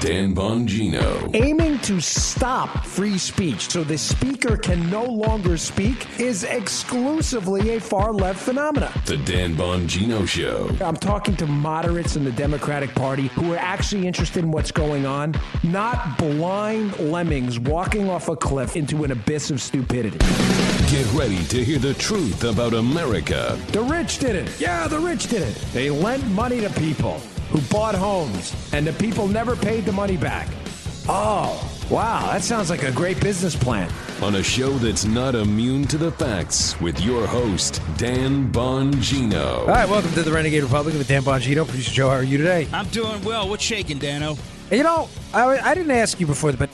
Dan 0.00 0.32
Bongino. 0.32 1.34
Aiming 1.34 1.78
to 1.80 2.00
stop 2.00 2.86
free 2.86 3.18
speech 3.18 3.68
so 3.68 3.82
the 3.82 3.98
speaker 3.98 4.56
can 4.56 4.88
no 4.90 5.04
longer 5.04 5.56
speak 5.56 6.20
is 6.20 6.44
exclusively 6.44 7.74
a 7.74 7.80
far 7.80 8.12
left 8.12 8.38
phenomenon. 8.38 8.92
The 9.06 9.16
Dan 9.16 9.56
Bongino 9.56 10.26
Show. 10.26 10.70
I'm 10.84 10.96
talking 10.96 11.34
to 11.36 11.46
moderates 11.46 12.14
in 12.14 12.24
the 12.24 12.30
Democratic 12.30 12.94
Party 12.94 13.26
who 13.28 13.52
are 13.54 13.58
actually 13.58 14.06
interested 14.06 14.44
in 14.44 14.52
what's 14.52 14.70
going 14.70 15.04
on, 15.04 15.34
not 15.64 16.16
blind 16.16 16.96
lemmings 17.00 17.58
walking 17.58 18.08
off 18.08 18.28
a 18.28 18.36
cliff 18.36 18.76
into 18.76 19.02
an 19.02 19.10
abyss 19.10 19.50
of 19.50 19.60
stupidity. 19.60 20.18
Get 20.90 21.12
ready 21.12 21.42
to 21.46 21.64
hear 21.64 21.78
the 21.78 21.94
truth 21.94 22.44
about 22.44 22.72
America. 22.72 23.58
The 23.72 23.82
rich 23.82 24.18
did 24.18 24.36
it. 24.36 24.60
Yeah, 24.60 24.86
the 24.86 25.00
rich 25.00 25.26
did 25.26 25.42
it. 25.42 25.56
They 25.72 25.90
lent 25.90 26.24
money 26.28 26.60
to 26.60 26.70
people 26.70 27.20
who 27.50 27.60
bought 27.62 27.94
homes, 27.94 28.54
and 28.72 28.86
the 28.86 28.92
people 28.94 29.26
never 29.28 29.56
paid 29.56 29.84
the 29.84 29.92
money 29.92 30.16
back. 30.16 30.48
Oh, 31.08 31.58
wow, 31.90 32.30
that 32.32 32.42
sounds 32.42 32.68
like 32.68 32.82
a 32.82 32.92
great 32.92 33.18
business 33.20 33.56
plan. 33.56 33.90
On 34.22 34.34
a 34.34 34.42
show 34.42 34.70
that's 34.72 35.04
not 35.06 35.34
immune 35.34 35.84
to 35.86 35.96
the 35.96 36.10
facts 36.12 36.78
with 36.80 37.00
your 37.00 37.26
host, 37.26 37.80
Dan 37.96 38.52
Bongino. 38.52 39.60
All 39.60 39.66
right, 39.66 39.88
welcome 39.88 40.12
to 40.12 40.22
the 40.22 40.32
Renegade 40.32 40.62
Republic 40.62 40.94
with 40.94 41.08
Dan 41.08 41.22
Bongino. 41.22 41.66
Producer 41.66 41.90
Joe, 41.92 42.08
how 42.10 42.16
are 42.16 42.22
you 42.22 42.36
today? 42.36 42.68
I'm 42.72 42.88
doing 42.88 43.22
well. 43.24 43.48
What's 43.48 43.62
shaking, 43.64 43.98
Dano? 43.98 44.36
You 44.70 44.82
know, 44.82 45.08
I, 45.32 45.58
I 45.58 45.74
didn't 45.74 45.92
ask 45.92 46.20
you 46.20 46.26
before, 46.26 46.52
but 46.52 46.68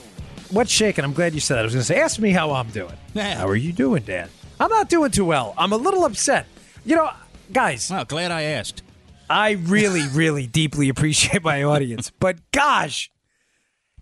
what's 0.51 0.71
shaking? 0.71 1.05
I'm 1.05 1.13
glad 1.13 1.33
you 1.33 1.39
said 1.39 1.55
that. 1.55 1.61
I 1.61 1.63
was 1.63 1.73
going 1.73 1.81
to 1.81 1.85
say, 1.87 2.01
ask 2.01 2.19
me 2.19 2.31
how 2.31 2.51
I'm 2.51 2.69
doing. 2.69 2.93
Yeah. 3.13 3.35
How 3.37 3.47
are 3.47 3.55
you 3.55 3.71
doing, 3.71 4.03
Dan? 4.03 4.27
I'm 4.59 4.69
not 4.69 4.89
doing 4.89 5.09
too 5.09 5.23
well. 5.23 5.53
I'm 5.57 5.71
a 5.71 5.77
little 5.77 6.03
upset. 6.03 6.47
You 6.83 6.97
know, 6.97 7.09
guys, 7.53 7.89
Well, 7.89 8.03
glad 8.03 8.29
I 8.29 8.41
asked. 8.41 8.83
I 9.29 9.51
really, 9.51 10.07
really 10.13 10.47
deeply 10.47 10.89
appreciate 10.89 11.43
my 11.43 11.63
audience, 11.63 12.11
but 12.19 12.37
gosh, 12.51 13.09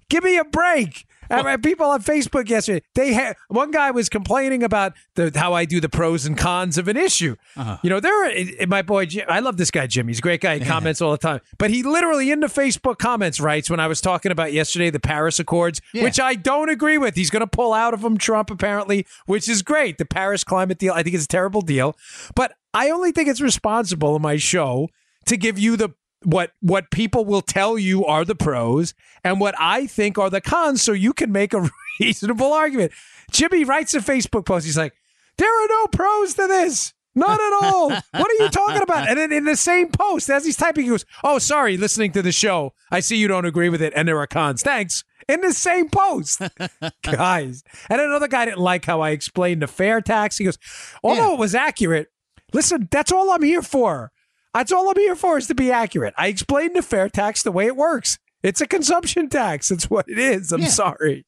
give 0.10 0.24
me 0.24 0.38
a 0.38 0.44
break. 0.44 1.06
I 1.30 1.42
mean, 1.42 1.62
people 1.62 1.88
on 1.88 2.04
Facebook 2.04 2.48
yesterday, 2.50 2.84
they 2.94 3.14
had 3.14 3.36
one 3.48 3.72
guy 3.72 3.90
was 3.92 4.08
complaining 4.10 4.62
about 4.62 4.94
the 5.16 5.32
how 5.34 5.54
I 5.54 5.66
do 5.66 5.80
the 5.80 5.90
pros 5.90 6.26
and 6.26 6.38
cons 6.38 6.78
of 6.78 6.88
an 6.88 6.98
issue. 6.98 7.36
Uh-huh. 7.56 7.78
You 7.82 7.90
know, 7.90 8.00
there. 8.00 8.26
Are, 8.26 8.68
my 8.68 8.82
boy, 8.82 9.06
Jim, 9.08 9.26
I 9.28 9.40
love 9.40 9.58
this 9.58 9.72
guy, 9.72 9.88
Jim. 9.88 10.08
He's 10.08 10.20
a 10.20 10.22
great 10.22 10.42
guy. 10.42 10.60
He 10.60 10.66
comments 10.66 11.02
all 11.02 11.12
the 11.12 11.18
time, 11.18 11.40
but 11.58 11.72
he 11.72 11.82
literally 11.82 12.30
in 12.30 12.42
the 12.42 12.48
Facebook 12.48 12.98
comments 12.98 13.40
writes 13.40 13.70
when 13.70 13.80
I 13.80 13.88
was 13.88 14.02
talking 14.02 14.32
about 14.32 14.54
yesterday 14.54 14.90
the 14.92 15.00
Paris 15.00 15.40
Accords, 15.40 15.82
Yeah. 15.94 16.04
which 16.04 16.20
I 16.20 16.36
don't 16.36 16.70
agree 16.70 16.98
with. 17.00 17.16
He's 17.16 17.30
going 17.32 17.40
to 17.40 17.48
pull 17.48 17.74
out 17.74 17.94
of 17.96 18.02
them, 18.02 18.18
Trump 18.18 18.52
apparently, 18.52 19.08
which 19.26 19.50
is 19.50 19.62
great. 19.64 19.98
The 19.98 20.06
Paris 20.06 20.44
climate 20.44 20.78
deal, 20.78 20.94
I 20.94 21.02
think 21.04 21.16
it's 21.16 21.26
a 21.26 21.30
terrible 21.30 21.62
deal, 21.62 21.96
but 22.36 22.54
I 22.74 22.90
only 22.92 23.12
think 23.12 23.30
it's 23.30 23.42
responsible 23.42 24.16
in 24.16 24.22
my 24.22 24.38
show 24.38 24.90
to 25.26 25.38
give 25.38 25.58
you 25.60 25.78
the 25.78 25.90
what 26.24 26.52
what 26.62 26.90
people 26.90 27.26
will 27.26 27.42
tell 27.42 27.78
you 27.78 28.06
are 28.06 28.24
the 28.24 28.36
pros 28.36 28.94
and 29.26 29.40
what 29.42 29.56
I 29.60 29.88
think 29.88 30.18
are 30.18 30.30
the 30.30 30.40
cons 30.42 30.82
so 30.82 30.94
you 30.94 31.12
can 31.14 31.32
make 31.32 31.54
a 31.54 31.70
reasonable 32.00 32.54
argument. 32.54 32.92
Jimmy 33.32 33.64
writes 33.66 33.94
a 33.94 34.00
Facebook 34.00 34.46
post. 34.46 34.66
He's 34.66 34.78
like, 34.78 34.94
"There 35.38 35.48
are 35.64 35.68
no 35.70 35.88
pros 35.88 36.34
to 36.36 36.48
this." 36.48 36.94
Not 37.16 37.40
at 37.40 37.54
all. 37.62 37.90
what 37.90 38.14
are 38.16 38.44
you 38.44 38.50
talking 38.50 38.82
about? 38.82 39.08
And 39.08 39.20
then 39.20 39.32
in 39.32 39.44
the 39.46 39.56
same 39.56 39.90
post, 39.92 40.32
as 40.32 40.46
he's 40.46 40.58
typing, 40.58 40.86
he 40.86 40.90
goes, 40.90 41.06
Oh, 41.24 41.38
sorry, 41.38 41.78
listening 41.78 42.12
to 42.14 42.24
the 42.24 42.32
show. 42.32 42.74
I 42.90 43.02
see 43.02 43.18
you 43.18 43.28
don't 43.28 43.46
agree 43.46 43.70
with 43.70 43.84
it, 43.84 43.94
and 43.96 44.08
there 44.08 44.18
are 44.18 44.26
cons. 44.26 44.64
Thanks. 44.64 45.04
In 45.30 45.40
the 45.42 45.54
same 45.54 45.90
post. 45.90 46.42
Guys. 47.04 47.64
And 47.88 48.02
another 48.02 48.28
guy 48.28 48.46
didn't 48.46 48.62
like 48.62 48.86
how 48.86 49.02
I 49.02 49.12
explained 49.12 49.62
the 49.62 49.68
fair 49.68 50.02
tax. 50.02 50.38
He 50.40 50.46
goes, 50.46 50.58
Although 51.04 51.28
Yeah. 51.30 51.34
it 51.34 51.40
was 51.40 51.54
accurate, 51.54 52.08
listen, 52.52 52.88
that's 52.90 53.12
all 53.12 53.30
I'm 53.32 53.44
here 53.44 53.62
for. 53.62 54.12
That's 54.54 54.72
all 54.72 54.90
I'm 54.90 54.98
here 54.98 55.16
for 55.16 55.38
is 55.38 55.48
to 55.48 55.56
be 55.56 55.72
accurate. 55.72 56.14
I 56.18 56.28
explained 56.28 56.76
the 56.76 56.82
fair 56.82 57.10
tax 57.10 57.44
the 57.44 57.52
way 57.52 57.66
it 57.66 57.76
works. 57.76 58.18
It's 58.44 58.60
a 58.60 58.68
consumption 58.68 59.30
tax. 59.30 59.72
It's 59.72 59.90
what 59.90 60.08
it 60.10 60.20
is. 60.20 60.52
I'm 60.52 60.62
Yeah. 60.62 60.68
sorry. 60.68 61.26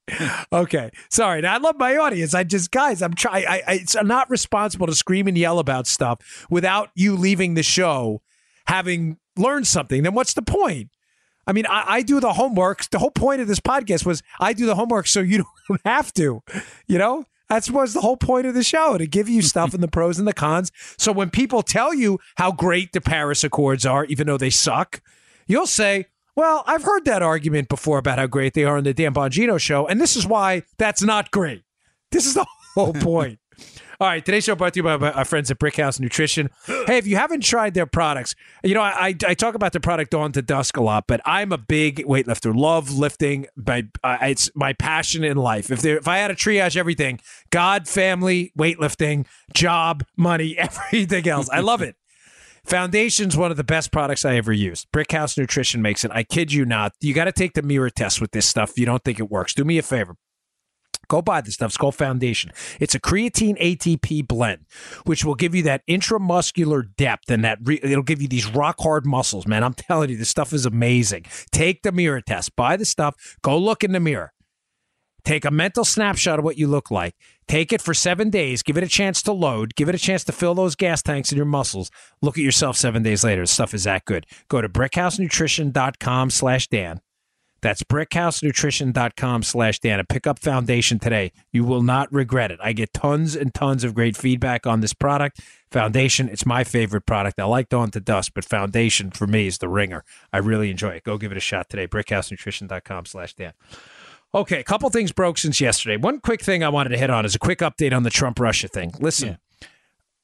Okay. 0.51 0.91
Sorry. 1.09 1.41
Now, 1.41 1.53
I 1.53 1.57
love 1.57 1.77
my 1.77 1.95
audience. 1.95 2.33
I 2.33 2.43
just, 2.43 2.71
guys, 2.71 3.01
I'm 3.01 3.13
trying. 3.13 3.45
I, 3.47 3.61
I, 3.65 3.73
it's 3.75 3.95
I'm 3.95 4.07
not 4.07 4.29
responsible 4.29 4.85
to 4.87 4.93
scream 4.93 5.27
and 5.27 5.37
yell 5.37 5.57
about 5.59 5.87
stuff 5.87 6.45
without 6.49 6.89
you 6.93 7.15
leaving 7.15 7.53
the 7.53 7.63
show 7.63 8.21
having 8.67 9.17
learned 9.37 9.65
something. 9.67 10.03
Then 10.03 10.13
what's 10.13 10.33
the 10.33 10.41
point? 10.41 10.89
I 11.47 11.53
mean, 11.53 11.65
I, 11.67 11.83
I 11.87 12.01
do 12.01 12.19
the 12.19 12.33
homework. 12.33 12.89
The 12.89 12.99
whole 12.99 13.11
point 13.11 13.39
of 13.39 13.47
this 13.47 13.59
podcast 13.61 14.05
was 14.05 14.21
I 14.39 14.51
do 14.53 14.65
the 14.65 14.75
homework 14.75 15.07
so 15.07 15.21
you 15.21 15.45
don't 15.69 15.81
have 15.85 16.11
to. 16.15 16.41
You 16.87 16.97
know, 16.97 17.23
that's 17.49 17.69
was 17.69 17.93
the 17.93 18.01
whole 18.01 18.17
point 18.17 18.47
of 18.47 18.53
the 18.53 18.63
show 18.63 18.97
to 18.97 19.07
give 19.07 19.29
you 19.29 19.41
stuff 19.41 19.73
and 19.73 19.83
the 19.83 19.87
pros 19.87 20.17
and 20.19 20.27
the 20.27 20.33
cons. 20.33 20.71
So 20.97 21.11
when 21.11 21.29
people 21.29 21.61
tell 21.61 21.93
you 21.93 22.19
how 22.35 22.51
great 22.51 22.91
the 22.93 23.01
Paris 23.01 23.43
Accords 23.43 23.85
are, 23.85 24.05
even 24.05 24.27
though 24.27 24.37
they 24.37 24.49
suck, 24.49 25.01
you'll 25.47 25.67
say, 25.67 26.05
"Well, 26.35 26.63
I've 26.65 26.83
heard 26.83 27.05
that 27.05 27.21
argument 27.21 27.69
before 27.69 27.97
about 27.97 28.19
how 28.19 28.27
great 28.27 28.53
they 28.53 28.63
are 28.63 28.77
on 28.77 28.83
the 28.83 28.93
Dan 28.93 29.13
Bongino 29.13 29.59
show, 29.59 29.87
and 29.87 30.01
this 30.01 30.15
is 30.15 30.25
why 30.25 30.63
that's 30.77 31.01
not 31.01 31.31
great." 31.31 31.63
This 32.11 32.25
is 32.25 32.33
the 32.33 32.45
whole 32.75 32.93
point. 32.93 33.39
All 33.97 34.07
right, 34.09 34.25
today's 34.25 34.43
show 34.43 34.55
brought 34.55 34.73
to 34.73 34.79
you 34.79 34.83
by 34.83 34.97
our 35.11 35.23
friends 35.23 35.49
at 35.49 35.57
Brickhouse 35.57 35.99
Nutrition. 35.99 36.49
Hey, 36.85 36.97
if 36.99 37.07
you 37.07 37.15
haven't 37.15 37.41
tried 37.41 37.73
their 37.73 37.87
products, 37.87 38.35
you 38.63 38.75
know 38.75 38.81
I, 38.81 39.07
I, 39.07 39.15
I 39.27 39.33
talk 39.33 39.55
about 39.55 39.73
the 39.73 39.79
product 39.79 40.11
Dawn 40.11 40.31
to 40.33 40.41
Dusk 40.43 40.77
a 40.77 40.81
lot, 40.81 41.05
but 41.07 41.19
I'm 41.25 41.51
a 41.51 41.57
big 41.57 42.05
weightlifter. 42.05 42.55
Love 42.55 42.91
lifting. 42.91 43.47
My 43.55 43.87
uh, 44.03 44.17
it's 44.21 44.51
my 44.53 44.73
passion 44.73 45.23
in 45.23 45.37
life. 45.37 45.71
If 45.71 45.81
there, 45.81 45.97
if 45.97 46.07
I 46.07 46.17
had 46.17 46.27
to 46.27 46.35
triage 46.35 46.77
everything, 46.77 47.19
God, 47.49 47.87
family, 47.87 48.51
weightlifting, 48.57 49.25
job, 49.53 50.03
money, 50.15 50.55
everything 50.57 51.27
else, 51.27 51.49
I 51.49 51.61
love 51.61 51.81
it. 51.81 51.95
Foundation's 52.65 53.35
one 53.35 53.49
of 53.49 53.57
the 53.57 53.63
best 53.63 53.91
products 53.91 54.25
I 54.25 54.35
ever 54.35 54.53
used. 54.53 54.91
Brickhouse 54.91 55.37
Nutrition 55.37 55.81
makes 55.81 56.03
it. 56.03 56.11
I 56.11 56.23
kid 56.23 56.53
you 56.53 56.65
not. 56.65 56.93
You 56.99 57.13
got 57.15 57.25
to 57.25 57.31
take 57.31 57.53
the 57.53 57.63
mirror 57.63 57.89
test 57.89 58.21
with 58.21 58.31
this 58.31 58.45
stuff. 58.45 58.71
If 58.71 58.79
you 58.79 58.85
don't 58.85 59.03
think 59.03 59.19
it 59.19 59.31
works, 59.31 59.53
do 59.53 59.63
me 59.63 59.77
a 59.79 59.83
favor. 59.83 60.17
Go 61.07 61.21
buy 61.21 61.41
the 61.41 61.51
stuff. 61.51 61.69
It's 61.69 61.77
called 61.77 61.95
Foundation. 61.95 62.51
It's 62.79 62.95
a 62.95 62.99
creatine 62.99 63.59
ATP 63.61 64.27
blend, 64.27 64.65
which 65.05 65.23
will 65.25 65.35
give 65.35 65.55
you 65.55 65.63
that 65.63 65.85
intramuscular 65.87 66.83
depth 66.97 67.29
and 67.29 67.43
that 67.43 67.59
re- 67.63 67.79
it'll 67.81 68.03
give 68.03 68.21
you 68.21 68.27
these 68.27 68.47
rock 68.47 68.75
hard 68.79 69.05
muscles, 69.05 69.47
man. 69.47 69.63
I'm 69.63 69.73
telling 69.73 70.09
you, 70.09 70.17
this 70.17 70.29
stuff 70.29 70.53
is 70.53 70.65
amazing. 70.65 71.25
Take 71.51 71.83
the 71.83 71.91
mirror 71.91 72.21
test. 72.21 72.55
Buy 72.55 72.77
the 72.77 72.85
stuff. 72.85 73.37
Go 73.41 73.57
look 73.57 73.83
in 73.83 73.91
the 73.91 73.99
mirror. 73.99 74.31
Take 75.25 75.43
a 75.43 75.51
mental 75.51 75.83
snapshot 75.83 76.37
of 76.37 76.45
what 76.45 76.59
you 76.59 76.67
look 76.67 76.91
like. 76.91 77.15
Take 77.47 77.73
it 77.73 77.81
for 77.81 77.95
seven 77.95 78.29
days. 78.29 78.61
Give 78.61 78.77
it 78.77 78.83
a 78.83 78.87
chance 78.87 79.23
to 79.23 79.31
load. 79.31 79.75
Give 79.75 79.89
it 79.89 79.95
a 79.95 79.99
chance 79.99 80.23
to 80.25 80.31
fill 80.31 80.53
those 80.53 80.75
gas 80.75 81.01
tanks 81.01 81.31
in 81.31 81.35
your 81.35 81.47
muscles. 81.47 81.89
Look 82.21 82.37
at 82.37 82.43
yourself 82.43 82.77
seven 82.77 83.01
days 83.01 83.23
later. 83.23 83.45
Stuff 83.47 83.73
is 83.73 83.85
that 83.85 84.05
good. 84.05 84.27
Go 84.49 84.61
to 84.61 84.69
brickhousenutrition.com 84.69 86.29
slash 86.29 86.67
Dan. 86.67 87.01
That's 87.65 87.81
brickhousenutrition.com 87.81 89.41
slash 89.41 89.79
Dan. 89.79 89.97
And 89.97 90.07
pick 90.07 90.27
up 90.27 90.37
Foundation 90.37 90.99
today. 90.99 91.31
You 91.51 91.63
will 91.63 91.81
not 91.81 92.13
regret 92.13 92.51
it. 92.51 92.59
I 92.61 92.73
get 92.73 92.93
tons 92.93 93.35
and 93.35 93.51
tons 93.55 93.83
of 93.83 93.95
great 93.95 94.15
feedback 94.15 94.67
on 94.67 94.81
this 94.81 94.93
product. 94.93 95.41
Foundation, 95.71 96.29
it's 96.29 96.45
my 96.45 96.63
favorite 96.63 97.07
product. 97.07 97.39
I 97.39 97.45
like 97.45 97.69
Dawn 97.69 97.89
to 97.89 97.99
Dusk, 97.99 98.33
but 98.35 98.45
Foundation 98.45 99.09
for 99.09 99.25
me 99.25 99.47
is 99.47 99.57
the 99.57 99.67
ringer. 99.67 100.03
I 100.31 100.37
really 100.37 100.69
enjoy 100.69 100.89
it. 100.89 101.03
Go 101.05 101.17
give 101.17 101.31
it 101.31 101.37
a 101.39 101.41
shot 101.41 101.67
today. 101.67 101.87
brickhousenutrition.com 101.87 103.07
slash 103.07 103.33
Dan. 103.33 103.53
Okay, 104.35 104.59
a 104.59 104.63
couple 104.63 104.87
things 104.91 105.11
broke 105.11 105.39
since 105.39 105.59
yesterday. 105.59 105.97
One 105.97 106.19
quick 106.19 106.43
thing 106.43 106.63
I 106.63 106.69
wanted 106.69 106.89
to 106.89 106.99
hit 106.99 107.09
on 107.09 107.25
is 107.25 107.33
a 107.33 107.39
quick 107.39 107.61
update 107.61 107.95
on 107.95 108.03
the 108.03 108.11
Trump 108.11 108.39
Russia 108.39 108.67
thing. 108.67 108.93
Listen, 108.99 109.39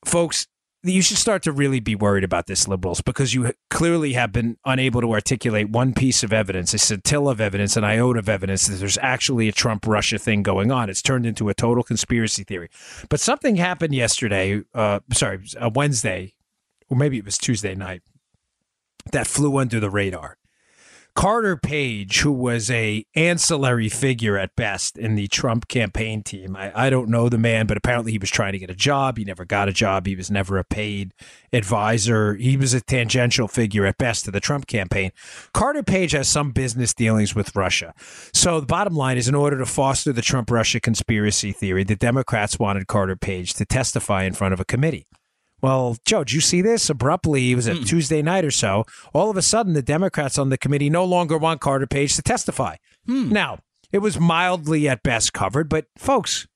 folks, 0.05 0.45
you 0.83 1.01
should 1.01 1.17
start 1.17 1.43
to 1.43 1.51
really 1.51 1.79
be 1.79 1.93
worried 1.93 2.23
about 2.23 2.47
this, 2.47 2.67
liberals, 2.67 3.01
because 3.01 3.33
you 3.33 3.53
clearly 3.69 4.13
have 4.13 4.31
been 4.31 4.57
unable 4.65 5.01
to 5.01 5.11
articulate 5.11 5.69
one 5.69 5.93
piece 5.93 6.23
of 6.23 6.33
evidence, 6.33 6.73
a 6.73 6.79
scintilla 6.79 7.31
of 7.31 7.41
evidence, 7.41 7.77
an 7.77 7.83
iota 7.83 8.19
of 8.19 8.27
evidence 8.27 8.67
that 8.67 8.75
there's 8.75 8.97
actually 8.99 9.47
a 9.47 9.51
Trump 9.51 9.85
Russia 9.85 10.17
thing 10.17 10.41
going 10.41 10.71
on. 10.71 10.89
It's 10.89 11.01
turned 11.01 11.25
into 11.25 11.49
a 11.49 11.53
total 11.53 11.83
conspiracy 11.83 12.43
theory. 12.43 12.69
But 13.09 13.19
something 13.19 13.57
happened 13.57 13.93
yesterday, 13.93 14.63
uh, 14.73 15.01
sorry, 15.13 15.41
uh, 15.59 15.69
Wednesday, 15.73 16.33
or 16.89 16.97
maybe 16.97 17.17
it 17.17 17.25
was 17.25 17.37
Tuesday 17.37 17.75
night, 17.75 18.01
that 19.11 19.27
flew 19.27 19.57
under 19.57 19.79
the 19.79 19.89
radar. 19.89 20.37
Carter 21.13 21.57
Page, 21.57 22.21
who 22.21 22.31
was 22.31 22.71
a 22.71 23.05
ancillary 23.15 23.89
figure 23.89 24.37
at 24.37 24.55
best 24.55 24.97
in 24.97 25.15
the 25.15 25.27
Trump 25.27 25.67
campaign 25.67 26.23
team. 26.23 26.55
I, 26.55 26.87
I 26.87 26.89
don't 26.89 27.09
know 27.09 27.27
the 27.27 27.37
man, 27.37 27.67
but 27.67 27.77
apparently 27.77 28.11
he 28.11 28.17
was 28.17 28.29
trying 28.29 28.53
to 28.53 28.59
get 28.59 28.69
a 28.69 28.75
job. 28.75 29.17
He 29.17 29.25
never 29.25 29.43
got 29.43 29.67
a 29.67 29.73
job. 29.73 30.07
He 30.07 30.15
was 30.15 30.31
never 30.31 30.57
a 30.57 30.63
paid 30.63 31.13
advisor. 31.51 32.35
He 32.35 32.55
was 32.55 32.73
a 32.73 32.81
tangential 32.81 33.47
figure 33.47 33.85
at 33.85 33.97
best 33.97 34.25
to 34.25 34.31
the 34.31 34.39
Trump 34.39 34.67
campaign. 34.67 35.11
Carter 35.53 35.83
Page 35.83 36.13
has 36.13 36.27
some 36.27 36.51
business 36.51 36.93
dealings 36.93 37.35
with 37.35 37.55
Russia. 37.55 37.93
So 38.33 38.59
the 38.59 38.65
bottom 38.65 38.95
line 38.95 39.17
is 39.17 39.27
in 39.27 39.35
order 39.35 39.57
to 39.57 39.65
foster 39.65 40.13
the 40.13 40.21
Trump 40.21 40.49
Russia 40.49 40.79
conspiracy 40.79 41.51
theory, 41.51 41.83
the 41.83 41.95
Democrats 41.95 42.57
wanted 42.57 42.87
Carter 42.87 43.17
Page 43.17 43.53
to 43.55 43.65
testify 43.65 44.23
in 44.23 44.33
front 44.33 44.53
of 44.53 44.59
a 44.59 44.65
committee. 44.65 45.07
Well, 45.61 45.97
Joe, 46.05 46.23
did 46.23 46.33
you 46.33 46.41
see 46.41 46.61
this? 46.61 46.89
Abruptly, 46.89 47.51
it 47.51 47.55
was 47.55 47.67
a 47.67 47.75
Tuesday 47.83 48.21
night 48.21 48.43
or 48.43 48.51
so. 48.51 48.85
All 49.13 49.29
of 49.29 49.37
a 49.37 49.41
sudden, 49.41 49.73
the 49.73 49.81
Democrats 49.81 50.37
on 50.37 50.49
the 50.49 50.57
committee 50.57 50.89
no 50.89 51.05
longer 51.05 51.37
want 51.37 51.61
Carter 51.61 51.85
Page 51.87 52.15
to 52.15 52.21
testify. 52.21 52.77
Now, 53.31 53.59
it 53.91 53.99
was 53.99 54.19
mildly 54.19 54.87
at 54.89 55.03
best 55.03 55.33
covered, 55.33 55.69
but 55.69 55.85
folks, 55.97 56.47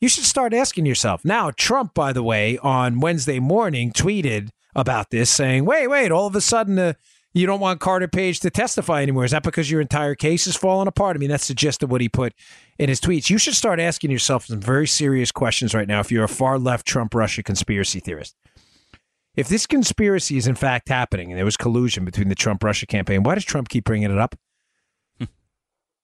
you 0.00 0.08
should 0.08 0.24
start 0.24 0.52
asking 0.54 0.86
yourself. 0.86 1.24
Now, 1.24 1.50
Trump, 1.50 1.94
by 1.94 2.12
the 2.12 2.22
way, 2.22 2.58
on 2.58 3.00
Wednesday 3.00 3.38
morning 3.38 3.92
tweeted 3.92 4.50
about 4.74 5.10
this 5.10 5.30
saying, 5.30 5.64
wait, 5.64 5.88
wait, 5.88 6.10
all 6.12 6.26
of 6.26 6.34
a 6.36 6.40
sudden, 6.40 6.78
uh, 6.78 6.92
you 7.38 7.46
don't 7.46 7.60
want 7.60 7.80
Carter 7.80 8.08
Page 8.08 8.40
to 8.40 8.50
testify 8.50 9.02
anymore. 9.02 9.24
Is 9.24 9.30
that 9.30 9.42
because 9.42 9.70
your 9.70 9.80
entire 9.80 10.14
case 10.14 10.46
is 10.46 10.56
falling 10.56 10.88
apart? 10.88 11.16
I 11.16 11.18
mean, 11.18 11.30
that's 11.30 11.48
the 11.48 11.54
gist 11.54 11.82
of 11.82 11.90
what 11.90 12.00
he 12.00 12.08
put 12.08 12.32
in 12.78 12.88
his 12.88 13.00
tweets. 13.00 13.30
You 13.30 13.38
should 13.38 13.54
start 13.54 13.78
asking 13.78 14.10
yourself 14.10 14.46
some 14.46 14.60
very 14.60 14.86
serious 14.86 15.30
questions 15.30 15.74
right 15.74 15.86
now 15.86 16.00
if 16.00 16.10
you're 16.10 16.24
a 16.24 16.28
far 16.28 16.58
left 16.58 16.86
Trump 16.86 17.14
Russia 17.14 17.42
conspiracy 17.42 18.00
theorist. 18.00 18.34
If 19.36 19.48
this 19.48 19.66
conspiracy 19.66 20.36
is 20.36 20.48
in 20.48 20.56
fact 20.56 20.88
happening 20.88 21.30
and 21.30 21.38
there 21.38 21.44
was 21.44 21.56
collusion 21.56 22.04
between 22.04 22.28
the 22.28 22.34
Trump 22.34 22.64
Russia 22.64 22.86
campaign, 22.86 23.22
why 23.22 23.36
does 23.36 23.44
Trump 23.44 23.68
keep 23.68 23.84
bringing 23.84 24.10
it 24.10 24.18
up? 24.18 24.34
Hmm. 25.18 25.24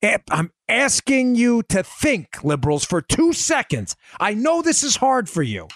Eh, 0.02 0.18
I'm 0.30 0.52
asking 0.68 1.34
you 1.34 1.64
to 1.64 1.82
think, 1.82 2.44
liberals, 2.44 2.84
for 2.84 3.00
two 3.00 3.32
seconds. 3.32 3.96
I 4.20 4.34
know 4.34 4.62
this 4.62 4.84
is 4.84 4.96
hard 4.96 5.28
for 5.28 5.42
you. 5.42 5.66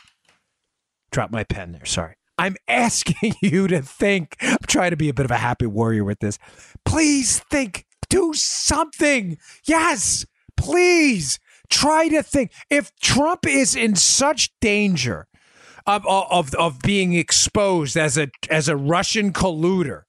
Drop 1.10 1.32
my 1.32 1.42
pen 1.42 1.72
there. 1.72 1.84
Sorry. 1.84 2.17
I'm 2.38 2.56
asking 2.68 3.34
you 3.42 3.66
to 3.68 3.82
think. 3.82 4.36
I'm 4.40 4.58
trying 4.66 4.90
to 4.90 4.96
be 4.96 5.08
a 5.08 5.14
bit 5.14 5.24
of 5.24 5.30
a 5.30 5.36
happy 5.36 5.66
warrior 5.66 6.04
with 6.04 6.20
this. 6.20 6.38
Please 6.84 7.40
think. 7.50 7.84
Do 8.08 8.32
something. 8.32 9.36
Yes. 9.66 10.24
Please 10.56 11.38
try 11.68 12.08
to 12.08 12.22
think. 12.22 12.52
If 12.70 12.94
Trump 13.00 13.46
is 13.46 13.76
in 13.76 13.96
such 13.96 14.50
danger 14.60 15.26
of, 15.86 16.06
of, 16.06 16.54
of 16.54 16.78
being 16.80 17.12
exposed 17.12 17.96
as 17.96 18.16
a, 18.16 18.28
as 18.50 18.68
a 18.68 18.76
Russian 18.76 19.32
colluder, 19.32 20.02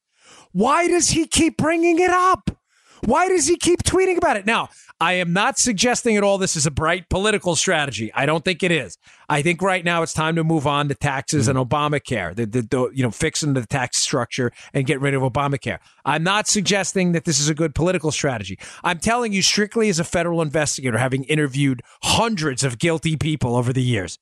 why 0.52 0.88
does 0.88 1.10
he 1.10 1.28
keep 1.28 1.58
bringing 1.58 2.00
it 2.00 2.10
up? 2.10 2.59
Why 3.06 3.28
does 3.28 3.48
he 3.48 3.56
keep 3.56 3.84
tweeting 3.84 4.18
about 4.18 4.38
it? 4.38 4.46
Now, 4.46 4.70
I 5.02 5.14
am 5.14 5.32
not 5.32 5.58
suggesting 5.58 6.18
at 6.18 6.24
all 6.24 6.38
this 6.38 6.58
is 6.58 6.66
a 6.66 6.72
bright 6.72 7.08
political 7.10 7.56
strategy. 7.56 8.12
I 8.14 8.26
don't 8.26 8.44
think 8.44 8.64
it 8.64 8.72
is. 8.72 8.98
I 9.30 9.42
think 9.42 9.62
right 9.62 9.86
now 9.86 10.02
it's 10.02 10.14
time 10.14 10.36
to 10.36 10.44
move 10.44 10.68
on 10.68 10.90
to 10.90 10.96
taxes 10.96 11.48
and 11.48 11.58
Obamacare, 11.58 12.36
the, 12.36 12.46
the, 12.46 12.62
the, 12.64 12.90
you 12.94 13.04
know, 13.04 13.12
fixing 13.12 13.54
the 13.54 13.66
tax 13.66 13.98
structure 13.98 14.52
and 14.74 14.86
get 14.86 15.00
rid 15.00 15.14
of 15.14 15.22
Obamacare. 15.22 15.80
I'm 16.04 16.24
not 16.24 16.48
suggesting 16.48 17.14
that 17.14 17.24
this 17.24 17.40
is 17.40 17.48
a 17.48 17.56
good 17.56 17.74
political 17.74 18.12
strategy. 18.12 18.60
I'm 18.84 19.00
telling 19.00 19.32
you 19.32 19.42
strictly 19.42 19.88
as 19.88 20.00
a 20.00 20.04
federal 20.04 20.42
investigator, 20.42 20.98
having 20.98 21.24
interviewed 21.26 21.82
hundreds 22.04 22.64
of 22.64 22.78
guilty 22.78 23.16
people 23.16 23.56
over 23.56 23.72
the 23.72 23.84
years. 23.84 24.20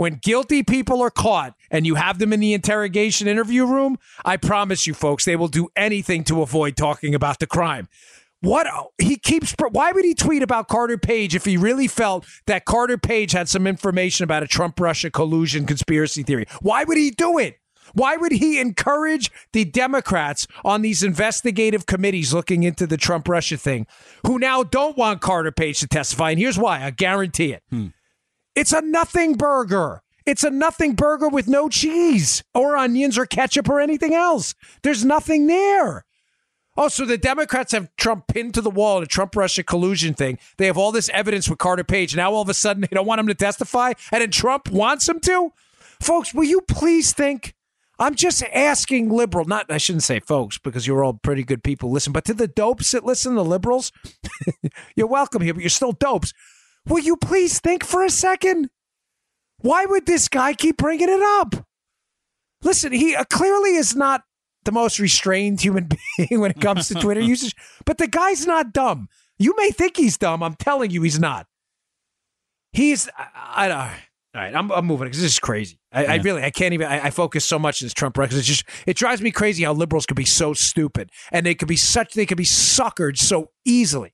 When 0.00 0.14
guilty 0.14 0.62
people 0.62 1.02
are 1.02 1.10
caught 1.10 1.54
and 1.70 1.86
you 1.86 1.94
have 1.96 2.18
them 2.18 2.32
in 2.32 2.40
the 2.40 2.54
interrogation 2.54 3.28
interview 3.28 3.66
room, 3.66 3.98
I 4.24 4.38
promise 4.38 4.86
you, 4.86 4.94
folks, 4.94 5.26
they 5.26 5.36
will 5.36 5.46
do 5.46 5.68
anything 5.76 6.24
to 6.24 6.40
avoid 6.40 6.74
talking 6.74 7.14
about 7.14 7.38
the 7.38 7.46
crime. 7.46 7.86
What 8.40 8.66
he 8.96 9.18
keeps, 9.18 9.54
why 9.58 9.92
would 9.92 10.06
he 10.06 10.14
tweet 10.14 10.42
about 10.42 10.68
Carter 10.68 10.96
Page 10.96 11.34
if 11.34 11.44
he 11.44 11.58
really 11.58 11.86
felt 11.86 12.24
that 12.46 12.64
Carter 12.64 12.96
Page 12.96 13.32
had 13.32 13.46
some 13.46 13.66
information 13.66 14.24
about 14.24 14.42
a 14.42 14.46
Trump 14.46 14.80
Russia 14.80 15.10
collusion 15.10 15.66
conspiracy 15.66 16.22
theory? 16.22 16.46
Why 16.62 16.82
would 16.84 16.96
he 16.96 17.10
do 17.10 17.36
it? 17.36 17.58
Why 17.92 18.16
would 18.16 18.32
he 18.32 18.58
encourage 18.58 19.30
the 19.52 19.66
Democrats 19.66 20.46
on 20.64 20.80
these 20.80 21.02
investigative 21.02 21.84
committees 21.84 22.32
looking 22.32 22.62
into 22.62 22.86
the 22.86 22.96
Trump 22.96 23.28
Russia 23.28 23.58
thing 23.58 23.86
who 24.26 24.38
now 24.38 24.62
don't 24.62 24.96
want 24.96 25.20
Carter 25.20 25.52
Page 25.52 25.80
to 25.80 25.86
testify? 25.86 26.30
And 26.30 26.38
here's 26.38 26.58
why 26.58 26.82
I 26.82 26.90
guarantee 26.90 27.52
it. 27.52 27.62
Hmm. 27.68 27.88
It's 28.54 28.72
a 28.72 28.80
nothing 28.80 29.34
burger. 29.34 30.02
It's 30.26 30.44
a 30.44 30.50
nothing 30.50 30.94
burger 30.94 31.28
with 31.28 31.48
no 31.48 31.68
cheese 31.68 32.44
or 32.54 32.76
onions 32.76 33.16
or 33.18 33.26
ketchup 33.26 33.68
or 33.68 33.80
anything 33.80 34.14
else. 34.14 34.54
There's 34.82 35.04
nothing 35.04 35.46
there. 35.46 36.04
Oh, 36.76 36.88
so 36.88 37.04
the 37.04 37.18
Democrats 37.18 37.72
have 37.72 37.94
Trump 37.96 38.28
pinned 38.28 38.54
to 38.54 38.60
the 38.60 38.70
wall, 38.70 39.00
the 39.00 39.06
Trump 39.06 39.34
Russia 39.34 39.62
collusion 39.62 40.14
thing. 40.14 40.38
They 40.56 40.66
have 40.66 40.78
all 40.78 40.92
this 40.92 41.08
evidence 41.10 41.48
with 41.48 41.58
Carter 41.58 41.84
Page. 41.84 42.14
Now 42.14 42.32
all 42.32 42.42
of 42.42 42.48
a 42.48 42.54
sudden 42.54 42.82
they 42.82 42.88
don't 42.90 43.06
want 43.06 43.20
him 43.20 43.26
to 43.26 43.34
testify, 43.34 43.92
and 44.12 44.22
then 44.22 44.30
Trump 44.30 44.70
wants 44.70 45.08
him 45.08 45.20
to? 45.20 45.52
Folks, 46.00 46.32
will 46.32 46.44
you 46.44 46.60
please 46.62 47.12
think? 47.12 47.54
I'm 47.98 48.14
just 48.14 48.42
asking 48.54 49.10
liberal, 49.10 49.44
not 49.44 49.70
I 49.70 49.76
shouldn't 49.76 50.04
say 50.04 50.20
folks, 50.20 50.56
because 50.56 50.86
you're 50.86 51.04
all 51.04 51.12
pretty 51.12 51.42
good 51.42 51.62
people. 51.62 51.90
Listen, 51.90 52.14
but 52.14 52.24
to 52.26 52.34
the 52.34 52.48
dopes 52.48 52.92
that 52.92 53.04
listen, 53.04 53.34
the 53.34 53.44
liberals, 53.44 53.92
you're 54.96 55.06
welcome 55.06 55.42
here, 55.42 55.52
but 55.52 55.62
you're 55.62 55.68
still 55.68 55.92
dopes. 55.92 56.32
Will 56.86 57.00
you 57.00 57.16
please 57.16 57.60
think 57.60 57.84
for 57.84 58.04
a 58.04 58.10
second? 58.10 58.70
Why 59.58 59.84
would 59.84 60.06
this 60.06 60.28
guy 60.28 60.54
keep 60.54 60.78
bringing 60.78 61.08
it 61.08 61.22
up? 61.22 61.66
Listen, 62.62 62.92
he 62.92 63.14
uh, 63.14 63.24
clearly 63.24 63.76
is 63.76 63.94
not 63.94 64.22
the 64.64 64.72
most 64.72 64.98
restrained 64.98 65.60
human 65.60 65.88
being 66.16 66.40
when 66.40 66.50
it 66.50 66.60
comes 66.60 66.88
to 66.88 66.94
Twitter 66.94 67.20
usage, 67.20 67.54
but 67.84 67.98
the 67.98 68.06
guy's 68.06 68.46
not 68.46 68.72
dumb. 68.72 69.08
You 69.38 69.54
may 69.56 69.70
think 69.70 69.96
he's 69.96 70.18
dumb. 70.18 70.42
I'm 70.42 70.54
telling 70.54 70.90
you, 70.90 71.02
he's 71.02 71.18
not. 71.18 71.46
He's, 72.72 73.08
I, 73.16 73.68
don't. 73.68 73.78
All 73.78 73.86
right, 74.34 74.54
I'm, 74.54 74.70
I'm 74.70 74.86
moving 74.86 75.06
because 75.06 75.22
this 75.22 75.32
is 75.32 75.38
crazy. 75.38 75.80
I, 75.92 76.04
yeah. 76.04 76.12
I, 76.12 76.16
really, 76.16 76.42
I 76.42 76.50
can't 76.50 76.72
even. 76.74 76.86
I, 76.86 77.06
I 77.06 77.10
focus 77.10 77.44
so 77.44 77.58
much 77.58 77.82
on 77.82 77.86
this 77.86 77.94
Trump 77.94 78.16
record. 78.16 78.30
Because 78.30 78.38
it's 78.38 78.48
just, 78.48 78.64
it 78.86 78.96
drives 78.96 79.22
me 79.22 79.30
crazy 79.30 79.64
how 79.64 79.72
liberals 79.72 80.06
could 80.06 80.16
be 80.16 80.24
so 80.24 80.52
stupid 80.52 81.10
and 81.32 81.44
they 81.44 81.54
could 81.54 81.68
be 81.68 81.76
such, 81.76 82.14
they 82.14 82.26
could 82.26 82.36
be 82.38 82.44
suckered 82.44 83.18
so 83.18 83.50
easily. 83.64 84.12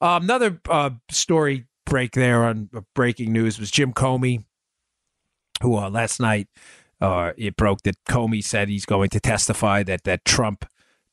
Um, 0.00 0.24
another 0.24 0.60
uh, 0.68 0.90
story 1.10 1.66
break 1.86 2.12
there 2.12 2.44
on 2.44 2.68
uh, 2.74 2.82
breaking 2.94 3.32
news 3.32 3.58
was 3.58 3.70
Jim 3.70 3.92
Comey, 3.92 4.44
who 5.62 5.76
uh, 5.76 5.88
last 5.88 6.20
night 6.20 6.48
uh, 7.00 7.32
it 7.38 7.56
broke 7.56 7.82
that 7.82 7.96
Comey 8.08 8.44
said 8.44 8.68
he's 8.68 8.84
going 8.84 9.08
to 9.10 9.20
testify 9.20 9.82
that 9.84 10.04
that 10.04 10.24
Trump 10.24 10.66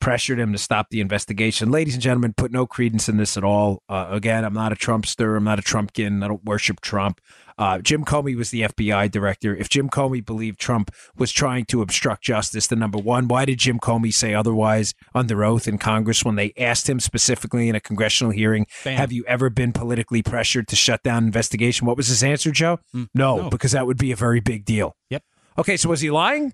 pressured 0.04 0.38
him 0.38 0.52
to 0.52 0.58
stop 0.58 0.90
the 0.90 1.00
investigation. 1.00 1.72
Ladies 1.72 1.94
and 1.94 2.04
gentlemen, 2.04 2.34
put 2.36 2.52
no 2.52 2.68
credence 2.68 3.08
in 3.08 3.16
this 3.16 3.38
at 3.38 3.44
all. 3.46 3.82
Uh, 3.88 4.08
again, 4.12 4.44
I'm 4.44 4.54
not 4.54 4.74
a 4.74 4.76
Trumpster. 4.76 5.38
I'm 5.38 5.46
not 5.46 5.60
a 5.60 5.62
Trumpkin. 5.62 6.22
I 6.22 6.28
don't 6.28 6.44
worship 6.44 6.82
Trump. 6.82 7.22
Uh, 7.58 7.80
Jim 7.80 8.04
Comey 8.04 8.36
was 8.36 8.50
the 8.50 8.62
FBI 8.62 9.10
director. 9.10 9.56
If 9.56 9.70
Jim 9.70 9.90
Comey 9.90 10.26
believed 10.26 10.60
Trump 10.60 10.92
was 11.16 11.32
trying 11.32 11.64
to 11.66 11.82
obstruct 11.82 12.22
justice, 12.22 12.68
the 12.68 12.76
number 12.76 12.98
one, 12.98 13.30
why 13.30 13.46
did 13.46 13.60
Jim 13.60 13.80
Comey 13.80 14.14
say 14.14 14.34
otherwise 14.34 14.94
under 15.16 15.42
oath 15.44 15.70
in 15.70 15.78
Congress 15.78 16.26
when 16.26 16.36
they 16.36 16.52
asked 16.58 16.90
him 16.90 17.00
specifically 17.00 17.70
in 17.70 17.76
a 17.76 17.80
congressional 17.80 18.34
hearing, 18.34 18.66
Bam. 18.84 18.98
have 18.98 19.14
you 19.14 19.24
ever 19.26 19.50
been 19.50 19.72
politically 19.72 20.22
pressured 20.22 20.68
to 20.68 20.76
shut 20.76 21.02
down 21.04 21.24
investigation? 21.24 21.88
What 21.88 21.96
was 21.96 22.08
his 22.08 22.24
answer, 22.24 22.52
Joe? 22.52 22.80
Mm, 22.94 23.08
no, 23.14 23.38
no, 23.38 23.50
because 23.50 23.72
that 23.72 23.86
would 23.86 23.98
be 23.98 24.12
a 24.12 24.18
very 24.18 24.42
big 24.42 24.66
deal. 24.66 24.98
Yep. 25.12 25.24
Okay, 25.60 25.78
so 25.78 25.90
was 25.90 26.02
he 26.02 26.12
lying? 26.12 26.54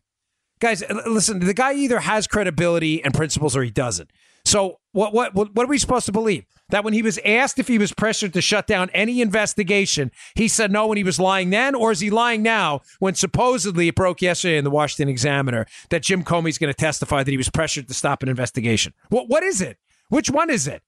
Guys, 0.60 0.84
listen, 1.08 1.40
the 1.40 1.54
guy 1.54 1.74
either 1.74 2.00
has 2.00 2.28
credibility 2.28 3.04
and 3.04 3.14
principles 3.14 3.56
or 3.56 3.64
he 3.64 3.72
doesn't. 3.72 4.12
So 4.46 4.80
what 4.92 5.14
what 5.14 5.34
what 5.36 5.58
are 5.58 5.68
we 5.68 5.78
supposed 5.78 6.06
to 6.08 6.12
believe? 6.12 6.46
That 6.70 6.84
when 6.84 6.94
he 6.94 7.02
was 7.02 7.20
asked 7.26 7.60
if 7.60 7.68
he 7.68 7.78
was 7.78 7.94
pressured 7.94 8.34
to 8.34 8.42
shut 8.42 8.68
down 8.68 8.90
any 8.94 9.22
investigation, 9.22 10.12
he 10.36 10.48
said 10.48 10.72
no 10.72 10.88
when 10.88 10.98
he 10.98 11.04
was 11.04 11.20
lying 11.20 11.50
then, 11.50 11.76
or 11.76 11.92
is 11.92 12.00
he 12.00 12.10
lying 12.10 12.42
now 12.42 12.82
when 13.00 13.16
supposedly 13.16 13.88
it 13.88 13.96
broke 13.96 14.22
yesterday 14.22 14.58
in 14.58 14.64
the 14.64 14.72
Washington 14.72 15.10
Examiner 15.10 15.66
that 15.90 16.04
Jim 16.04 16.24
Comey's 16.24 16.58
going 16.58 16.74
to 16.74 16.78
testify 16.78 17.24
that 17.24 17.32
he 17.32 17.38
was 17.38 17.50
pressured 17.50 17.88
to 17.88 17.94
stop 17.94 18.24
an 18.24 18.30
investigation? 18.30 18.94
What 19.10 19.30
what 19.30 19.44
is 19.44 19.62
it? 19.62 19.78
Which 20.10 20.30
one 20.30 20.50
is 20.50 20.68
it? 20.68 20.82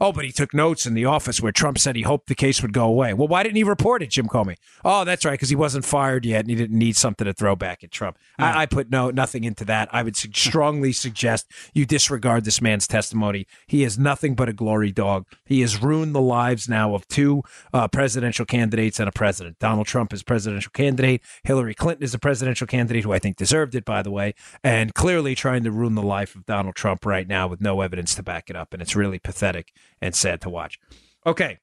Oh, 0.00 0.12
but 0.12 0.24
he 0.24 0.32
took 0.32 0.52
notes 0.52 0.86
in 0.86 0.94
the 0.94 1.04
office 1.04 1.40
where 1.40 1.52
Trump 1.52 1.78
said 1.78 1.94
he 1.94 2.02
hoped 2.02 2.26
the 2.26 2.34
case 2.34 2.60
would 2.62 2.72
go 2.72 2.84
away. 2.84 3.14
Well, 3.14 3.28
why 3.28 3.44
didn't 3.44 3.56
he 3.56 3.62
report 3.62 4.02
it, 4.02 4.10
Jim 4.10 4.26
Comey? 4.26 4.56
Oh, 4.84 5.04
that's 5.04 5.24
right, 5.24 5.32
because 5.32 5.50
he 5.50 5.56
wasn't 5.56 5.84
fired 5.84 6.24
yet 6.24 6.40
and 6.40 6.50
he 6.50 6.56
didn't 6.56 6.78
need 6.78 6.96
something 6.96 7.24
to 7.24 7.32
throw 7.32 7.54
back 7.54 7.84
at 7.84 7.92
Trump. 7.92 8.18
I. 8.38 8.64
I, 8.64 8.66
put 8.66 8.90
no 8.90 9.10
nothing 9.10 9.44
into 9.44 9.64
that. 9.66 9.88
I 9.92 10.02
would 10.02 10.16
su- 10.16 10.30
strongly 10.34 10.92
suggest 10.92 11.50
you 11.74 11.86
disregard 11.86 12.44
this 12.44 12.60
man's 12.60 12.88
testimony. 12.88 13.46
He 13.66 13.84
is 13.84 13.98
nothing 13.98 14.34
but 14.34 14.48
a 14.48 14.52
glory 14.52 14.90
dog. 14.90 15.26
He 15.44 15.60
has 15.60 15.80
ruined 15.80 16.14
the 16.14 16.20
lives 16.20 16.68
now 16.68 16.94
of 16.94 17.06
two 17.06 17.42
uh, 17.72 17.86
presidential 17.88 18.46
candidates 18.46 18.98
and 18.98 19.08
a 19.08 19.12
president. 19.12 19.58
Donald 19.60 19.86
Trump 19.86 20.12
is 20.12 20.22
presidential 20.22 20.72
candidate. 20.72 21.22
Hillary 21.44 21.74
Clinton 21.74 22.02
is 22.02 22.14
a 22.14 22.18
presidential 22.18 22.66
candidate 22.66 23.04
who 23.04 23.12
I 23.12 23.18
think 23.20 23.36
deserved 23.36 23.74
it, 23.74 23.84
by 23.84 24.02
the 24.02 24.10
way, 24.10 24.34
and 24.64 24.92
clearly 24.94 25.34
trying 25.34 25.62
to 25.64 25.70
ruin 25.70 25.94
the 25.94 26.02
life 26.02 26.34
of 26.34 26.46
Donald 26.46 26.74
Trump 26.74 27.06
right 27.06 27.28
now 27.28 27.46
with 27.46 27.60
no 27.60 27.80
evidence 27.80 28.14
to 28.16 28.22
back 28.22 28.50
it 28.50 28.56
up. 28.56 28.72
And 28.72 28.82
it's 28.82 28.96
really 28.96 29.18
pathetic 29.18 29.72
and 30.00 30.14
sad 30.14 30.40
to 30.42 30.50
watch. 30.50 30.78
Okay. 31.26 31.58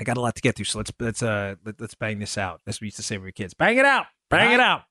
I 0.00 0.04
got 0.04 0.16
a 0.16 0.20
lot 0.20 0.36
to 0.36 0.42
get 0.42 0.54
through, 0.54 0.66
so 0.66 0.78
let's 0.78 0.92
let's 1.00 1.22
uh 1.22 1.56
let, 1.64 1.80
us 1.80 1.94
bang 1.94 2.18
this 2.18 2.38
out. 2.38 2.60
As 2.66 2.80
we 2.80 2.86
used 2.86 2.96
to 2.98 3.02
say 3.02 3.16
when 3.16 3.22
we 3.22 3.28
were 3.28 3.32
kids. 3.32 3.54
Bang 3.54 3.78
it 3.78 3.84
out. 3.84 4.06
Bang 4.30 4.52
it 4.52 4.60
out. 4.60 4.82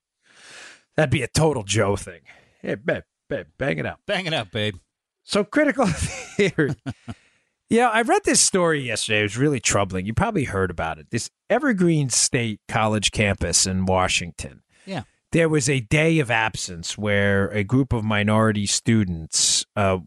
That'd 0.96 1.10
be 1.10 1.22
a 1.22 1.28
total 1.28 1.62
Joe 1.62 1.96
thing. 1.96 2.20
Hey, 2.60 2.74
babe, 2.74 3.04
babe, 3.30 3.46
bang 3.56 3.78
it 3.78 3.86
out. 3.86 4.00
Bang 4.06 4.26
it 4.26 4.34
out, 4.34 4.50
babe. 4.50 4.74
So 5.22 5.44
critical 5.44 5.86
theory. 5.86 6.74
yeah, 7.70 7.88
I 7.88 8.02
read 8.02 8.22
this 8.24 8.40
story 8.40 8.80
yesterday. 8.80 9.20
It 9.20 9.24
was 9.24 9.38
really 9.38 9.60
troubling. 9.60 10.06
You 10.06 10.14
probably 10.14 10.44
heard 10.44 10.70
about 10.70 10.98
it. 10.98 11.10
This 11.10 11.30
Evergreen 11.48 12.10
State 12.10 12.60
College 12.68 13.10
campus 13.12 13.66
in 13.66 13.86
Washington. 13.86 14.62
Yeah. 14.86 15.02
There 15.32 15.48
was 15.48 15.68
a 15.68 15.80
day 15.80 16.18
of 16.18 16.30
absence 16.30 16.96
where 16.98 17.48
a 17.48 17.62
group 17.62 17.92
of 17.92 18.04
minority 18.04 18.66
students 18.66 19.66
uh, 19.76 19.98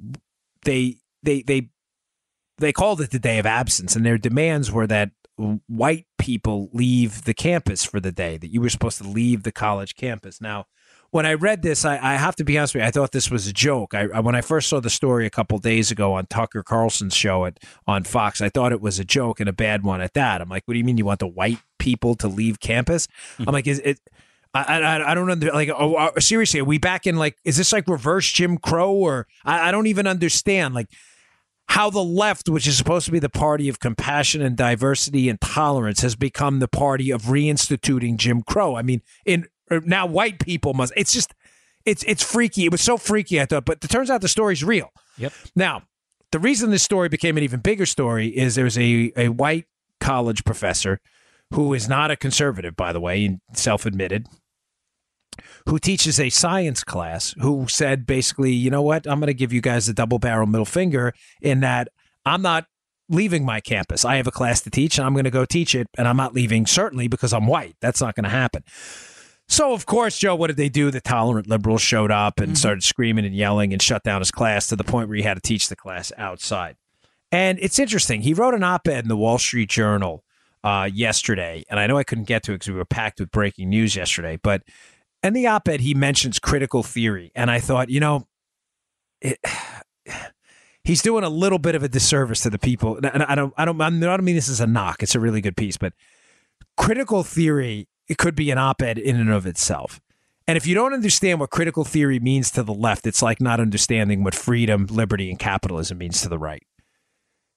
they 0.65 0.97
they 1.23 1.43
they 1.43 1.69
they 2.62 2.74
called 2.74 3.01
it 3.01 3.12
the 3.12 3.20
day 3.20 3.39
of 3.39 3.46
absence, 3.46 3.96
and 3.96 4.06
their 4.06 4.18
demands 4.18 4.72
were 4.72 4.88
that 4.88 5.12
white 5.68 6.06
people 6.18 6.70
leave 6.74 7.24
the 7.24 7.34
campus 7.34 7.84
for 7.84 8.00
the 8.00 8.12
day, 8.12 8.38
that 8.38 8.51
you 8.51 8.62
were 8.62 8.70
supposed 8.70 9.01
to 9.01 9.08
leave 9.08 9.44
the 9.44 9.51
college 9.51 9.96
campus. 9.96 10.39
Now, 10.39 10.68
when 11.12 11.25
I 11.25 11.34
read 11.34 11.62
this, 11.62 11.84
I, 11.84 11.98
I 11.98 12.15
have 12.15 12.38
to 12.38 12.46
be 12.46 12.58
honest 12.58 12.74
with 12.74 12.84
you, 12.84 12.88
I 12.88 12.91
thought 12.91 13.12
this 13.12 13.30
was 13.30 13.46
a 13.46 13.53
joke. 13.53 13.94
I, 13.94 14.08
I 14.13 14.20
when 14.22 14.36
I 14.36 14.41
first 14.41 14.70
saw 14.70 14.80
the 14.80 14.89
story 14.89 15.25
a 15.25 15.30
couple 15.30 15.58
days 15.58 15.91
ago 15.91 16.13
on 16.13 16.25
Tucker 16.27 16.63
Carlson's 16.63 17.15
show 17.15 17.46
at 17.46 17.60
on 17.86 18.06
Fox, 18.06 18.41
I 18.41 18.50
thought 18.50 18.72
it 18.72 18.82
was 18.82 18.98
a 18.98 19.06
joke 19.06 19.39
and 19.39 19.50
a 19.50 19.53
bad 19.53 19.84
one 19.84 20.00
at 20.00 20.13
that. 20.13 20.41
I'm 20.41 20.50
like, 20.50 20.63
what 20.65 20.74
do 20.74 20.77
you 20.77 20.86
mean 20.86 20.98
you 20.98 21.06
want 21.06 21.20
the 21.20 21.27
white 21.27 21.60
people 21.80 22.15
to 22.15 22.27
leave 22.30 22.62
campus? 22.62 23.08
I'm 23.39 23.53
like, 23.53 23.68
is 23.68 23.80
it? 23.80 24.00
I, 24.53 24.82
I, 24.82 25.12
I 25.12 25.13
don't 25.13 25.30
under 25.30 25.51
like 25.51 25.70
oh, 25.70 25.96
uh, 25.96 26.20
seriously 26.20 26.60
are 26.60 26.65
we 26.65 26.77
back 26.77 27.08
in 27.08 27.15
like 27.15 27.38
is 27.46 27.56
this 27.56 27.72
like 27.72 27.88
reverse 27.88 28.30
Jim 28.30 28.58
Crow 28.58 28.91
or 28.91 29.25
I, 29.46 29.70
I 29.70 29.72
don't 29.72 29.88
even 29.88 30.08
understand 30.08 30.74
like 30.74 30.89
how 31.71 31.89
the 31.89 32.03
left 32.03 32.49
which 32.49 32.67
is 32.67 32.77
supposed 32.77 33.05
to 33.05 33.13
be 33.13 33.19
the 33.19 33.29
party 33.29 33.69
of 33.69 33.79
compassion 33.79 34.41
and 34.41 34.57
diversity 34.57 35.29
and 35.29 35.39
tolerance 35.39 36.01
has 36.01 36.17
become 36.17 36.59
the 36.59 36.67
party 36.67 37.11
of 37.11 37.23
reinstituting 37.23 38.17
Jim 38.17 38.41
Crow. 38.41 38.75
I 38.75 38.81
mean 38.81 39.01
in 39.25 39.47
uh, 39.69 39.79
now 39.85 40.05
white 40.05 40.39
people 40.39 40.73
must 40.73 40.91
it's 40.97 41.13
just 41.13 41.33
it's 41.85 42.03
it's 42.03 42.21
freaky. 42.21 42.65
It 42.65 42.73
was 42.73 42.81
so 42.81 42.97
freaky 42.97 43.39
I 43.39 43.45
thought 43.45 43.63
but 43.63 43.81
it 43.81 43.89
turns 43.89 44.09
out 44.09 44.19
the 44.19 44.27
story's 44.27 44.65
real. 44.65 44.89
Yep. 45.17 45.33
now 45.55 45.83
the 46.33 46.39
reason 46.39 46.71
this 46.71 46.83
story 46.83 47.07
became 47.07 47.37
an 47.37 47.43
even 47.43 47.61
bigger 47.61 47.85
story 47.85 48.27
is 48.27 48.55
there's 48.55 48.77
a 48.77 49.13
a 49.15 49.29
white 49.29 49.65
college 50.01 50.43
professor 50.43 50.99
who 51.53 51.73
is 51.73 51.87
not 51.87 52.11
a 52.11 52.17
conservative 52.17 52.75
by 52.75 52.91
the 52.91 52.99
way 52.99 53.39
self 53.53 53.85
admitted 53.85 54.27
who 55.67 55.79
teaches 55.79 56.19
a 56.19 56.29
science 56.29 56.83
class 56.83 57.33
who 57.39 57.67
said 57.67 58.05
basically, 58.05 58.51
you 58.51 58.69
know 58.69 58.81
what, 58.81 59.07
I'm 59.07 59.19
going 59.19 59.27
to 59.27 59.33
give 59.33 59.53
you 59.53 59.62
guys 59.62 59.88
a 59.89 59.93
double 59.93 60.19
barrel 60.19 60.48
middle 60.48 60.65
finger 60.65 61.13
in 61.41 61.62
that 61.62 61.89
I'm 62.25 62.41
not 62.41 62.65
leaving 63.10 63.45
my 63.45 63.60
campus. 63.60 64.05
I 64.05 64.15
have 64.15 64.27
a 64.27 64.31
class 64.31 64.62
to 64.62 64.69
teach 64.69 64.98
and 64.98 65.05
I'm 65.05 65.13
going 65.13 65.25
to 65.25 65.31
go 65.31 65.45
teach 65.45 65.75
it. 65.75 65.88
And 65.98 66.07
I'm 66.07 66.17
not 66.17 66.33
leaving 66.33 66.65
certainly 66.65 67.07
because 67.07 67.33
I'm 67.33 67.45
white. 67.45 67.75
That's 67.81 68.01
not 68.01 68.15
going 68.15 68.24
to 68.24 68.29
happen. 68.29 68.63
So, 69.48 69.74
of 69.74 69.86
course, 69.86 70.17
Joe, 70.17 70.33
what 70.33 70.48
did 70.48 70.55
they 70.55 70.69
do? 70.69 70.91
The 70.91 71.01
tolerant 71.01 71.48
liberals 71.48 71.81
showed 71.81 72.10
up 72.10 72.39
and 72.39 72.57
started 72.57 72.83
screaming 72.83 73.25
and 73.25 73.36
yelling 73.36 73.74
and 73.74 73.81
shut 73.81 74.01
down 74.01 74.21
his 74.21 74.31
class 74.31 74.67
to 74.67 74.77
the 74.77 74.86
point 74.86 75.10
where 75.10 75.17
he 75.17 75.24
had 75.24 75.33
to 75.33 75.41
teach 75.41 75.67
the 75.67 75.75
class 75.75 76.13
outside. 76.17 76.77
And 77.33 77.60
it's 77.60 77.77
interesting. 77.77 78.21
He 78.21 78.33
wrote 78.33 78.53
an 78.53 78.63
op 78.63 78.88
ed 78.88 79.03
in 79.03 79.10
the 79.10 79.17
Wall 79.17 79.38
Street 79.38 79.69
Journal 79.69 80.24
uh, 80.63 80.89
yesterday. 80.93 81.65
And 81.69 81.81
I 81.81 81.88
know 81.88 81.98
I 81.98 82.03
couldn't 82.03 82.25
get 82.25 82.43
to 82.43 82.53
it 82.53 82.55
because 82.55 82.69
we 82.69 82.75
were 82.75 82.86
packed 82.86 83.19
with 83.19 83.31
breaking 83.31 83.69
news 83.69 83.95
yesterday. 83.95 84.39
But 84.41 84.63
in 85.23 85.33
the 85.33 85.47
op 85.47 85.67
ed, 85.67 85.81
he 85.81 85.93
mentions 85.93 86.39
critical 86.39 86.83
theory. 86.83 87.31
And 87.35 87.51
I 87.51 87.59
thought, 87.59 87.89
you 87.89 87.99
know, 87.99 88.27
it, 89.21 89.39
he's 90.83 91.01
doing 91.01 91.23
a 91.23 91.29
little 91.29 91.59
bit 91.59 91.75
of 91.75 91.83
a 91.83 91.89
disservice 91.89 92.41
to 92.41 92.49
the 92.49 92.59
people. 92.59 92.97
And 92.97 93.23
I 93.23 93.35
don't, 93.35 93.53
I 93.57 93.65
don't, 93.65 93.81
I 93.81 93.89
don't 93.89 94.23
mean 94.23 94.35
this 94.35 94.49
as 94.49 94.59
a 94.59 94.67
knock. 94.67 95.03
It's 95.03 95.15
a 95.15 95.19
really 95.19 95.41
good 95.41 95.55
piece, 95.55 95.77
but 95.77 95.93
critical 96.77 97.23
theory 97.23 97.87
it 98.07 98.17
could 98.17 98.35
be 98.35 98.51
an 98.51 98.57
op-ed 98.57 98.97
in 98.97 99.15
and 99.17 99.29
of 99.29 99.45
itself. 99.45 100.01
And 100.47 100.57
if 100.57 100.67
you 100.67 100.75
don't 100.75 100.93
understand 100.93 101.39
what 101.39 101.49
critical 101.49 101.85
theory 101.85 102.19
means 102.19 102.51
to 102.51 102.63
the 102.63 102.73
left, 102.73 103.07
it's 103.07 103.21
like 103.21 103.39
not 103.39 103.61
understanding 103.61 104.23
what 104.23 104.35
freedom, 104.35 104.87
liberty, 104.87 105.29
and 105.29 105.39
capitalism 105.39 105.99
means 105.99 106.21
to 106.21 106.29
the 106.29 106.39
right. 106.39 106.63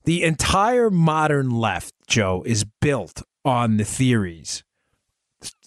The 0.04 0.22
entire 0.22 0.90
modern 0.90 1.50
left, 1.50 1.94
Joe, 2.06 2.44
is 2.46 2.64
built 2.80 3.22
on 3.44 3.78
the 3.78 3.84
theories 3.84 4.62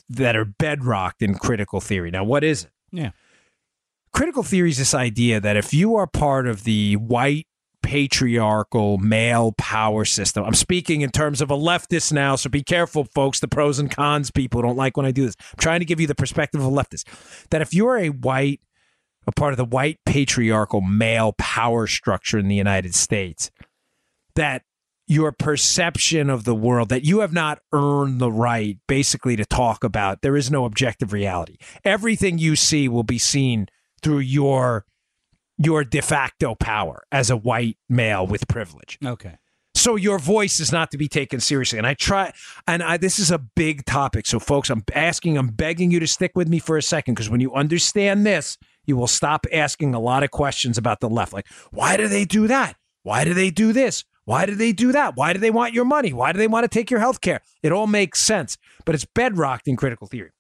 that 0.09 0.35
are 0.35 0.45
bedrocked 0.45 1.21
in 1.21 1.35
critical 1.35 1.81
theory. 1.81 2.11
Now, 2.11 2.23
what 2.23 2.43
is 2.43 2.65
it? 2.65 2.71
Yeah. 2.91 3.11
Critical 4.13 4.43
theory 4.43 4.69
is 4.69 4.77
this 4.77 4.93
idea 4.93 5.39
that 5.39 5.57
if 5.57 5.73
you 5.73 5.95
are 5.95 6.07
part 6.07 6.47
of 6.47 6.63
the 6.63 6.95
white 6.95 7.47
patriarchal 7.87 8.97
male 8.97 9.53
power 9.57 10.03
system. 10.03 10.43
I'm 10.43 10.53
speaking 10.53 11.01
in 11.01 11.09
terms 11.09 11.39
of 11.39 11.49
a 11.49 11.55
leftist 11.55 12.11
now, 12.11 12.35
so 12.35 12.49
be 12.49 12.61
careful, 12.61 13.05
folks. 13.05 13.39
The 13.39 13.47
pros 13.47 13.79
and 13.79 13.89
cons 13.89 14.29
people 14.29 14.61
don't 14.61 14.75
like 14.75 14.97
when 14.97 15.05
I 15.05 15.11
do 15.11 15.25
this. 15.25 15.37
I'm 15.39 15.57
trying 15.57 15.79
to 15.79 15.85
give 15.85 16.01
you 16.01 16.05
the 16.05 16.13
perspective 16.13 16.59
of 16.59 16.67
a 16.67 16.69
leftist. 16.69 17.05
That 17.49 17.61
if 17.61 17.73
you're 17.73 17.97
a 17.97 18.09
white, 18.09 18.59
a 19.25 19.31
part 19.31 19.53
of 19.53 19.57
the 19.57 19.63
white 19.63 19.99
patriarchal 20.05 20.81
male 20.81 21.33
power 21.37 21.87
structure 21.87 22.37
in 22.37 22.49
the 22.49 22.55
United 22.55 22.93
States, 22.93 23.51
that 24.35 24.63
your 25.07 25.31
perception 25.31 26.29
of 26.29 26.43
the 26.43 26.55
world, 26.55 26.89
that 26.89 27.05
you 27.05 27.19
have 27.19 27.33
not 27.33 27.59
earned 27.71 28.19
the 28.19 28.31
right 28.31 28.77
basically 28.87 29.35
to 29.37 29.45
talk 29.45 29.83
about, 29.83 30.21
there 30.21 30.35
is 30.35 30.51
no 30.51 30.65
objective 30.65 31.13
reality. 31.13 31.57
Everything 31.83 32.37
you 32.37 32.55
see 32.55 32.89
will 32.89 33.03
be 33.03 33.17
seen 33.17 33.67
through 34.01 34.19
your 34.19 34.85
your 35.59 35.83
de 35.83 36.01
facto 36.01 36.53
power 36.53 37.03
as 37.11 37.31
a 37.31 37.37
white 37.37 37.77
male 37.89 38.27
with 38.27 38.47
privilege. 38.47 38.99
Okay. 39.03 39.37
So 39.73 39.95
your 39.95 40.19
voice 40.19 40.59
is 40.59 40.71
not 40.71 40.91
to 40.91 40.97
be 40.97 41.07
taken 41.07 41.39
seriously. 41.39 41.77
And 41.77 41.87
I 41.87 41.93
try, 41.93 42.31
and 42.67 42.83
I, 42.83 42.97
this 42.97 43.19
is 43.19 43.31
a 43.31 43.37
big 43.37 43.85
topic. 43.85 44.25
So, 44.25 44.39
folks, 44.39 44.69
I'm 44.69 44.83
asking, 44.93 45.37
I'm 45.37 45.49
begging 45.49 45.91
you 45.91 45.99
to 45.99 46.07
stick 46.07 46.31
with 46.35 46.47
me 46.47 46.59
for 46.59 46.77
a 46.77 46.81
second 46.81 47.13
because 47.13 47.29
when 47.29 47.41
you 47.41 47.53
understand 47.53 48.25
this, 48.25 48.57
you 48.85 48.97
will 48.97 49.07
stop 49.07 49.45
asking 49.51 49.93
a 49.93 49.99
lot 49.99 50.23
of 50.23 50.31
questions 50.31 50.77
about 50.77 50.99
the 50.99 51.09
left. 51.09 51.33
Like, 51.33 51.47
why 51.71 51.97
do 51.97 52.07
they 52.07 52.25
do 52.25 52.47
that? 52.47 52.75
Why 53.03 53.23
do 53.23 53.33
they 53.33 53.49
do 53.51 53.71
this? 53.71 54.03
Why 54.27 54.45
do 54.45 54.55
they 54.55 54.73
do 54.73 54.91
that? 54.91 55.15
Why 55.15 55.31
do 55.31 55.39
they 55.39 55.51
want 55.51 55.73
your 55.73 55.85
money? 55.85 56.11
Why 56.11 56.33
do 56.33 56.37
they 56.37 56.49
want 56.49 56.65
to 56.65 56.67
take 56.67 56.91
your 56.91 56.99
health 56.99 57.21
care? 57.21 57.39
It 57.63 57.71
all 57.71 57.87
makes 57.87 58.19
sense, 58.19 58.57
but 58.83 58.93
it's 58.93 59.05
bedrocked 59.05 59.69
in 59.69 59.77
critical 59.77 60.05
theory. 60.05 60.31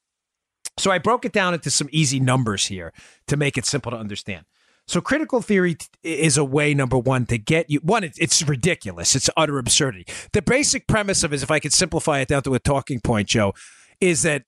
So 0.77 0.91
I 0.91 0.97
broke 0.97 1.23
it 1.23 1.31
down 1.31 1.53
into 1.53 1.71
some 1.71 1.87
easy 1.93 2.19
numbers 2.19 2.65
here 2.65 2.91
to 3.27 3.37
make 3.37 3.57
it 3.57 3.65
simple 3.65 3.93
to 3.93 3.97
understand. 3.97 4.43
So 4.89 4.99
critical 4.99 5.41
theory 5.41 5.77
is 6.03 6.37
a 6.37 6.43
way, 6.43 6.73
number 6.73 6.97
one, 6.97 7.27
to 7.27 7.37
get 7.37 7.69
you. 7.69 7.79
One, 7.81 8.03
it's, 8.03 8.17
it's 8.19 8.43
ridiculous. 8.43 9.15
It's 9.15 9.29
utter 9.37 9.57
absurdity. 9.57 10.05
The 10.33 10.41
basic 10.41 10.85
premise 10.87 11.23
of 11.23 11.31
it, 11.31 11.37
is, 11.37 11.43
if 11.43 11.49
I 11.49 11.59
could 11.59 11.71
simplify 11.71 12.19
it 12.19 12.27
down 12.27 12.43
to 12.43 12.55
a 12.55 12.59
talking 12.59 12.99
point, 12.99 13.29
Joe, 13.29 13.53
is 14.01 14.23
that 14.23 14.43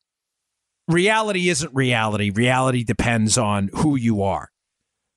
reality 0.89 1.47
isn't 1.47 1.73
reality. 1.73 2.29
Reality 2.29 2.83
depends 2.83 3.37
on 3.37 3.69
who 3.73 3.95
you 3.95 4.21
are. 4.21 4.49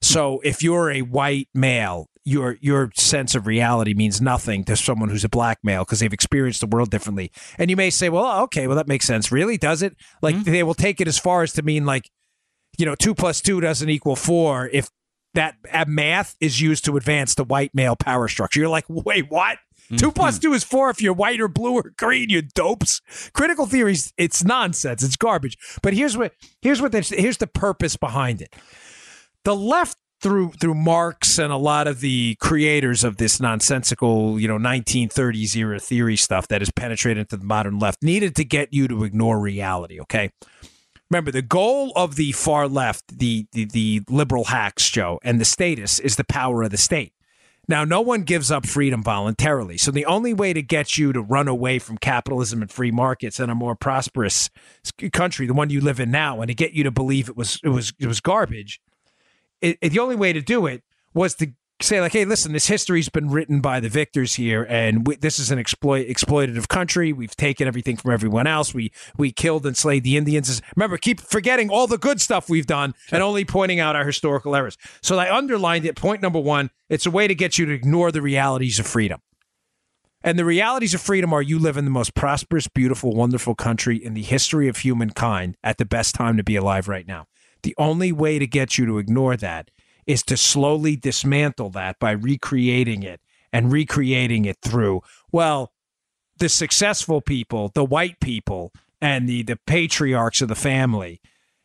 So 0.00 0.40
if 0.44 0.62
you're 0.62 0.92
a 0.92 1.02
white 1.02 1.48
male, 1.52 2.08
your 2.24 2.56
your 2.60 2.90
sense 2.94 3.34
of 3.34 3.46
reality 3.46 3.94
means 3.94 4.20
nothing 4.20 4.64
to 4.64 4.76
someone 4.76 5.08
who's 5.08 5.24
a 5.24 5.28
black 5.28 5.58
male 5.62 5.84
because 5.84 6.00
they've 6.00 6.12
experienced 6.12 6.60
the 6.60 6.66
world 6.66 6.90
differently. 6.90 7.32
And 7.58 7.70
you 7.70 7.76
may 7.76 7.90
say, 7.90 8.08
well, 8.08 8.24
oh, 8.24 8.42
okay, 8.44 8.66
well 8.66 8.76
that 8.76 8.88
makes 8.88 9.06
sense. 9.06 9.32
Really, 9.32 9.58
does 9.58 9.82
it? 9.82 9.96
Like 10.20 10.36
mm-hmm. 10.36 10.50
they 10.50 10.62
will 10.62 10.74
take 10.74 11.00
it 11.00 11.08
as 11.08 11.18
far 11.18 11.42
as 11.42 11.52
to 11.54 11.62
mean 11.62 11.84
like, 11.84 12.10
you 12.78 12.86
know, 12.86 12.94
two 12.94 13.14
plus 13.14 13.40
two 13.40 13.60
doesn't 13.60 13.88
equal 13.88 14.16
four 14.16 14.68
if 14.72 14.90
that 15.34 15.56
math 15.88 16.36
is 16.40 16.60
used 16.60 16.84
to 16.84 16.96
advance 16.96 17.34
the 17.34 17.44
white 17.44 17.74
male 17.74 17.96
power 17.96 18.28
structure. 18.28 18.60
You're 18.60 18.68
like, 18.68 18.84
wait, 18.88 19.30
what? 19.30 19.58
Two 19.88 19.96
mm-hmm. 19.96 20.10
plus 20.10 20.38
two 20.38 20.52
is 20.54 20.62
four 20.64 20.90
if 20.90 21.02
you're 21.02 21.12
white 21.12 21.40
or 21.40 21.48
blue 21.48 21.74
or 21.74 21.92
green, 21.96 22.30
you 22.30 22.42
dopes. 22.42 23.00
Critical 23.32 23.66
theories, 23.66 24.12
it's 24.16 24.44
nonsense. 24.44 25.02
It's 25.02 25.16
garbage. 25.16 25.58
But 25.82 25.94
here's 25.94 26.16
what 26.16 26.32
here's 26.60 26.80
what 26.80 26.92
here's 26.94 27.38
the 27.38 27.46
purpose 27.46 27.96
behind 27.96 28.40
it. 28.40 28.54
The 29.44 29.56
left 29.56 29.98
through 30.22 30.52
through 30.52 30.74
Marx 30.74 31.38
and 31.38 31.52
a 31.52 31.56
lot 31.56 31.88
of 31.88 32.00
the 32.00 32.36
creators 32.36 33.02
of 33.02 33.16
this 33.16 33.40
nonsensical, 33.40 34.38
you 34.38 34.46
know, 34.46 34.56
1930s 34.56 35.56
era 35.56 35.80
theory 35.80 36.16
stuff 36.16 36.48
that 36.48 36.60
has 36.60 36.70
penetrated 36.70 37.22
into 37.22 37.36
the 37.36 37.44
modern 37.44 37.78
left 37.78 38.02
needed 38.02 38.36
to 38.36 38.44
get 38.44 38.72
you 38.72 38.86
to 38.88 39.04
ignore 39.04 39.40
reality, 39.40 40.00
okay? 40.00 40.30
Remember, 41.10 41.30
the 41.30 41.42
goal 41.42 41.92
of 41.94 42.16
the 42.16 42.32
far 42.32 42.68
left, 42.68 43.18
the, 43.18 43.46
the 43.52 43.66
the 43.66 44.02
liberal 44.08 44.44
hacks, 44.44 44.88
Joe, 44.88 45.18
and 45.22 45.40
the 45.40 45.44
status 45.44 45.98
is 45.98 46.16
the 46.16 46.24
power 46.24 46.62
of 46.62 46.70
the 46.70 46.78
state. 46.78 47.12
Now, 47.68 47.84
no 47.84 48.00
one 48.00 48.22
gives 48.22 48.50
up 48.50 48.66
freedom 48.66 49.02
voluntarily. 49.02 49.78
So 49.78 49.90
the 49.90 50.06
only 50.06 50.34
way 50.34 50.52
to 50.52 50.62
get 50.62 50.98
you 50.98 51.12
to 51.12 51.20
run 51.20 51.46
away 51.46 51.78
from 51.78 51.96
capitalism 51.96 52.60
and 52.60 52.70
free 52.70 52.90
markets 52.90 53.38
and 53.38 53.52
a 53.52 53.54
more 53.54 53.76
prosperous 53.76 54.50
country, 55.12 55.46
the 55.46 55.54
one 55.54 55.70
you 55.70 55.80
live 55.80 56.00
in 56.00 56.10
now, 56.10 56.40
and 56.40 56.48
to 56.48 56.54
get 56.54 56.72
you 56.72 56.82
to 56.82 56.90
believe 56.90 57.28
it 57.28 57.36
was 57.36 57.60
it 57.62 57.68
was 57.68 57.92
it 57.98 58.06
was 58.06 58.20
garbage, 58.20 58.80
it, 59.62 59.78
it- 59.80 59.90
the 59.90 59.98
only 60.00 60.16
way 60.16 60.32
to 60.32 60.42
do 60.42 60.66
it 60.66 60.82
was 61.14 61.34
to 61.36 61.52
say 61.80 62.00
like, 62.00 62.12
hey, 62.12 62.24
listen, 62.24 62.52
this 62.52 62.68
history's 62.68 63.08
been 63.08 63.28
written 63.28 63.60
by 63.60 63.80
the 63.80 63.88
victors 63.88 64.34
here, 64.34 64.64
and 64.68 65.04
we, 65.06 65.16
this 65.16 65.38
is 65.38 65.50
an 65.50 65.58
exploit 65.58 66.06
exploitative 66.06 66.68
country. 66.68 67.12
We've 67.12 67.34
taken 67.36 67.66
everything 67.66 67.96
from 67.96 68.12
everyone 68.12 68.46
else. 68.46 68.72
We 68.72 68.92
we 69.16 69.32
killed 69.32 69.66
and 69.66 69.76
slayed 69.76 70.04
the 70.04 70.16
Indians. 70.16 70.62
Remember, 70.76 70.96
keep 70.96 71.20
forgetting 71.20 71.70
all 71.70 71.86
the 71.86 71.98
good 71.98 72.20
stuff 72.20 72.48
we've 72.48 72.66
done 72.66 72.94
and 73.10 73.22
only 73.22 73.44
pointing 73.44 73.80
out 73.80 73.96
our 73.96 74.04
historical 74.06 74.54
errors. 74.54 74.76
So 75.02 75.18
I 75.18 75.34
underlined 75.34 75.84
it. 75.84 75.96
Point 75.96 76.22
number 76.22 76.38
one: 76.40 76.70
it's 76.88 77.06
a 77.06 77.10
way 77.10 77.26
to 77.26 77.34
get 77.34 77.58
you 77.58 77.66
to 77.66 77.72
ignore 77.72 78.12
the 78.12 78.22
realities 78.22 78.78
of 78.78 78.86
freedom. 78.86 79.20
And 80.24 80.38
the 80.38 80.44
realities 80.44 80.94
of 80.94 81.00
freedom 81.00 81.32
are 81.32 81.42
you 81.42 81.58
live 81.58 81.76
in 81.76 81.84
the 81.84 81.90
most 81.90 82.14
prosperous, 82.14 82.68
beautiful, 82.68 83.12
wonderful 83.12 83.56
country 83.56 83.96
in 83.96 84.14
the 84.14 84.22
history 84.22 84.68
of 84.68 84.76
humankind 84.76 85.56
at 85.64 85.78
the 85.78 85.84
best 85.84 86.14
time 86.14 86.36
to 86.36 86.44
be 86.44 86.54
alive 86.54 86.86
right 86.86 87.08
now. 87.08 87.26
The 87.62 87.74
only 87.78 88.12
way 88.12 88.38
to 88.38 88.46
get 88.46 88.78
you 88.78 88.86
to 88.86 88.98
ignore 88.98 89.36
that 89.36 89.70
is 90.06 90.22
to 90.24 90.36
slowly 90.36 90.96
dismantle 90.96 91.70
that 91.70 91.98
by 91.98 92.10
recreating 92.10 93.02
it 93.02 93.20
and 93.52 93.70
recreating 93.70 94.44
it 94.44 94.58
through, 94.62 95.02
well, 95.30 95.72
the 96.38 96.48
successful 96.48 97.20
people, 97.20 97.70
the 97.74 97.84
white 97.84 98.18
people, 98.20 98.72
and 99.00 99.28
the, 99.28 99.42
the 99.42 99.58
patriarchs 99.66 100.40
of 100.40 100.48
the 100.48 100.54
family 100.54 101.20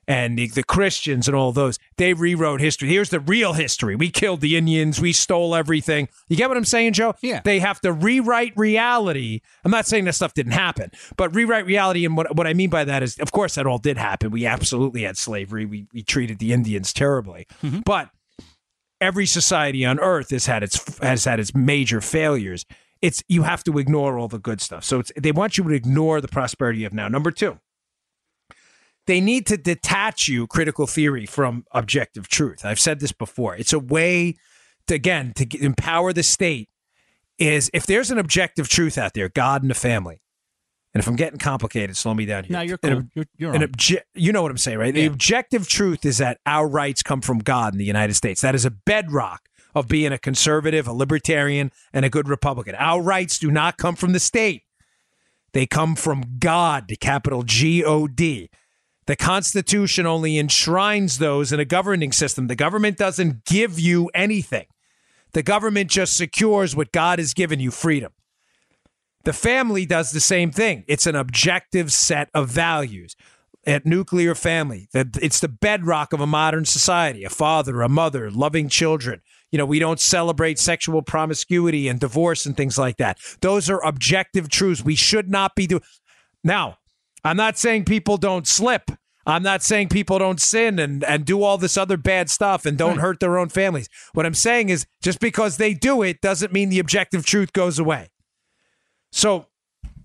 and 0.07 0.37
the, 0.37 0.47
the 0.47 0.63
Christians 0.63 1.27
and 1.27 1.35
all 1.35 1.51
those, 1.51 1.77
they 1.97 2.13
rewrote 2.13 2.61
history. 2.61 2.87
Here's 2.87 3.09
the 3.09 3.19
real 3.19 3.53
history. 3.53 3.95
We 3.95 4.09
killed 4.09 4.41
the 4.41 4.55
Indians. 4.55 5.01
We 5.01 5.13
stole 5.13 5.53
everything. 5.53 6.07
You 6.29 6.37
get 6.37 6.47
what 6.47 6.57
I'm 6.57 6.65
saying, 6.65 6.93
Joe? 6.93 7.13
Yeah. 7.21 7.41
They 7.43 7.59
have 7.59 7.81
to 7.81 7.91
rewrite 7.91 8.53
reality. 8.55 9.41
I'm 9.65 9.71
not 9.71 9.85
saying 9.85 10.05
that 10.05 10.13
stuff 10.13 10.33
didn't 10.33 10.53
happen, 10.53 10.91
but 11.17 11.35
rewrite 11.35 11.65
reality. 11.65 12.05
And 12.05 12.15
what, 12.15 12.35
what 12.35 12.47
I 12.47 12.53
mean 12.53 12.69
by 12.69 12.85
that 12.85 13.03
is, 13.03 13.17
of 13.19 13.31
course, 13.31 13.55
that 13.55 13.67
all 13.67 13.79
did 13.79 13.97
happen. 13.97 14.31
We 14.31 14.45
absolutely 14.45 15.03
had 15.03 15.17
slavery. 15.17 15.65
We, 15.65 15.87
we 15.93 16.03
treated 16.03 16.39
the 16.39 16.53
Indians 16.53 16.93
terribly. 16.93 17.47
Mm-hmm. 17.61 17.81
But 17.81 18.09
every 19.01 19.25
society 19.25 19.85
on 19.85 19.99
earth 19.99 20.31
has 20.31 20.45
had 20.45 20.63
its 20.63 20.97
has 20.99 21.25
had 21.25 21.39
its 21.39 21.53
major 21.53 22.01
failures. 22.01 22.65
It's 23.01 23.23
you 23.27 23.43
have 23.43 23.63
to 23.65 23.77
ignore 23.77 24.17
all 24.17 24.27
the 24.27 24.39
good 24.39 24.61
stuff. 24.61 24.83
So 24.83 24.99
it's 24.99 25.11
they 25.15 25.31
want 25.31 25.57
you 25.57 25.63
to 25.65 25.71
ignore 25.71 26.21
the 26.21 26.27
prosperity 26.27 26.79
you 26.79 26.85
have 26.85 26.93
now. 26.93 27.07
Number 27.07 27.29
two, 27.31 27.59
they 29.07 29.19
need 29.19 29.47
to 29.47 29.57
detach 29.57 30.27
you, 30.27 30.45
critical 30.47 30.85
theory, 30.87 31.25
from 31.25 31.65
objective 31.71 32.27
truth. 32.27 32.63
I've 32.63 32.79
said 32.79 32.99
this 32.99 33.11
before. 33.11 33.55
It's 33.55 33.73
a 33.73 33.79
way, 33.79 34.35
to, 34.87 34.93
again, 34.95 35.33
to 35.35 35.47
empower 35.63 36.13
the 36.13 36.23
state. 36.23 36.69
Is 37.39 37.69
if 37.71 37.85
there's 37.85 38.09
an 38.09 38.17
objective 38.17 38.67
truth 38.67 38.97
out 38.97 39.13
there, 39.13 39.29
God 39.29 39.61
and 39.61 39.69
the 39.69 39.75
family, 39.75 40.21
and 40.95 41.03
if 41.03 41.07
I'm 41.07 41.15
getting 41.15 41.37
complicated, 41.37 41.95
slow 41.95 42.15
me 42.15 42.25
down 42.25 42.45
here. 42.45 42.53
No, 42.53 42.61
you're 42.61 42.77
cool. 42.79 42.91
ob- 42.93 43.09
You're, 43.13 43.25
you're 43.37 43.53
an 43.53 43.61
obje- 43.61 44.01
you 44.15 44.31
know 44.31 44.41
what 44.41 44.49
I'm 44.49 44.57
saying, 44.57 44.79
right? 44.79 44.91
The 44.91 45.05
objective 45.05 45.67
truth 45.69 46.03
is 46.03 46.17
that 46.17 46.39
our 46.47 46.67
rights 46.67 47.03
come 47.03 47.21
from 47.21 47.37
God 47.37 47.73
in 47.73 47.77
the 47.77 47.85
United 47.85 48.15
States. 48.15 48.41
That 48.41 48.55
is 48.55 48.65
a 48.65 48.71
bedrock 48.71 49.49
of 49.75 49.87
being 49.87 50.11
a 50.11 50.17
conservative, 50.17 50.87
a 50.87 50.93
libertarian, 50.93 51.71
and 51.93 52.03
a 52.05 52.09
good 52.09 52.27
Republican. 52.27 52.73
Our 52.73 53.03
rights 53.03 53.37
do 53.37 53.51
not 53.51 53.77
come 53.77 53.95
from 53.95 54.13
the 54.13 54.19
state. 54.19 54.63
They 55.53 55.67
come 55.67 55.95
from 55.95 56.37
God, 56.39 56.91
capital 56.99 57.43
G 57.43 57.83
O 57.83 58.07
D. 58.07 58.49
The 59.07 59.15
Constitution 59.15 60.05
only 60.05 60.37
enshrines 60.37 61.17
those 61.17 61.51
in 61.51 61.59
a 61.59 61.65
governing 61.65 62.11
system. 62.11 62.47
The 62.47 62.55
government 62.55 62.97
doesn't 62.97 63.45
give 63.45 63.79
you 63.79 64.11
anything. 64.13 64.67
The 65.31 65.43
government 65.43 65.89
just 65.89 66.15
secures 66.15 66.75
what 66.75 66.91
God 66.91 67.19
has 67.19 67.33
given 67.33 67.59
you 67.59 67.71
freedom. 67.71 68.11
The 69.23 69.33
family 69.33 69.85
does 69.85 70.11
the 70.11 70.19
same 70.19 70.51
thing. 70.51 70.83
It's 70.87 71.05
an 71.05 71.15
objective 71.15 71.91
set 71.91 72.29
of 72.33 72.49
values. 72.49 73.15
At 73.65 73.85
nuclear 73.85 74.33
family, 74.33 74.87
that 74.93 75.17
it's 75.21 75.41
the 75.41 75.49
bedrock 75.49 76.13
of 76.13 76.21
a 76.21 76.27
modern 76.27 76.63
society. 76.63 77.25
A 77.25 77.29
father, 77.29 77.81
a 77.81 77.89
mother, 77.89 78.31
loving 78.31 78.69
children. 78.69 79.21
You 79.51 79.57
know, 79.57 79.65
we 79.65 79.79
don't 79.79 79.99
celebrate 79.99 80.57
sexual 80.57 81.01
promiscuity 81.01 81.89
and 81.89 81.99
divorce 81.99 82.45
and 82.45 82.55
things 82.55 82.77
like 82.77 82.95
that. 82.97 83.19
Those 83.41 83.69
are 83.69 83.83
objective 83.85 84.47
truths. 84.47 84.85
We 84.85 84.95
should 84.95 85.29
not 85.29 85.53
be 85.53 85.67
doing. 85.67 85.81
Now, 86.45 86.77
I'm 87.23 87.37
not 87.37 87.57
saying 87.57 87.85
people 87.85 88.17
don't 88.17 88.47
slip. 88.47 88.91
I'm 89.27 89.43
not 89.43 89.61
saying 89.61 89.89
people 89.89 90.19
don't 90.19 90.39
sin 90.39 90.79
and, 90.79 91.03
and 91.03 91.25
do 91.25 91.43
all 91.43 91.57
this 91.57 91.75
other 91.75 91.97
bad 91.97 92.29
stuff 92.29 92.65
and 92.65 92.77
don't 92.77 92.99
hurt 92.99 93.19
their 93.19 93.37
own 93.37 93.49
families. 93.49 93.89
What 94.13 94.25
I'm 94.25 94.33
saying 94.33 94.69
is 94.69 94.85
just 95.03 95.19
because 95.19 95.57
they 95.57 95.73
do 95.73 96.01
it 96.01 96.21
doesn't 96.21 96.53
mean 96.53 96.69
the 96.69 96.79
objective 96.79 97.25
truth 97.25 97.51
goes 97.51 97.77
away. 97.77 98.09
So, 99.11 99.47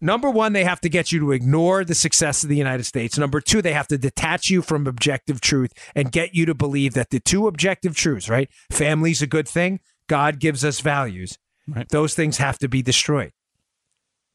number 0.01 0.29
one, 0.29 0.55
they 0.55 0.65
have 0.65 0.81
to 0.81 0.89
get 0.89 1.13
you 1.13 1.21
to 1.21 1.31
ignore 1.31 1.85
the 1.85 1.95
success 1.95 2.43
of 2.43 2.49
the 2.49 2.57
United 2.57 2.83
States. 2.83 3.17
Number 3.17 3.41
two, 3.41 3.63
they 3.63 3.73
have 3.73 3.87
to 3.89 3.99
detach 3.99 4.51
you 4.51 4.61
from 4.61 4.89
objective 4.89 5.41
truth 5.41 5.73
and 5.95 6.11
get 6.11 6.35
you 6.35 6.45
to 6.47 6.55
believe 6.55 6.95
that 6.95 7.11
the 7.11 7.21
two 7.21 7.47
objective 7.47 7.95
truths, 7.95 8.29
right? 8.29 8.49
Family's 8.73 9.23
a 9.23 9.29
good 9.29 9.49
thing, 9.49 9.79
God 10.09 10.41
gives 10.41 10.65
us 10.65 10.81
values. 10.81 11.39
Right. 11.69 11.89
Those 11.89 12.15
things 12.15 12.39
have 12.39 12.59
to 12.59 12.69
be 12.69 12.83
destroyed. 12.83 13.33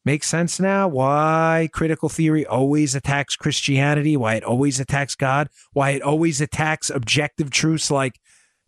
Makes 0.08 0.30
sense 0.30 0.58
now 0.58 0.88
why 0.88 1.68
critical 1.74 2.08
theory 2.08 2.46
always 2.46 2.96
attacks 2.96 3.36
Christianity, 3.36 4.16
why 4.16 4.36
it 4.36 4.44
always 4.46 4.80
attacks 4.80 5.16
God, 5.16 5.50
why 5.74 5.90
it 5.90 6.02
always 6.02 6.40
attacks 6.40 6.90
objective 6.90 7.50
truths 7.50 7.92
like 7.92 8.22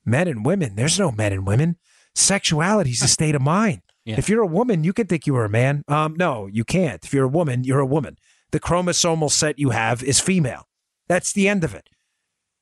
men 0.03 0.27
and 0.27 0.45
women. 0.45 0.75
There's 0.75 0.99
no 0.99 1.13
men 1.13 1.31
and 1.31 1.47
women. 1.47 1.77
Sexuality 2.13 2.89
is 2.89 3.01
a 3.03 3.07
state 3.07 3.35
of 3.35 3.41
mind. 3.41 3.83
Yeah. 4.03 4.15
If 4.17 4.27
you're 4.27 4.41
a 4.41 4.45
woman, 4.45 4.83
you 4.83 4.91
can 4.91 5.07
think 5.07 5.25
you 5.25 5.37
are 5.37 5.45
a 5.45 5.49
man. 5.49 5.85
Um, 5.87 6.17
no, 6.17 6.47
you 6.47 6.65
can't. 6.65 7.05
If 7.05 7.13
you're 7.13 7.23
a 7.23 7.29
woman, 7.29 7.63
you're 7.63 7.79
a 7.79 7.85
woman. 7.85 8.17
The 8.51 8.59
chromosomal 8.59 9.31
set 9.31 9.57
you 9.57 9.69
have 9.69 10.03
is 10.03 10.19
female. 10.19 10.67
That's 11.07 11.31
the 11.31 11.47
end 11.47 11.63
of 11.63 11.73
it. 11.73 11.87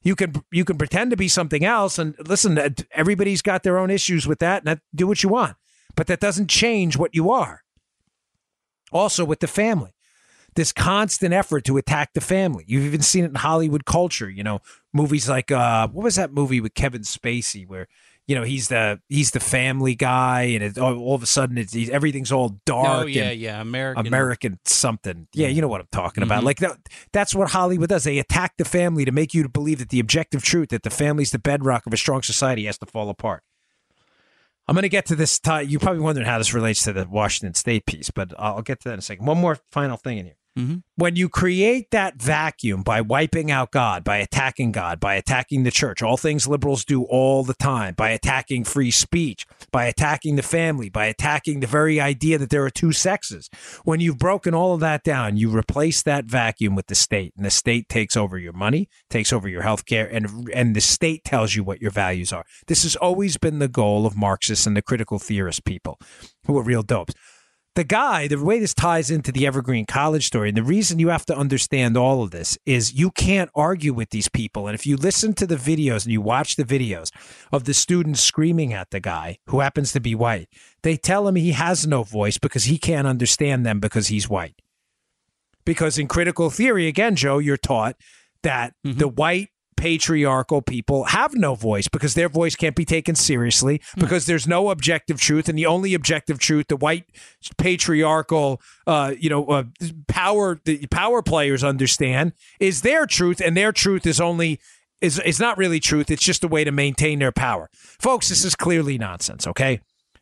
You 0.03 0.15
can 0.15 0.43
you 0.51 0.63
can 0.63 0.77
pretend 0.77 1.09
to 1.09 1.17
be 1.17 1.29
something 1.29 1.65
else, 1.65 1.97
and 1.97 2.13
listen. 2.27 2.75
Everybody's 2.91 3.41
got 3.41 3.63
their 3.63 3.79
own 3.79 3.89
issues 3.89 4.27
with 4.27 4.37
that, 4.37 4.61
and 4.61 4.67
that, 4.67 4.81
do 4.93 5.07
what 5.07 5.23
you 5.23 5.29
want. 5.29 5.55
But 5.95 6.05
that 6.05 6.19
doesn't 6.19 6.51
change 6.51 6.95
what 6.95 7.15
you 7.15 7.31
are. 7.31 7.63
Also, 8.91 9.25
with 9.25 9.39
the 9.39 9.47
family, 9.47 9.91
this 10.55 10.71
constant 10.71 11.33
effort 11.33 11.63
to 11.65 11.77
attack 11.77 12.13
the 12.13 12.21
family. 12.21 12.63
You've 12.67 12.85
even 12.85 13.01
seen 13.01 13.23
it 13.23 13.27
in 13.29 13.35
Hollywood 13.35 13.85
culture. 13.85 14.29
You 14.29 14.43
know, 14.43 14.61
movies 14.93 15.29
like 15.29 15.51
uh, 15.51 15.87
what 15.89 16.03
was 16.03 16.15
that 16.15 16.31
movie 16.31 16.61
with 16.61 16.73
Kevin 16.73 17.01
Spacey 17.01 17.67
where 17.67 17.87
you 18.25 18.35
know 18.35 18.43
he's 18.43 18.67
the 18.67 18.99
he's 19.07 19.31
the 19.31 19.39
family 19.39 19.95
guy, 19.95 20.41
and 20.43 20.63
it, 20.63 20.77
all, 20.77 20.97
all 20.97 21.15
of 21.15 21.23
a 21.23 21.27
sudden 21.27 21.57
it's 21.57 21.73
he's, 21.73 21.89
everything's 21.89 22.31
all 22.31 22.59
dark. 22.65 23.03
Oh 23.03 23.05
yeah, 23.05 23.31
yeah, 23.31 23.61
American. 23.61 24.07
American 24.07 24.59
something. 24.65 25.27
Yeah, 25.33 25.47
you 25.47 25.61
know 25.61 25.67
what 25.67 25.81
I'm 25.81 25.87
talking 25.91 26.23
about. 26.23 26.41
Mhm. 26.41 26.45
Like 26.45 26.59
that, 26.59 26.77
that's 27.13 27.33
what 27.35 27.51
Hollywood 27.51 27.89
does. 27.89 28.03
They 28.03 28.19
attack 28.19 28.55
the 28.57 28.65
family 28.65 29.05
to 29.05 29.11
make 29.11 29.33
you 29.33 29.47
believe 29.47 29.79
that 29.79 29.89
the 29.89 29.99
objective 29.99 30.43
truth 30.43 30.69
that 30.69 30.83
the 30.83 30.89
family's 30.89 31.31
the 31.31 31.39
bedrock 31.39 31.85
of 31.85 31.93
a 31.93 31.97
strong 31.97 32.21
society 32.21 32.65
has 32.65 32.77
to 32.79 32.85
fall 32.85 33.09
apart. 33.09 33.43
I'm 34.67 34.73
going 34.75 34.83
to 34.83 34.89
get 34.89 35.05
to 35.07 35.15
this. 35.15 35.39
You're 35.65 35.79
probably 35.79 36.01
wondering 36.01 36.27
how 36.27 36.37
this 36.37 36.53
relates 36.53 36.83
to 36.83 36.93
the 36.93 37.07
Washington 37.09 37.53
State 37.53 37.85
piece, 37.85 38.11
but 38.11 38.33
I'll 38.37 38.61
get 38.61 38.81
to 38.81 38.89
that 38.89 38.93
in 38.93 38.99
a 38.99 39.01
second. 39.01 39.25
One 39.25 39.37
more 39.37 39.57
final 39.71 39.95
thing 39.97 40.17
in 40.17 40.25
here. 40.25 40.35
Mhm. 40.57 40.81
When 40.95 41.15
you 41.15 41.29
create 41.29 41.91
that 41.91 42.19
vacuum 42.19 42.81
by 42.81 43.01
wiping 43.01 43.51
out 43.51 43.71
God, 43.71 44.03
by 44.03 44.17
attacking 44.17 44.71
God, 44.71 44.99
by 44.99 45.13
attacking 45.13 45.61
the 45.63 45.71
church, 45.71 46.01
all 46.01 46.17
things 46.17 46.47
liberals 46.47 46.83
do 46.83 47.03
all 47.03 47.43
the 47.43 47.53
time, 47.53 47.93
by 47.95 48.09
attacking 48.09 48.63
free 48.63 48.89
speech, 48.89 49.45
by 49.71 49.85
attacking 49.85 50.35
the 50.35 50.41
family, 50.41 50.89
by 50.89 51.05
attacking 51.05 51.59
the 51.59 51.67
very 51.67 52.01
idea 52.01 52.39
that 52.39 52.49
there 52.49 52.65
are 52.65 52.71
two 52.71 52.91
sexes. 52.91 53.51
When 53.83 53.99
you've 53.99 54.17
broken 54.17 54.55
all 54.55 54.73
of 54.73 54.79
that 54.79 55.03
down, 55.03 55.37
you 55.37 55.55
replace 55.55 56.01
that 56.03 56.25
vacuum 56.25 56.73
with 56.73 56.87
the 56.87 56.95
state, 56.95 57.33
and 57.37 57.45
the 57.45 57.51
state 57.51 57.87
takes 57.87 58.17
over 58.17 58.39
your 58.39 58.53
money, 58.53 58.89
takes 59.11 59.31
over 59.31 59.47
your 59.47 59.61
health 59.61 59.85
care, 59.85 60.07
and 60.07 60.49
and 60.55 60.75
the 60.75 60.81
state 60.81 61.23
tells 61.23 61.55
you 61.55 61.63
what 61.63 61.81
your 61.81 61.91
values 61.91 62.33
are. 62.33 62.45
This 62.65 62.81
has 62.81 62.95
always 62.95 63.37
been 63.37 63.59
the 63.59 63.67
goal 63.67 64.07
of 64.07 64.17
Marxists 64.17 64.65
and 64.65 64.75
the 64.75 64.81
critical 64.81 65.19
theorist 65.19 65.65
people 65.65 65.99
who 66.47 66.57
are 66.57 66.63
real 66.63 66.81
dopes 66.81 67.13
the 67.77 67.83
guy, 67.83 68.27
the 68.27 68.43
way 68.43 68.59
this 68.59 68.73
ties 68.73 69.11
into 69.11 69.31
the 69.31 69.45
Evergreen 69.45 69.85
College 69.85 70.25
story, 70.25 70.49
and 70.49 70.57
the 70.57 70.63
reason 70.63 70.97
you 70.97 71.09
have 71.09 71.27
to 71.27 71.37
understand 71.37 71.95
all 71.95 72.23
of 72.23 72.31
this 72.31 72.57
is 72.65 72.95
you 72.95 73.11
can't 73.11 73.51
argue 73.53 73.93
with 73.93 74.09
these 74.09 74.27
people. 74.27 74.67
And 74.67 74.73
if 74.73 74.87
you 74.87 74.97
listen 74.97 75.33
to 75.35 75.45
the 75.45 75.57
videos 75.57 76.03
and 76.03 76.11
you 76.11 76.19
watch 76.19 76.55
the 76.55 76.63
videos 76.63 77.11
of 77.51 77.65
the 77.65 77.75
students 77.75 78.19
screaming 78.19 78.73
at 78.73 78.89
the 78.89 78.99
guy 78.99 79.37
who 79.45 79.59
happens 79.59 79.91
to 79.91 79.99
be 79.99 80.15
white, 80.15 80.49
they 80.81 80.97
tell 80.97 81.27
him 81.27 81.35
he 81.35 81.51
has 81.51 81.85
no 81.85 82.01
voice 82.01 82.39
because 82.39 82.63
he 82.63 82.79
can't 82.79 83.05
understand 83.05 83.63
them 83.63 83.79
because 83.79 84.07
he's 84.07 84.27
white. 84.27 84.59
Because 85.63 85.99
in 85.99 86.07
critical 86.07 86.49
theory, 86.49 86.87
again, 86.87 87.15
Joe, 87.15 87.37
you're 87.37 87.57
taught 87.57 87.95
that 88.41 88.73
mm-hmm. 88.83 88.97
the 88.97 89.07
white 89.07 89.49
patriarchal 89.77 90.61
people 90.61 91.05
have 91.05 91.33
no 91.35 91.55
voice 91.55 91.87
because 91.87 92.15
their 92.15 92.27
voice 92.27 92.55
can't 92.55 92.75
be 92.75 92.83
taken 92.83 93.15
seriously 93.15 93.81
because 93.97 94.25
there's 94.25 94.47
no 94.47 94.69
objective 94.69 95.21
truth. 95.21 95.47
And 95.47 95.57
the 95.57 95.65
only 95.65 95.93
objective 95.93 96.39
truth 96.39 96.67
the 96.67 96.75
white 96.75 97.05
patriarchal 97.57 98.59
uh, 98.85 99.13
you 99.17 99.29
know 99.29 99.45
uh, 99.45 99.63
power 100.07 100.59
the 100.65 100.85
power 100.87 101.21
players 101.21 101.63
understand 101.63 102.33
is 102.59 102.81
their 102.81 103.05
truth. 103.05 103.39
And 103.39 103.55
their 103.55 103.71
truth 103.71 104.05
is 104.05 104.19
only 104.19 104.59
is 104.99 105.19
is 105.19 105.39
not 105.39 105.57
really 105.57 105.79
truth. 105.79 106.11
It's 106.11 106.23
just 106.23 106.43
a 106.43 106.47
way 106.47 106.63
to 106.63 106.71
maintain 106.71 107.19
their 107.19 107.31
power. 107.31 107.69
Folks 107.73 108.29
this 108.29 108.43
is 108.43 108.55
clearly 108.55 108.97
nonsense 108.97 109.47
okay? 109.47 109.79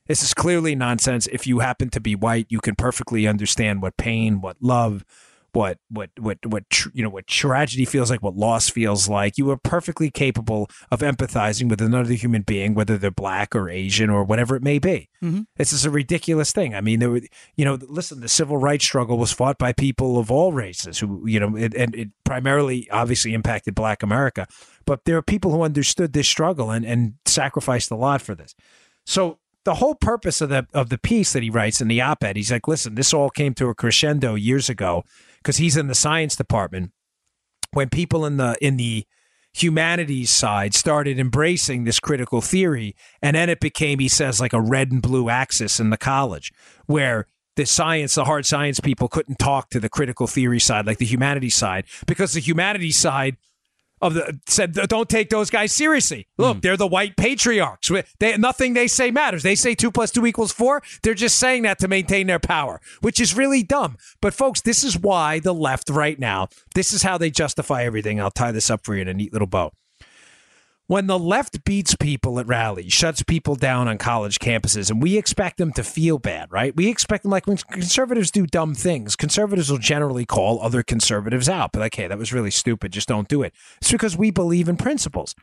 This 0.07 0.21
is 0.21 0.35
clearly 0.35 0.75
nonsense. 0.75 1.25
If 1.31 1.47
you 1.47 1.59
happen 1.59 1.89
to 1.89 2.01
be 2.01 2.13
white 2.13 2.47
you 2.49 2.59
can 2.59 2.75
perfectly 2.75 3.25
understand 3.25 3.81
what 3.81 3.97
pain 3.97 4.41
what 4.41 4.57
love 4.61 5.05
what 5.55 5.77
what 5.89 6.09
what 6.19 6.37
what 6.45 6.69
tr- 6.69 6.89
you 6.93 7.01
know 7.01 7.09
what 7.09 7.27
tragedy 7.27 7.85
feels 7.85 8.11
like, 8.11 8.21
what 8.21 8.35
loss 8.35 8.69
feels 8.69 9.07
like. 9.07 9.37
You 9.37 9.49
are 9.51 9.57
perfectly 9.57 10.11
capable 10.11 10.69
of 10.91 10.99
empathizing 10.99 11.69
with 11.69 11.81
another 11.81 12.13
human 12.13 12.41
being, 12.41 12.73
whether 12.73 12.97
they're 12.97 13.11
black 13.11 13.55
or 13.55 13.69
Asian 13.69 14.09
or 14.09 14.23
whatever 14.23 14.55
it 14.55 14.63
may 14.63 14.79
be. 14.79 15.09
Mm-hmm. 15.23 15.41
This 15.55 15.71
is 15.71 15.85
a 15.85 15.89
ridiculous 15.89 16.51
thing. 16.51 16.75
I 16.75 16.81
mean, 16.81 16.99
there 16.99 17.09
were, 17.09 17.21
you 17.55 17.65
know, 17.65 17.77
listen, 17.81 18.19
the 18.19 18.27
civil 18.27 18.57
rights 18.57 18.85
struggle 18.85 19.17
was 19.17 19.31
fought 19.31 19.57
by 19.57 19.71
people 19.73 20.19
of 20.19 20.29
all 20.29 20.51
races 20.51 20.99
who, 20.99 21.27
you 21.27 21.39
know, 21.39 21.55
it, 21.55 21.73
and 21.73 21.95
it 21.95 22.09
primarily 22.25 22.89
obviously 22.91 23.33
impacted 23.33 23.73
Black 23.73 24.03
America, 24.03 24.47
but 24.85 25.05
there 25.05 25.17
are 25.17 25.23
people 25.23 25.51
who 25.51 25.61
understood 25.61 26.13
this 26.13 26.27
struggle 26.27 26.69
and 26.69 26.85
and 26.85 27.13
sacrificed 27.25 27.91
a 27.91 27.95
lot 27.95 28.21
for 28.21 28.35
this. 28.35 28.55
So 29.05 29.39
the 29.65 29.75
whole 29.75 29.95
purpose 29.95 30.41
of 30.41 30.49
the 30.49 30.67
of 30.73 30.89
the 30.89 30.97
piece 30.97 31.33
that 31.33 31.43
he 31.43 31.49
writes 31.49 31.81
in 31.81 31.87
the 31.87 32.01
op-ed, 32.01 32.35
he's 32.37 32.51
like, 32.51 32.67
listen, 32.67 32.95
this 32.95 33.13
all 33.13 33.29
came 33.29 33.53
to 33.55 33.67
a 33.67 33.75
crescendo 33.75 34.35
years 34.35 34.69
ago 34.69 35.03
because 35.45 35.57
he's 35.57 35.77
in 35.77 35.85
the 35.85 35.93
science 35.93 36.35
department 36.35 36.91
when 37.71 37.87
people 37.87 38.25
in 38.25 38.37
the 38.37 38.57
in 38.61 38.77
the 38.77 39.05
humanities 39.53 40.31
side 40.31 40.73
started 40.73 41.19
embracing 41.19 41.83
this 41.83 41.99
critical 41.99 42.41
theory 42.41 42.95
and 43.21 43.35
then 43.35 43.47
it 43.47 43.59
became 43.59 43.99
he 43.99 44.09
says 44.09 44.41
like 44.41 44.53
a 44.53 44.59
red 44.59 44.91
and 44.91 45.03
blue 45.03 45.29
axis 45.29 45.79
in 45.79 45.91
the 45.91 45.97
college 45.97 46.51
where 46.87 47.27
the 47.57 47.65
science 47.65 48.15
the 48.15 48.25
hard 48.25 48.45
science 48.45 48.79
people 48.79 49.07
couldn't 49.07 49.37
talk 49.37 49.69
to 49.69 49.79
the 49.79 49.87
critical 49.87 50.25
theory 50.25 50.59
side 50.59 50.87
like 50.87 50.97
the 50.97 51.05
humanities 51.05 51.55
side 51.55 51.85
because 52.07 52.33
the 52.33 52.41
humanities 52.41 52.97
side 52.97 53.37
of 54.01 54.13
the 54.13 54.39
said 54.47 54.73
don't 54.73 55.09
take 55.09 55.29
those 55.29 55.49
guys 55.49 55.71
seriously. 55.71 56.27
Look, 56.37 56.57
hmm. 56.57 56.59
they're 56.61 56.77
the 56.77 56.87
white 56.87 57.15
patriarchs. 57.15 57.91
They, 58.19 58.37
nothing 58.37 58.73
they 58.73 58.87
say 58.87 59.11
matters. 59.11 59.43
They 59.43 59.55
say 59.55 59.75
two 59.75 59.91
plus 59.91 60.11
two 60.11 60.25
equals 60.25 60.51
four. 60.51 60.81
They're 61.03 61.13
just 61.13 61.37
saying 61.37 61.63
that 61.63 61.79
to 61.79 61.87
maintain 61.87 62.27
their 62.27 62.39
power, 62.39 62.81
which 63.01 63.19
is 63.19 63.35
really 63.35 63.63
dumb. 63.63 63.97
But 64.21 64.33
folks, 64.33 64.61
this 64.61 64.83
is 64.83 64.97
why 64.97 65.39
the 65.39 65.53
left 65.53 65.89
right 65.89 66.19
now. 66.19 66.49
This 66.73 66.91
is 66.91 67.03
how 67.03 67.17
they 67.17 67.29
justify 67.29 67.83
everything. 67.83 68.19
I'll 68.19 68.31
tie 68.31 68.51
this 68.51 68.69
up 68.69 68.85
for 68.85 68.95
you 68.95 69.01
in 69.01 69.07
a 69.07 69.13
neat 69.13 69.33
little 69.33 69.47
bow. 69.47 69.71
When 70.87 71.07
the 71.07 71.17
left 71.17 71.63
beats 71.63 71.95
people 71.95 72.39
at 72.39 72.47
rallies, 72.47 72.93
shuts 72.93 73.23
people 73.23 73.55
down 73.55 73.87
on 73.87 73.97
college 73.97 74.37
campuses, 74.39 74.91
and 74.91 75.01
we 75.01 75.17
expect 75.17 75.57
them 75.57 75.71
to 75.73 75.83
feel 75.83 76.19
bad, 76.19 76.51
right? 76.51 76.75
We 76.75 76.89
expect 76.89 77.23
them, 77.23 77.31
like 77.31 77.47
when 77.47 77.57
conservatives 77.57 78.29
do 78.29 78.45
dumb 78.45 78.75
things, 78.75 79.15
conservatives 79.15 79.71
will 79.71 79.79
generally 79.79 80.25
call 80.25 80.61
other 80.61 80.83
conservatives 80.83 81.49
out. 81.49 81.71
But 81.71 81.79
like, 81.79 81.95
hey, 81.95 82.07
that 82.07 82.17
was 82.17 82.33
really 82.33 82.51
stupid. 82.51 82.91
Just 82.91 83.07
don't 83.07 83.27
do 83.27 83.41
it. 83.41 83.53
It's 83.81 83.91
because 83.91 84.15
we 84.15 84.29
believe 84.29 84.69
in 84.69 84.77
principles. 84.77 85.33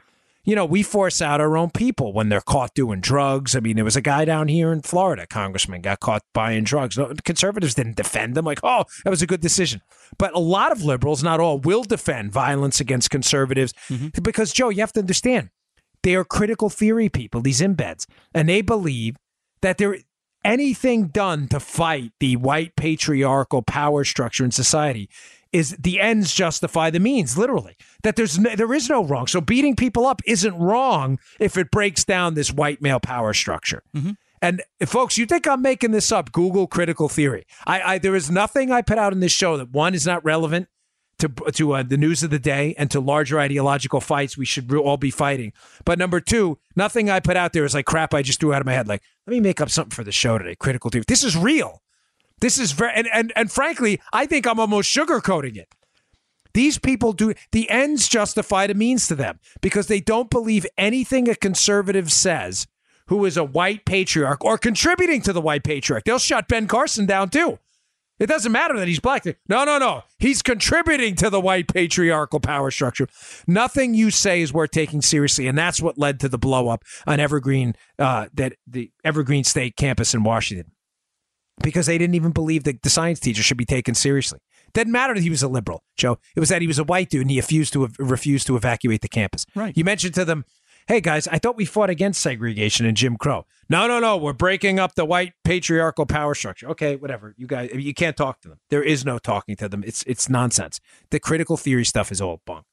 You 0.45 0.57
know, 0.57 0.65
we 0.65 0.83
force 0.83 1.23
out 1.23 1.41
our 1.41 1.57
own 1.57 1.71
people 1.71 2.13
when 2.13 2.29
they're 2.29 2.41
caught 2.41 2.75
doing 2.75 3.01
drugs. 3.01 3.55
I 3.55 3.61
mean, 3.61 3.77
there 3.77 3.85
was 3.85 3.97
a 3.97 4.01
guy 4.01 4.25
down 4.25 4.49
here 4.49 4.73
in 4.73 4.83
Florida, 4.83 5.25
congressman, 5.27 5.83
got 5.83 6.01
caught 6.01 6.23
buying 6.35 6.65
drugs. 6.65 6.99
No, 6.99 7.15
conservatives 7.25 7.75
didn't 7.75 7.97
defend 7.97 8.35
them, 8.35 8.45
like, 8.45 8.59
oh, 8.65 8.85
that 9.05 9.11
was 9.11 9.23
a 9.23 9.27
good 9.27 9.41
decision. 9.41 9.83
But 10.19 10.35
a 10.35 10.41
lot 10.41 10.73
of 10.73 10.83
liberals, 10.83 11.23
not 11.23 11.39
all, 11.39 11.61
will 11.61 11.85
defend 11.85 12.33
violence 12.33 12.81
against 12.81 13.11
conservatives 13.11 13.73
mm-hmm. 13.89 14.09
because, 14.21 14.53
Joe, 14.53 14.71
you 14.71 14.81
have 14.81 14.93
to 14.95 15.01
understand, 15.01 15.51
they 16.03 16.17
are 16.17 16.25
critical 16.25 16.69
theory 16.69 17.09
people, 17.09 17.41
these 17.41 17.61
embeds, 17.61 18.07
and 18.35 18.49
they 18.49 18.63
believe 18.63 19.15
that 19.61 19.79
there 19.79 19.97
anything 20.45 21.09
done 21.09 21.49
to 21.49 21.61
fight 21.61 22.11
the 22.21 22.37
white 22.37 22.75
patriarchal 22.77 23.63
power 23.63 24.05
structure 24.05 24.45
in 24.45 24.51
society 24.51 25.09
is 25.53 25.77
the 25.79 26.01
ends 26.01 26.33
justify 26.33 26.91
the 26.91 27.01
means 27.01 27.37
literally 27.37 27.77
that 28.03 28.17
there's 28.17 28.39
no, 28.39 28.55
there 28.57 28.73
is 28.73 28.89
no 28.89 29.05
wrong 29.05 29.27
so 29.27 29.41
beating 29.41 29.77
people 29.77 30.07
up 30.07 30.21
isn't 30.27 30.57
wrong 30.59 31.19
if 31.39 31.57
it 31.57 31.71
breaks 31.71 32.05
down 32.05 32.35
this 32.35 32.53
white 32.53 32.81
male 32.81 33.01
power 33.01 33.33
structure 33.35 33.83
and 34.41 34.63
folks 34.87 35.19
you 35.19 35.27
think 35.27 35.47
i'm 35.47 35.63
making 35.63 35.91
this 35.91 36.11
up 36.11 36.33
google 36.33 36.67
critical 36.67 37.09
theory 37.09 37.45
I, 37.67 37.83
I 37.95 37.99
there 37.99 38.17
is 38.17 38.31
nothing 38.31 38.71
i 38.73 38.83
put 38.83 38.99
out 38.99 39.13
in 39.13 39.21
this 39.21 39.33
show 39.33 39.57
that 39.57 39.71
one 39.71 39.95
is 39.95 40.07
not 40.07 40.25
relevant 40.25 40.69
to 41.23 41.29
to 41.53 41.73
uh, 41.75 41.83
the 41.83 41.97
news 41.97 42.23
of 42.23 42.31
the 42.31 42.39
day 42.39 42.75
and 42.77 42.91
to 42.91 43.01
larger 43.01 43.39
ideological 43.39 44.01
fights 44.01 44.37
we 44.37 44.45
should 44.45 44.73
all 44.75 44.97
be 44.97 45.11
fighting. 45.11 45.53
But 45.85 45.99
number 45.99 46.21
two, 46.21 46.59
nothing 46.75 47.09
I 47.11 47.21
put 47.21 47.37
out 47.37 47.53
there 47.53 47.65
is 47.65 47.75
like 47.75 47.87
crap 47.87 48.13
I 48.13 48.23
just 48.23 48.41
threw 48.41 48.53
out 48.53 48.61
of 48.61 48.67
my 48.67 48.73
head. 48.73 48.89
Like, 48.89 49.03
let 49.27 49.33
me 49.33 49.41
make 49.41 49.61
up 49.61 49.71
something 49.71 49.95
for 49.95 50.03
the 50.03 50.13
show 50.13 50.37
today. 50.37 50.57
Critical 50.57 50.91
theory. 50.91 51.05
This 51.07 51.23
is 51.23 51.37
real. 51.37 51.81
This 52.41 52.59
is 52.59 52.73
very 52.73 52.93
and 52.95 53.09
and, 53.13 53.33
and 53.37 53.51
frankly, 53.51 54.01
I 54.13 54.27
think 54.27 54.47
I'm 54.47 54.61
almost 54.61 54.95
sugarcoating 54.95 55.57
it. 55.57 55.69
These 56.55 56.79
people 56.79 57.13
do 57.13 57.33
the 57.53 57.69
ends 57.71 58.09
justify 58.09 58.67
the 58.67 58.75
means 58.75 59.07
to 59.09 59.15
them 59.15 59.41
because 59.61 59.87
they 59.87 60.01
don't 60.01 60.31
believe 60.31 60.67
anything 60.77 61.29
a 61.29 61.35
conservative 61.35 62.13
says 62.13 62.67
who 63.07 63.25
is 63.25 63.37
a 63.37 63.45
white 63.45 63.85
patriarch 63.85 64.45
or 64.45 64.59
contributing 64.59 65.23
to 65.23 65.33
the 65.33 65.41
white 65.41 65.65
patriarch. 65.65 66.05
They'll 66.05 66.19
shut 66.19 66.49
Ben 66.49 66.67
Carson 66.67 67.07
down 67.07 67.31
too. 67.31 67.59
It 68.19 68.27
doesn't 68.27 68.53
matter 68.53 68.79
that 68.79 68.87
he's 68.87 69.01
black. 69.01 69.25
No, 69.49 69.65
no, 69.65 69.79
no. 69.79 70.05
He's 70.19 70.43
contributing 70.43 71.17
to 71.17 71.29
the 71.29 71.41
white 71.41 71.67
patriarchal 71.67 72.39
power 72.39 72.71
structure. 72.71 73.09
Nothing 73.49 73.95
you 73.95 74.13
say 74.13 74.43
is 74.43 74.53
worth 74.53 74.71
taking 74.71 75.03
seriously, 75.03 75.49
and 75.49 75.59
that's 75.59 75.83
what 75.83 75.99
led 75.99 76.21
to 76.21 76.29
the 76.29 76.39
blow 76.39 76.69
up 76.69 76.85
on 77.05 77.19
Evergreen, 77.19 77.75
uh, 77.99 78.29
that 78.35 78.55
the 78.65 78.93
Evergreen 79.03 79.43
State 79.43 79.77
campus 79.77 80.15
in 80.15 80.23
Washington, 80.23 80.71
because 81.63 81.87
they 81.87 81.99
didn't 81.99 82.15
even 82.15 82.33
believe 82.33 82.65
that 82.65 82.83
the 82.83 82.91
science 82.91 83.21
teacher 83.21 83.43
should 83.43 83.57
be 83.57 83.65
taken 83.65 83.95
seriously. 83.95 84.39
Didn't 84.75 84.93
matter 84.93 85.15
that 85.15 85.23
he 85.23 85.31
was 85.31 85.43
a 85.43 85.49
liberal, 85.49 85.83
Joe. 85.97 86.19
It 86.35 86.41
was 86.41 86.49
that 86.49 86.63
he 86.63 86.67
was 86.67 86.79
a 86.79 86.85
white 86.85 87.11
dude 87.11 87.23
and 87.23 87.31
he 87.31 87.39
refused 87.39 87.73
to 87.75 87.89
refused 87.99 88.47
to 88.47 88.57
evacuate 88.57 89.03
the 89.03 89.09
campus. 89.09 89.45
Right. 89.55 89.77
You 89.77 89.85
mentioned 89.85 90.15
to 90.15 90.25
them, 90.25 90.47
"Hey 90.89 91.01
guys, 91.03 91.29
I 91.29 91.39
thought 91.39 91.57
we 91.57 91.67
fought 91.67 91.91
against 91.91 92.23
segregation 92.23 92.87
and 92.87 92.97
Jim 92.97 93.17
Crow." 93.17 93.45
No, 93.69 93.87
no, 93.87 94.01
no. 94.01 94.17
We're 94.17 94.33
breaking 94.33 94.79
up 94.79 94.95
the 94.95 95.05
white 95.05 95.35
patriarchal 95.45 96.07
power 96.07 96.35
structure. 96.35 96.69
Okay, 96.71 96.97
whatever. 96.97 97.35
You 97.37 97.47
guys, 97.47 97.71
you 97.75 97.93
can't 97.93 98.17
talk 98.17 98.41
to 98.43 98.49
them. 98.49 98.61
There 98.71 98.83
is 98.83 99.05
no 99.05 99.19
talking 99.19 99.57
to 99.57 99.69
them. 99.69 99.85
It's 99.87 100.03
it's 100.05 100.31
nonsense. 100.31 100.81
The 101.11 101.21
critical 101.21 101.59
theory 101.59 101.85
stuff 101.85 102.11
is 102.11 102.21
all 102.21 102.41
bunk. 102.47 102.65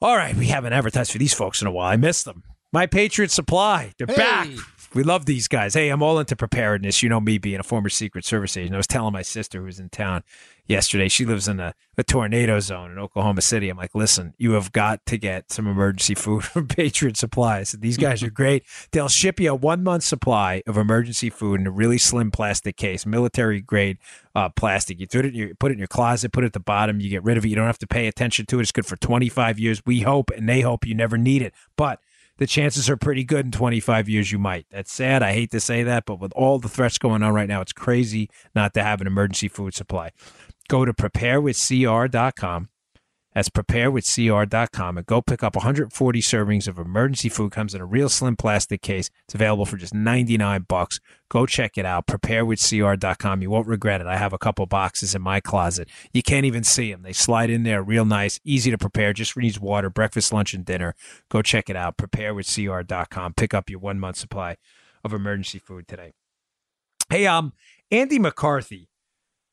All 0.00 0.16
right, 0.16 0.34
we 0.34 0.46
haven't 0.46 0.72
advertised 0.72 1.12
for 1.12 1.18
these 1.18 1.34
folks 1.34 1.60
in 1.60 1.68
a 1.68 1.70
while. 1.70 1.88
I 1.88 1.96
miss 1.96 2.22
them. 2.22 2.42
My 2.72 2.86
Patriot 2.86 3.30
Supply, 3.30 3.92
they're 3.98 4.06
back. 4.06 4.48
We 4.94 5.02
love 5.02 5.24
these 5.24 5.48
guys. 5.48 5.72
Hey, 5.72 5.88
I'm 5.88 6.02
all 6.02 6.18
into 6.18 6.36
preparedness. 6.36 7.02
You 7.02 7.08
know 7.08 7.20
me 7.20 7.38
being 7.38 7.58
a 7.58 7.62
former 7.62 7.88
Secret 7.88 8.26
Service 8.26 8.58
agent. 8.58 8.74
I 8.74 8.76
was 8.76 8.86
telling 8.86 9.14
my 9.14 9.22
sister 9.22 9.60
who 9.60 9.64
was 9.64 9.80
in 9.80 9.88
town 9.88 10.22
yesterday. 10.66 11.08
She 11.08 11.24
lives 11.24 11.48
in 11.48 11.60
a, 11.60 11.74
a 11.96 12.04
tornado 12.04 12.60
zone 12.60 12.90
in 12.90 12.98
Oklahoma 12.98 13.40
City. 13.40 13.70
I'm 13.70 13.78
like, 13.78 13.94
listen, 13.94 14.34
you 14.36 14.52
have 14.52 14.70
got 14.70 15.06
to 15.06 15.16
get 15.16 15.50
some 15.50 15.66
emergency 15.66 16.14
food 16.14 16.44
from 16.44 16.68
Patriot 16.68 17.16
Supplies. 17.16 17.72
These 17.72 17.96
guys 17.96 18.22
are 18.22 18.28
great. 18.28 18.64
They'll 18.90 19.08
ship 19.08 19.40
you 19.40 19.52
a 19.52 19.54
one 19.54 19.82
month 19.82 20.04
supply 20.04 20.62
of 20.66 20.76
emergency 20.76 21.30
food 21.30 21.60
in 21.60 21.66
a 21.66 21.70
really 21.70 21.96
slim 21.96 22.30
plastic 22.30 22.76
case, 22.76 23.06
military 23.06 23.62
grade 23.62 23.96
uh, 24.34 24.50
plastic. 24.50 25.00
You 25.00 25.06
put 25.06 25.24
it, 25.24 25.28
in 25.28 25.34
your, 25.34 25.54
put 25.54 25.70
it 25.70 25.74
in 25.74 25.78
your 25.78 25.88
closet, 25.88 26.32
put 26.32 26.44
it 26.44 26.48
at 26.48 26.52
the 26.52 26.60
bottom. 26.60 27.00
You 27.00 27.08
get 27.08 27.24
rid 27.24 27.38
of 27.38 27.46
it. 27.46 27.48
You 27.48 27.56
don't 27.56 27.66
have 27.66 27.78
to 27.78 27.86
pay 27.86 28.08
attention 28.08 28.44
to 28.44 28.58
it. 28.58 28.62
It's 28.62 28.72
good 28.72 28.84
for 28.84 28.96
25 28.96 29.58
years. 29.58 29.80
We 29.86 30.00
hope 30.00 30.30
and 30.36 30.46
they 30.46 30.60
hope 30.60 30.86
you 30.86 30.94
never 30.94 31.16
need 31.16 31.40
it. 31.40 31.54
But 31.76 32.00
the 32.42 32.46
chances 32.48 32.90
are 32.90 32.96
pretty 32.96 33.22
good 33.22 33.46
in 33.46 33.52
25 33.52 34.08
years 34.08 34.32
you 34.32 34.38
might. 34.38 34.66
That's 34.68 34.92
sad. 34.92 35.22
I 35.22 35.32
hate 35.32 35.52
to 35.52 35.60
say 35.60 35.84
that, 35.84 36.06
but 36.06 36.18
with 36.18 36.32
all 36.34 36.58
the 36.58 36.68
threats 36.68 36.98
going 36.98 37.22
on 37.22 37.32
right 37.32 37.48
now, 37.48 37.60
it's 37.60 37.72
crazy 37.72 38.28
not 38.52 38.74
to 38.74 38.82
have 38.82 39.00
an 39.00 39.06
emergency 39.06 39.46
food 39.46 39.74
supply. 39.74 40.10
Go 40.68 40.84
to 40.84 40.92
preparewithcr.com. 40.92 42.68
That's 43.34 43.48
preparewithcr.com 43.48 44.98
and 44.98 45.06
go 45.06 45.22
pick 45.22 45.42
up 45.42 45.56
140 45.56 46.20
servings 46.20 46.68
of 46.68 46.78
emergency 46.78 47.28
food. 47.28 47.52
Comes 47.52 47.74
in 47.74 47.80
a 47.80 47.86
real 47.86 48.08
slim 48.08 48.36
plastic 48.36 48.82
case. 48.82 49.10
It's 49.24 49.34
available 49.34 49.64
for 49.64 49.76
just 49.76 49.94
99 49.94 50.66
bucks. 50.68 51.00
Go 51.30 51.46
check 51.46 51.78
it 51.78 51.86
out. 51.86 52.06
Preparewithcr.com. 52.06 53.42
You 53.42 53.50
won't 53.50 53.66
regret 53.66 54.00
it. 54.00 54.06
I 54.06 54.16
have 54.18 54.32
a 54.32 54.38
couple 54.38 54.66
boxes 54.66 55.14
in 55.14 55.22
my 55.22 55.40
closet. 55.40 55.88
You 56.12 56.22
can't 56.22 56.44
even 56.44 56.62
see 56.62 56.92
them. 56.92 57.02
They 57.02 57.14
slide 57.14 57.48
in 57.48 57.62
there 57.62 57.82
real 57.82 58.04
nice, 58.04 58.38
easy 58.44 58.70
to 58.70 58.78
prepare. 58.78 59.12
Just 59.12 59.36
needs 59.36 59.58
water, 59.58 59.88
breakfast, 59.88 60.32
lunch, 60.32 60.52
and 60.52 60.64
dinner. 60.64 60.94
Go 61.30 61.40
check 61.40 61.70
it 61.70 61.76
out. 61.76 61.96
Preparewithcr.com. 61.96 63.34
Pick 63.34 63.54
up 63.54 63.70
your 63.70 63.80
one 63.80 63.98
month 63.98 64.16
supply 64.16 64.56
of 65.02 65.12
emergency 65.12 65.58
food 65.58 65.88
today. 65.88 66.12
Hey, 67.08 67.26
um, 67.26 67.52
Andy 67.90 68.18
McCarthy 68.18 68.88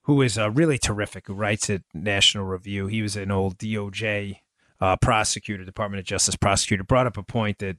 who 0.03 0.21
is 0.21 0.38
uh, 0.38 0.49
really 0.51 0.77
terrific, 0.77 1.27
who 1.27 1.33
writes 1.33 1.69
at 1.69 1.81
National 1.93 2.45
Review. 2.45 2.88
He 2.88 3.01
was 3.01 3.15
an 3.15 3.31
old 3.31 3.57
DOJ 3.57 4.38
uh, 4.81 4.95
prosecutor, 4.97 5.65
Department 5.65 5.99
of 5.99 6.05
Justice 6.05 6.35
prosecutor, 6.35 6.83
brought 6.83 7.07
up 7.07 7.17
a 7.17 7.23
point 7.23 7.59
that 7.59 7.77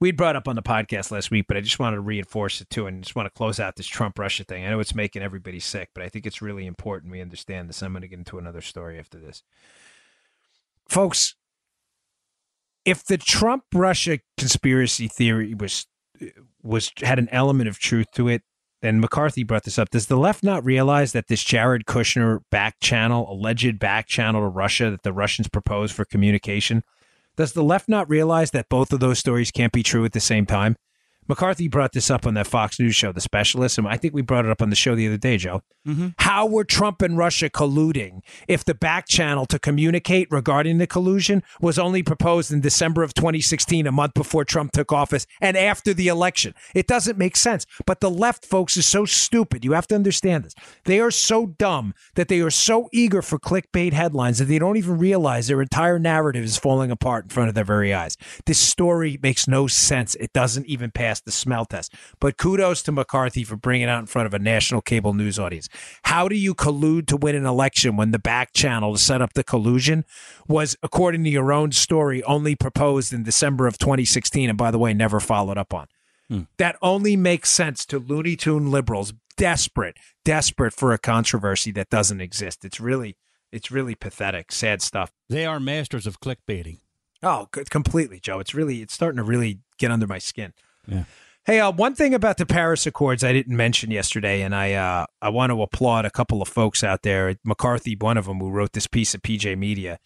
we'd 0.00 0.16
brought 0.16 0.36
up 0.36 0.48
on 0.48 0.56
the 0.56 0.62
podcast 0.62 1.10
last 1.10 1.30
week, 1.30 1.46
but 1.48 1.56
I 1.56 1.60
just 1.60 1.78
wanted 1.78 1.96
to 1.96 2.02
reinforce 2.02 2.60
it 2.60 2.70
too 2.70 2.86
and 2.86 3.02
just 3.02 3.16
want 3.16 3.26
to 3.26 3.36
close 3.36 3.58
out 3.58 3.76
this 3.76 3.86
Trump 3.86 4.18
Russia 4.18 4.44
thing. 4.44 4.64
I 4.64 4.70
know 4.70 4.80
it's 4.80 4.94
making 4.94 5.22
everybody 5.22 5.60
sick, 5.60 5.90
but 5.94 6.02
I 6.02 6.08
think 6.08 6.26
it's 6.26 6.42
really 6.42 6.66
important 6.66 7.12
we 7.12 7.20
understand 7.20 7.68
this. 7.68 7.82
I'm 7.82 7.92
going 7.92 8.02
to 8.02 8.08
get 8.08 8.18
into 8.18 8.38
another 8.38 8.60
story 8.60 8.98
after 8.98 9.18
this. 9.18 9.42
Folks, 10.88 11.34
if 12.84 13.04
the 13.04 13.18
Trump 13.18 13.64
Russia 13.74 14.20
conspiracy 14.36 15.08
theory 15.08 15.54
was 15.54 15.86
was 16.62 16.92
had 17.02 17.18
an 17.18 17.28
element 17.30 17.68
of 17.68 17.78
truth 17.78 18.06
to 18.12 18.28
it, 18.28 18.42
and 18.82 19.00
McCarthy 19.00 19.42
brought 19.42 19.64
this 19.64 19.78
up. 19.78 19.90
Does 19.90 20.06
the 20.06 20.16
left 20.16 20.42
not 20.42 20.64
realize 20.64 21.12
that 21.12 21.28
this 21.28 21.42
Jared 21.42 21.86
Kushner 21.86 22.40
back 22.50 22.76
channel, 22.80 23.30
alleged 23.30 23.78
back 23.78 24.06
channel 24.06 24.42
to 24.42 24.48
Russia 24.48 24.90
that 24.90 25.02
the 25.02 25.12
Russians 25.12 25.48
proposed 25.48 25.94
for 25.94 26.04
communication, 26.04 26.82
does 27.36 27.52
the 27.52 27.64
left 27.64 27.88
not 27.88 28.08
realize 28.08 28.50
that 28.52 28.68
both 28.68 28.92
of 28.92 29.00
those 29.00 29.18
stories 29.18 29.50
can't 29.50 29.72
be 29.72 29.82
true 29.82 30.04
at 30.04 30.12
the 30.12 30.20
same 30.20 30.46
time? 30.46 30.76
McCarthy 31.28 31.68
brought 31.68 31.92
this 31.92 32.10
up 32.10 32.26
on 32.26 32.34
that 32.34 32.46
Fox 32.46 32.78
News 32.78 32.94
show, 32.94 33.12
The 33.12 33.20
Specialist, 33.20 33.78
and 33.78 33.86
I 33.86 33.96
think 33.96 34.14
we 34.14 34.22
brought 34.22 34.44
it 34.44 34.50
up 34.50 34.62
on 34.62 34.70
the 34.70 34.76
show 34.76 34.94
the 34.94 35.06
other 35.06 35.16
day, 35.16 35.36
Joe. 35.36 35.62
Mm-hmm. 35.86 36.08
How 36.18 36.46
were 36.46 36.64
Trump 36.64 37.00
and 37.02 37.16
Russia 37.16 37.48
colluding 37.48 38.20
if 38.48 38.64
the 38.64 38.74
back 38.74 39.06
channel 39.06 39.46
to 39.46 39.58
communicate 39.58 40.28
regarding 40.30 40.78
the 40.78 40.86
collusion 40.86 41.42
was 41.60 41.78
only 41.78 42.02
proposed 42.02 42.52
in 42.52 42.60
December 42.60 43.02
of 43.02 43.14
2016, 43.14 43.86
a 43.86 43.92
month 43.92 44.14
before 44.14 44.44
Trump 44.44 44.72
took 44.72 44.92
office 44.92 45.26
and 45.40 45.56
after 45.56 45.94
the 45.94 46.08
election? 46.08 46.54
It 46.74 46.86
doesn't 46.86 47.18
make 47.18 47.36
sense. 47.36 47.66
But 47.86 48.00
the 48.00 48.10
left, 48.10 48.44
folks, 48.44 48.76
is 48.76 48.86
so 48.86 49.04
stupid. 49.04 49.64
You 49.64 49.72
have 49.72 49.86
to 49.88 49.94
understand 49.94 50.44
this. 50.44 50.54
They 50.84 50.98
are 51.00 51.10
so 51.10 51.46
dumb 51.46 51.94
that 52.14 52.28
they 52.28 52.40
are 52.40 52.50
so 52.50 52.88
eager 52.92 53.22
for 53.22 53.38
clickbait 53.38 53.92
headlines 53.92 54.38
that 54.38 54.46
they 54.46 54.58
don't 54.58 54.76
even 54.76 54.98
realize 54.98 55.46
their 55.46 55.62
entire 55.62 55.98
narrative 55.98 56.44
is 56.44 56.58
falling 56.58 56.90
apart 56.90 57.26
in 57.26 57.30
front 57.30 57.48
of 57.48 57.54
their 57.54 57.64
very 57.64 57.94
eyes. 57.94 58.16
This 58.46 58.58
story 58.58 59.18
makes 59.22 59.46
no 59.46 59.66
sense. 59.66 60.16
It 60.16 60.32
doesn't 60.32 60.66
even 60.66 60.90
pass 60.90 61.15
the 61.20 61.32
smell 61.32 61.64
test. 61.64 61.94
But 62.20 62.36
kudos 62.36 62.82
to 62.82 62.92
McCarthy 62.92 63.44
for 63.44 63.56
bringing 63.56 63.88
it 63.88 63.90
out 63.90 64.00
in 64.00 64.06
front 64.06 64.26
of 64.26 64.34
a 64.34 64.38
national 64.38 64.82
cable 64.82 65.14
news 65.14 65.38
audience. 65.38 65.68
How 66.04 66.28
do 66.28 66.36
you 66.36 66.54
collude 66.54 67.06
to 67.08 67.16
win 67.16 67.34
an 67.34 67.46
election 67.46 67.96
when 67.96 68.10
the 68.10 68.18
back 68.18 68.52
channel 68.52 68.92
to 68.92 68.98
set 68.98 69.22
up 69.22 69.34
the 69.34 69.44
collusion 69.44 70.04
was, 70.48 70.76
according 70.82 71.24
to 71.24 71.30
your 71.30 71.52
own 71.52 71.72
story, 71.72 72.22
only 72.24 72.54
proposed 72.54 73.12
in 73.12 73.22
December 73.22 73.66
of 73.66 73.78
2016 73.78 74.48
and, 74.48 74.58
by 74.58 74.70
the 74.70 74.78
way, 74.78 74.94
never 74.94 75.20
followed 75.20 75.58
up 75.58 75.72
on? 75.72 75.86
Hmm. 76.28 76.42
That 76.58 76.76
only 76.82 77.16
makes 77.16 77.50
sense 77.50 77.86
to 77.86 77.98
Looney 77.98 78.36
Tune 78.36 78.70
liberals 78.70 79.12
desperate, 79.36 79.96
desperate 80.24 80.72
for 80.72 80.92
a 80.92 80.98
controversy 80.98 81.70
that 81.72 81.90
doesn't 81.90 82.20
exist. 82.20 82.64
It's 82.64 82.80
really, 82.80 83.16
it's 83.52 83.70
really 83.70 83.94
pathetic, 83.94 84.50
sad 84.50 84.82
stuff. 84.82 85.12
They 85.28 85.46
are 85.46 85.60
masters 85.60 86.06
of 86.06 86.20
clickbaiting. 86.20 86.78
Oh, 87.22 87.48
completely, 87.70 88.20
Joe. 88.20 88.40
It's 88.40 88.54
really, 88.54 88.82
it's 88.82 88.94
starting 88.94 89.18
to 89.18 89.22
really 89.22 89.60
get 89.78 89.90
under 89.90 90.06
my 90.06 90.18
skin. 90.18 90.52
Yeah. 90.86 91.04
Hey, 91.46 91.60
uh, 91.60 91.70
one 91.70 91.94
thing 91.94 92.12
about 92.12 92.38
the 92.38 92.46
Paris 92.46 92.86
Accords 92.86 93.22
I 93.22 93.32
didn't 93.32 93.56
mention 93.56 93.92
yesterday, 93.92 94.42
and 94.42 94.52
I 94.52 94.72
uh, 94.72 95.06
I 95.22 95.28
want 95.28 95.50
to 95.50 95.62
applaud 95.62 96.04
a 96.04 96.10
couple 96.10 96.42
of 96.42 96.48
folks 96.48 96.82
out 96.82 97.02
there. 97.02 97.36
McCarthy, 97.44 97.94
one 97.94 98.16
of 98.16 98.26
them, 98.26 98.40
who 98.40 98.50
wrote 98.50 98.72
this 98.72 98.88
piece 98.88 99.14
at 99.14 99.22
PJ 99.22 99.56
Media, 99.56 99.98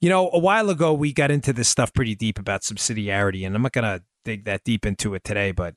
You 0.00 0.08
know, 0.08 0.30
a 0.32 0.38
while 0.38 0.68
ago 0.68 0.92
we 0.92 1.12
got 1.12 1.30
into 1.30 1.52
this 1.52 1.68
stuff 1.68 1.92
pretty 1.92 2.16
deep 2.16 2.40
about 2.40 2.62
subsidiarity, 2.62 3.46
and 3.46 3.54
I'm 3.54 3.62
not 3.62 3.72
going 3.72 3.84
to 3.84 4.02
dig 4.24 4.44
that 4.46 4.64
deep 4.64 4.84
into 4.84 5.14
it 5.14 5.22
today. 5.22 5.52
But 5.52 5.76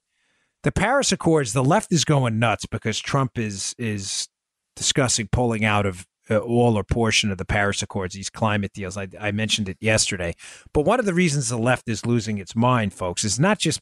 the 0.64 0.72
Paris 0.72 1.12
Accords, 1.12 1.54
the 1.54 1.64
left 1.64 1.94
is 1.94 2.06
going 2.06 2.40
nuts 2.40 2.66
because 2.66 3.00
Trump 3.00 3.38
is 3.38 3.76
is 3.78 4.28
discussing 4.76 5.28
pulling 5.32 5.64
out 5.64 5.86
of 5.86 6.08
uh, 6.32 6.38
all 6.38 6.76
or 6.76 6.84
portion 6.84 7.32
of 7.32 7.38
the 7.38 7.46
Paris 7.46 7.84
Accords, 7.84 8.16
these 8.16 8.30
climate 8.30 8.72
deals. 8.74 8.98
I, 8.98 9.10
I 9.20 9.32
mentioned 9.32 9.70
it 9.70 9.78
yesterday. 9.80 10.34
But 10.74 10.86
one 10.86 11.00
of 11.00 11.06
the 11.06 11.14
reasons 11.14 11.50
the 11.50 11.58
left 11.58 11.88
is 11.88 12.06
losing 12.06 12.38
its 12.38 12.56
mind, 12.56 12.94
folks, 12.94 13.24
is 13.24 13.40
not 13.40 13.60
just 13.60 13.80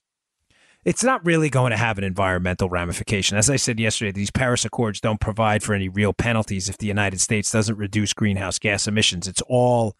it's 0.84 1.04
not 1.04 1.24
really 1.26 1.50
going 1.50 1.72
to 1.72 1.78
have 1.78 1.98
an 1.98 2.04
environmental 2.04 2.70
ramification. 2.70 3.38
As 3.38 3.50
I 3.50 3.56
said 3.56 3.80
yesterday, 3.80 4.12
these 4.12 4.32
Paris 4.32 4.66
Accords 4.66 5.00
don't 5.00 5.20
provide 5.20 5.62
for 5.62 5.74
any 5.74 5.90
real 5.90 6.14
penalties 6.14 6.70
if 6.70 6.78
the 6.78 6.88
United 6.88 7.22
States 7.22 7.52
doesn't 7.52 7.78
reduce 7.78 8.14
greenhouse 8.14 8.58
gas 8.58 8.88
emissions. 8.88 9.28
It's 9.28 9.42
all 9.48 9.96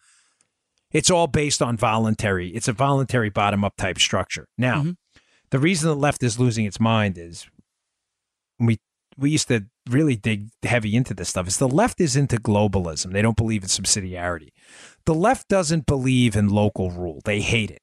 it's 0.90 1.10
all 1.10 1.26
based 1.26 1.62
on 1.62 1.76
voluntary. 1.76 2.48
It's 2.50 2.68
a 2.68 2.72
voluntary 2.72 3.30
bottom 3.30 3.64
up 3.64 3.76
type 3.76 3.98
structure. 3.98 4.46
Now, 4.58 4.80
mm-hmm. 4.80 4.90
the 5.50 5.58
reason 5.58 5.88
the 5.88 5.96
left 5.96 6.22
is 6.22 6.38
losing 6.38 6.66
its 6.66 6.80
mind 6.80 7.16
is 7.16 7.46
we 8.58 8.78
we 9.16 9.30
used 9.30 9.48
to 9.48 9.66
really 9.88 10.16
dig 10.16 10.48
heavy 10.62 10.94
into 10.94 11.14
this 11.14 11.28
stuff 11.28 11.48
is 11.48 11.58
the 11.58 11.68
left 11.68 12.00
is 12.00 12.16
into 12.16 12.36
globalism. 12.36 13.12
They 13.12 13.22
don't 13.22 13.36
believe 13.36 13.62
in 13.62 13.68
subsidiarity. 13.68 14.48
The 15.06 15.14
left 15.14 15.48
doesn't 15.48 15.86
believe 15.86 16.36
in 16.36 16.48
local 16.48 16.90
rule. 16.90 17.20
They 17.24 17.40
hate 17.40 17.70
it. 17.70 17.82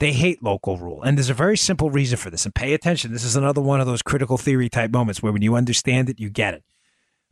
They 0.00 0.12
hate 0.12 0.42
local 0.42 0.78
rule. 0.78 1.02
And 1.02 1.16
there's 1.16 1.28
a 1.28 1.34
very 1.34 1.58
simple 1.58 1.90
reason 1.90 2.16
for 2.16 2.30
this. 2.30 2.46
And 2.46 2.54
pay 2.54 2.72
attention. 2.72 3.12
This 3.12 3.22
is 3.22 3.36
another 3.36 3.60
one 3.60 3.80
of 3.80 3.86
those 3.86 4.00
critical 4.02 4.38
theory 4.38 4.70
type 4.70 4.90
moments 4.90 5.22
where 5.22 5.30
when 5.30 5.42
you 5.42 5.54
understand 5.54 6.08
it, 6.08 6.18
you 6.18 6.30
get 6.30 6.54
it. 6.54 6.64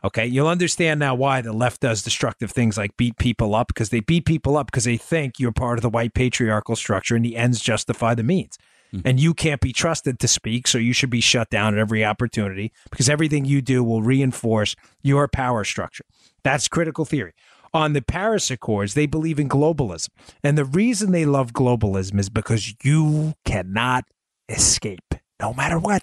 Okay. 0.04 0.26
You'll 0.26 0.48
understand 0.48 1.00
now 1.00 1.14
why 1.14 1.40
the 1.40 1.52
left 1.52 1.80
does 1.80 2.02
destructive 2.02 2.50
things 2.52 2.76
like 2.76 2.96
beat 2.98 3.16
people 3.16 3.54
up 3.54 3.68
because 3.68 3.88
they 3.88 4.00
beat 4.00 4.26
people 4.26 4.56
up 4.58 4.66
because 4.66 4.84
they 4.84 4.98
think 4.98 5.40
you're 5.40 5.50
part 5.50 5.78
of 5.78 5.82
the 5.82 5.88
white 5.88 6.12
patriarchal 6.12 6.76
structure 6.76 7.16
and 7.16 7.24
the 7.24 7.36
ends 7.36 7.60
justify 7.60 8.14
the 8.14 8.22
means. 8.22 8.58
Mm-hmm. 8.92 9.08
And 9.08 9.20
you 9.20 9.34
can't 9.34 9.60
be 9.60 9.72
trusted 9.72 10.18
to 10.18 10.28
speak, 10.28 10.66
so 10.66 10.78
you 10.78 10.94
should 10.94 11.10
be 11.10 11.20
shut 11.20 11.50
down 11.50 11.74
at 11.74 11.80
every 11.80 12.04
opportunity 12.04 12.72
because 12.90 13.08
everything 13.08 13.44
you 13.44 13.60
do 13.60 13.84
will 13.84 14.02
reinforce 14.02 14.76
your 15.02 15.28
power 15.28 15.64
structure. 15.64 16.04
That's 16.42 16.68
critical 16.68 17.04
theory. 17.04 17.34
On 17.74 17.92
the 17.92 18.02
Paris 18.02 18.50
Accords, 18.50 18.94
they 18.94 19.06
believe 19.06 19.38
in 19.38 19.48
globalism. 19.48 20.08
And 20.42 20.56
the 20.56 20.64
reason 20.64 21.12
they 21.12 21.26
love 21.26 21.52
globalism 21.52 22.18
is 22.18 22.30
because 22.30 22.74
you 22.82 23.34
cannot 23.44 24.04
escape, 24.48 25.14
no 25.40 25.52
matter 25.52 25.78
what. 25.78 26.02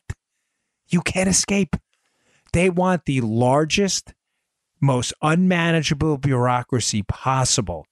You 0.87 1.01
can't 1.01 1.29
escape. 1.29 1.75
They 2.53 2.69
want 2.69 3.05
the 3.05 3.21
largest, 3.21 4.13
most 4.79 5.13
unmanageable 5.21 6.17
bureaucracy 6.19 7.03
possible 7.03 7.85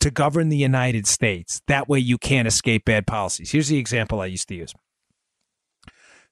to 0.00 0.10
govern 0.10 0.48
the 0.48 0.56
United 0.56 1.06
States. 1.06 1.60
That 1.66 1.88
way 1.88 1.98
you 1.98 2.18
can't 2.18 2.48
escape 2.48 2.84
bad 2.84 3.06
policies. 3.06 3.50
Here's 3.50 3.68
the 3.68 3.78
example 3.78 4.20
I 4.20 4.26
used 4.26 4.48
to 4.48 4.54
use. 4.54 4.72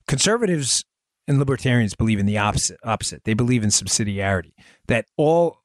Conservatives 0.06 0.84
and 1.28 1.38
libertarians 1.38 1.94
believe 1.94 2.18
in 2.18 2.26
the 2.26 2.38
opposite 2.38 2.78
opposite. 2.84 3.24
They 3.24 3.34
believe 3.34 3.64
in 3.64 3.70
subsidiarity. 3.70 4.52
That 4.86 5.06
all 5.16 5.62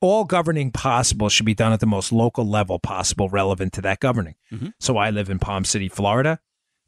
all 0.00 0.24
governing 0.24 0.70
possible 0.70 1.28
should 1.28 1.46
be 1.46 1.54
done 1.54 1.72
at 1.72 1.80
the 1.80 1.86
most 1.86 2.12
local 2.12 2.46
level 2.46 2.78
possible 2.78 3.28
relevant 3.28 3.72
to 3.74 3.82
that 3.82 4.00
governing. 4.00 4.34
Mm-hmm. 4.52 4.68
So 4.78 4.96
I 4.96 5.10
live 5.10 5.30
in 5.30 5.38
Palm 5.38 5.64
City, 5.64 5.88
Florida. 5.88 6.40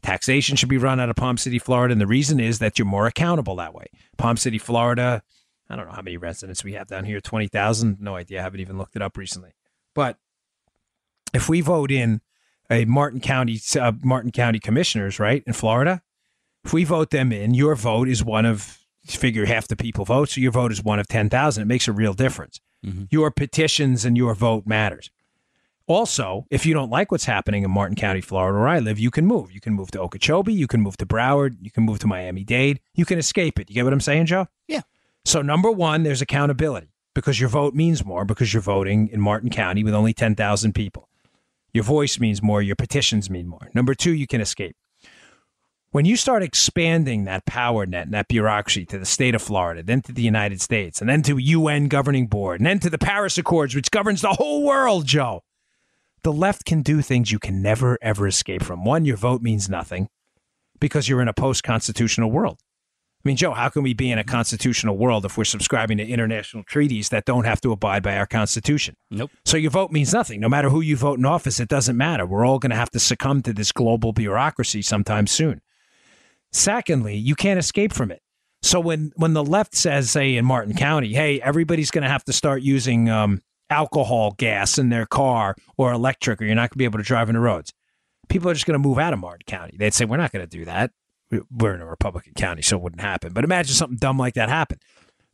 Taxation 0.02 0.56
should 0.56 0.68
be 0.68 0.78
run 0.78 0.98
out 0.98 1.10
of 1.10 1.16
Palm 1.16 1.36
City, 1.36 1.58
Florida. 1.58 1.92
And 1.92 2.00
the 2.00 2.06
reason 2.06 2.40
is 2.40 2.58
that 2.58 2.78
you're 2.78 2.86
more 2.86 3.06
accountable 3.06 3.56
that 3.56 3.74
way. 3.74 3.86
Palm 4.16 4.36
City, 4.36 4.58
Florida, 4.58 5.22
I 5.68 5.76
don't 5.76 5.86
know 5.86 5.92
how 5.92 6.02
many 6.02 6.16
residents 6.16 6.64
we 6.64 6.74
have 6.74 6.88
down 6.88 7.04
here 7.04 7.20
20,000. 7.20 7.98
No 8.00 8.16
idea. 8.16 8.40
I 8.40 8.42
haven't 8.42 8.60
even 8.60 8.78
looked 8.78 8.96
it 8.96 9.02
up 9.02 9.16
recently. 9.16 9.54
But 9.94 10.18
if 11.32 11.48
we 11.48 11.60
vote 11.60 11.90
in 11.90 12.20
a 12.70 12.84
Martin 12.84 13.20
County 13.20 13.60
uh, 13.78 13.92
Martin 14.02 14.32
County 14.32 14.58
commissioners, 14.58 15.18
right 15.18 15.42
in 15.46 15.52
Florida, 15.52 16.02
if 16.64 16.72
we 16.72 16.84
vote 16.84 17.10
them 17.10 17.32
in, 17.32 17.54
your 17.54 17.74
vote 17.74 18.08
is 18.08 18.24
one 18.24 18.44
of 18.44 18.78
figure 19.06 19.46
half 19.46 19.66
the 19.66 19.76
people 19.76 20.04
vote, 20.04 20.30
so 20.30 20.40
your 20.40 20.52
vote 20.52 20.72
is 20.72 20.82
one 20.82 20.98
of 20.98 21.08
ten 21.08 21.28
thousand. 21.28 21.62
It 21.62 21.66
makes 21.66 21.88
a 21.88 21.92
real 21.92 22.14
difference. 22.14 22.60
Mm-hmm. 22.84 23.04
Your 23.10 23.30
petitions 23.30 24.04
and 24.04 24.16
your 24.16 24.34
vote 24.34 24.66
matters. 24.66 25.10
Also, 25.86 26.46
if 26.50 26.64
you 26.64 26.74
don't 26.74 26.90
like 26.90 27.10
what's 27.10 27.24
happening 27.24 27.64
in 27.64 27.70
Martin 27.70 27.96
County, 27.96 28.20
Florida, 28.20 28.58
where 28.58 28.68
I 28.68 28.78
live, 28.78 28.98
you 28.98 29.10
can 29.10 29.26
move. 29.26 29.52
You 29.52 29.60
can 29.60 29.74
move 29.74 29.90
to 29.92 30.00
Okeechobee. 30.00 30.52
You 30.52 30.66
can 30.66 30.80
move 30.80 30.96
to 30.98 31.06
Broward. 31.06 31.56
You 31.60 31.70
can 31.70 31.82
move 31.82 31.98
to 32.00 32.06
Miami 32.06 32.44
Dade. 32.44 32.80
You 32.94 33.04
can 33.04 33.18
escape 33.18 33.58
it. 33.58 33.68
You 33.68 33.74
get 33.74 33.84
what 33.84 33.92
I'm 33.92 34.00
saying, 34.00 34.26
Joe? 34.26 34.46
Yeah. 34.68 34.82
So, 35.24 35.42
number 35.42 35.70
one, 35.70 36.02
there's 36.02 36.22
accountability 36.22 36.92
because 37.14 37.40
your 37.40 37.48
vote 37.48 37.74
means 37.74 38.04
more 38.04 38.24
because 38.24 38.52
you're 38.52 38.62
voting 38.62 39.08
in 39.08 39.20
Martin 39.20 39.50
County 39.50 39.84
with 39.84 39.94
only 39.94 40.12
10,000 40.12 40.72
people. 40.72 41.08
Your 41.72 41.84
voice 41.84 42.20
means 42.20 42.42
more. 42.42 42.62
Your 42.62 42.76
petitions 42.76 43.30
mean 43.30 43.48
more. 43.48 43.70
Number 43.74 43.94
two, 43.94 44.12
you 44.12 44.26
can 44.26 44.40
escape. 44.40 44.76
When 45.92 46.06
you 46.06 46.16
start 46.16 46.42
expanding 46.42 47.24
that 47.24 47.44
power 47.44 47.84
net 47.84 48.04
and 48.06 48.14
that 48.14 48.28
bureaucracy 48.28 48.86
to 48.86 48.98
the 48.98 49.04
state 49.04 49.34
of 49.34 49.42
Florida, 49.42 49.82
then 49.82 50.00
to 50.02 50.12
the 50.12 50.22
United 50.22 50.62
States, 50.62 51.02
and 51.02 51.10
then 51.10 51.20
to 51.24 51.36
UN 51.36 51.88
governing 51.88 52.28
board, 52.28 52.60
and 52.60 52.66
then 52.66 52.78
to 52.78 52.88
the 52.88 52.96
Paris 52.96 53.36
Accords, 53.36 53.74
which 53.74 53.90
governs 53.90 54.22
the 54.22 54.32
whole 54.32 54.64
world, 54.64 55.04
Joe, 55.04 55.42
the 56.22 56.32
left 56.32 56.64
can 56.64 56.80
do 56.80 57.02
things 57.02 57.30
you 57.30 57.38
can 57.38 57.60
never, 57.60 57.98
ever 58.00 58.26
escape 58.26 58.62
from. 58.62 58.86
One, 58.86 59.04
your 59.04 59.18
vote 59.18 59.42
means 59.42 59.68
nothing 59.68 60.08
because 60.80 61.10
you're 61.10 61.20
in 61.20 61.28
a 61.28 61.34
post 61.34 61.62
constitutional 61.62 62.30
world. 62.30 62.56
I 63.22 63.28
mean, 63.28 63.36
Joe, 63.36 63.52
how 63.52 63.68
can 63.68 63.82
we 63.82 63.92
be 63.92 64.10
in 64.10 64.18
a 64.18 64.24
constitutional 64.24 64.96
world 64.96 65.26
if 65.26 65.36
we're 65.36 65.44
subscribing 65.44 65.98
to 65.98 66.08
international 66.08 66.62
treaties 66.64 67.10
that 67.10 67.26
don't 67.26 67.44
have 67.44 67.60
to 67.60 67.70
abide 67.70 68.02
by 68.02 68.16
our 68.16 68.26
Constitution? 68.26 68.96
Nope. 69.10 69.30
So 69.44 69.58
your 69.58 69.70
vote 69.70 69.92
means 69.92 70.14
nothing. 70.14 70.40
No 70.40 70.48
matter 70.48 70.70
who 70.70 70.80
you 70.80 70.96
vote 70.96 71.18
in 71.18 71.26
office, 71.26 71.60
it 71.60 71.68
doesn't 71.68 71.98
matter. 71.98 72.24
We're 72.24 72.46
all 72.46 72.58
going 72.58 72.70
to 72.70 72.76
have 72.76 72.90
to 72.92 72.98
succumb 72.98 73.42
to 73.42 73.52
this 73.52 73.72
global 73.72 74.14
bureaucracy 74.14 74.80
sometime 74.80 75.26
soon. 75.26 75.60
Secondly, 76.52 77.16
you 77.16 77.34
can't 77.34 77.58
escape 77.58 77.92
from 77.92 78.10
it. 78.10 78.20
So 78.62 78.78
when 78.78 79.12
when 79.16 79.32
the 79.32 79.44
left 79.44 79.74
says, 79.74 80.10
say 80.10 80.36
in 80.36 80.44
Martin 80.44 80.74
County, 80.74 81.12
hey, 81.14 81.40
everybody's 81.40 81.90
going 81.90 82.02
to 82.02 82.08
have 82.08 82.24
to 82.24 82.32
start 82.32 82.62
using 82.62 83.08
um, 83.08 83.40
alcohol 83.70 84.32
gas 84.38 84.78
in 84.78 84.88
their 84.88 85.06
car 85.06 85.56
or 85.76 85.92
electric, 85.92 86.40
or 86.40 86.44
you're 86.44 86.54
not 86.54 86.70
going 86.70 86.74
to 86.74 86.78
be 86.78 86.84
able 86.84 86.98
to 86.98 87.04
drive 87.04 87.28
on 87.28 87.34
the 87.34 87.40
roads. 87.40 87.72
People 88.28 88.50
are 88.50 88.54
just 88.54 88.66
going 88.66 88.80
to 88.80 88.88
move 88.88 88.98
out 88.98 89.12
of 89.12 89.18
Martin 89.18 89.44
County. 89.46 89.76
They'd 89.76 89.94
say, 89.94 90.04
we're 90.04 90.16
not 90.16 90.30
going 90.30 90.46
to 90.46 90.58
do 90.58 90.64
that 90.64 90.92
we're 91.50 91.74
in 91.74 91.80
a 91.80 91.86
Republican 91.86 92.34
county, 92.34 92.62
so 92.62 92.76
it 92.76 92.82
wouldn't 92.82 93.00
happen. 93.00 93.32
But 93.32 93.44
imagine 93.44 93.74
something 93.74 93.98
dumb 93.98 94.18
like 94.18 94.34
that 94.34 94.48
happened. 94.48 94.82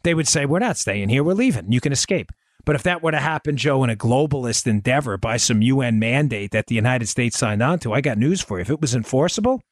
They 0.05 0.15
would 0.15 0.29
say, 0.29 0.47
We're 0.47 0.59
not 0.59 0.77
staying 0.77 1.09
here, 1.09 1.25
we're 1.25 1.35
leaving. 1.35 1.73
You 1.73 1.81
can 1.81 1.93
escape. 1.93 2.31
But 2.65 2.77
if 2.77 2.83
that 2.83 3.03
were 3.03 3.13
to 3.13 3.19
happen, 3.19 3.57
Joe, 3.57 3.83
in 3.85 3.91
a 3.91 3.97
globalist 3.97 4.67
endeavor 4.67 5.17
by 5.17 5.39
some 5.39 5.63
UN 5.63 5.99
mandate 5.99 6.51
that 6.51 6.67
the 6.67 6.75
United 6.75 7.09
States 7.09 7.39
signed 7.39 7.63
on 7.63 7.79
to, 7.81 7.95
I 7.95 8.01
got 8.01 8.19
news 8.19 8.43
for 8.43 8.59
you. 8.59 8.63
If 8.63 8.71
it 8.71 8.81
was 8.81 8.95
enforceable, 8.95 9.63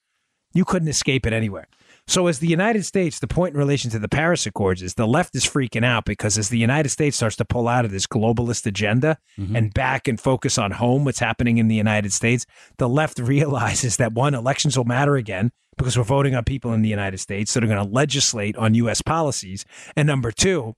you 0.57 0.64
couldn't 0.64 0.88
escape 0.88 1.27
it 1.27 1.33
anywhere. 1.33 1.69
So, 2.09 2.29
as 2.29 2.38
the 2.38 2.47
United 2.47 2.85
States, 2.85 3.19
the 3.19 3.27
point 3.27 3.55
in 3.55 3.59
relation 3.59 3.90
to 3.90 3.99
the 3.99 4.09
Paris 4.09 4.47
Accords 4.47 4.81
is 4.81 4.95
the 4.95 5.09
left 5.09 5.35
is 5.35 5.45
freaking 5.45 5.85
out 5.85 6.05
because 6.05 6.38
as 6.38 6.51
the 6.51 6.59
United 6.59 6.90
States 6.90 7.16
starts 7.16 7.35
to 7.37 7.45
pull 7.45 7.66
out 7.66 7.85
of 7.85 7.90
this 7.90 8.07
globalist 8.07 8.64
agenda 8.64 9.19
mm-hmm. 9.37 9.57
and 9.57 9.75
back 9.75 10.07
and 10.07 10.21
focus 10.21 10.57
on 10.57 10.71
home, 10.71 11.05
what's 11.05 11.19
happening 11.19 11.59
in 11.59 11.66
the 11.66 11.75
United 11.75 12.12
States, 12.12 12.47
the 12.79 12.88
left 12.88 13.19
realizes 13.19 13.97
that 13.97 14.12
one, 14.12 14.35
elections 14.35 14.79
will 14.79 14.85
matter 14.85 15.16
again 15.16 15.51
because 15.77 15.99
we're 15.99 16.05
voting 16.05 16.37
on 16.37 16.45
people 16.45 16.73
in 16.73 16.83
the 16.83 16.88
United 16.88 17.19
States 17.19 17.53
that 17.55 17.64
are 17.64 17.66
going 17.66 17.85
to 17.85 17.92
legislate 17.92 18.57
on 18.57 18.75
U.S. 18.75 19.03
policies. 19.03 19.64
And 19.97 20.07
number 20.07 20.31
two, 20.31 20.75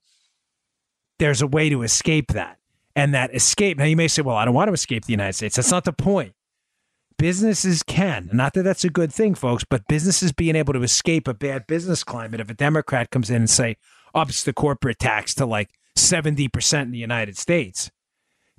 there's 1.19 1.43
a 1.43 1.47
way 1.47 1.69
to 1.69 1.83
escape 1.83 2.33
that. 2.33 2.59
And 2.97 3.15
that 3.15 3.35
escape, 3.35 3.77
now 3.77 3.85
you 3.85 3.97
may 3.97 4.09
say, 4.09 4.23
well, 4.23 4.35
I 4.35 4.45
don't 4.45 4.55
want 4.55 4.69
to 4.69 4.73
escape 4.73 5.05
the 5.05 5.13
United 5.13 5.35
States. 5.35 5.57
That's 5.57 5.71
not 5.71 5.85
the 5.85 5.93
point. 5.93 6.33
Businesses 7.19 7.83
can, 7.83 8.31
not 8.33 8.55
that 8.55 8.63
that's 8.63 8.85
a 8.85 8.89
good 8.89 9.13
thing, 9.13 9.35
folks, 9.35 9.65
but 9.69 9.89
businesses 9.89 10.31
being 10.31 10.55
able 10.55 10.73
to 10.73 10.85
escape 10.85 11.27
a 11.27 11.35
bad 11.35 11.67
business 11.67 12.05
climate. 12.05 12.39
If 12.39 12.49
a 12.49 12.55
Democrat 12.55 13.11
comes 13.11 13.29
in 13.29 13.37
and 13.37 13.51
say 13.51 13.77
ups 14.15 14.45
the 14.45 14.53
corporate 14.53 15.01
tax 15.01 15.35
to 15.35 15.45
like 15.45 15.71
70% 15.97 16.83
in 16.83 16.91
the 16.93 16.99
United 16.99 17.37
States, 17.37 17.91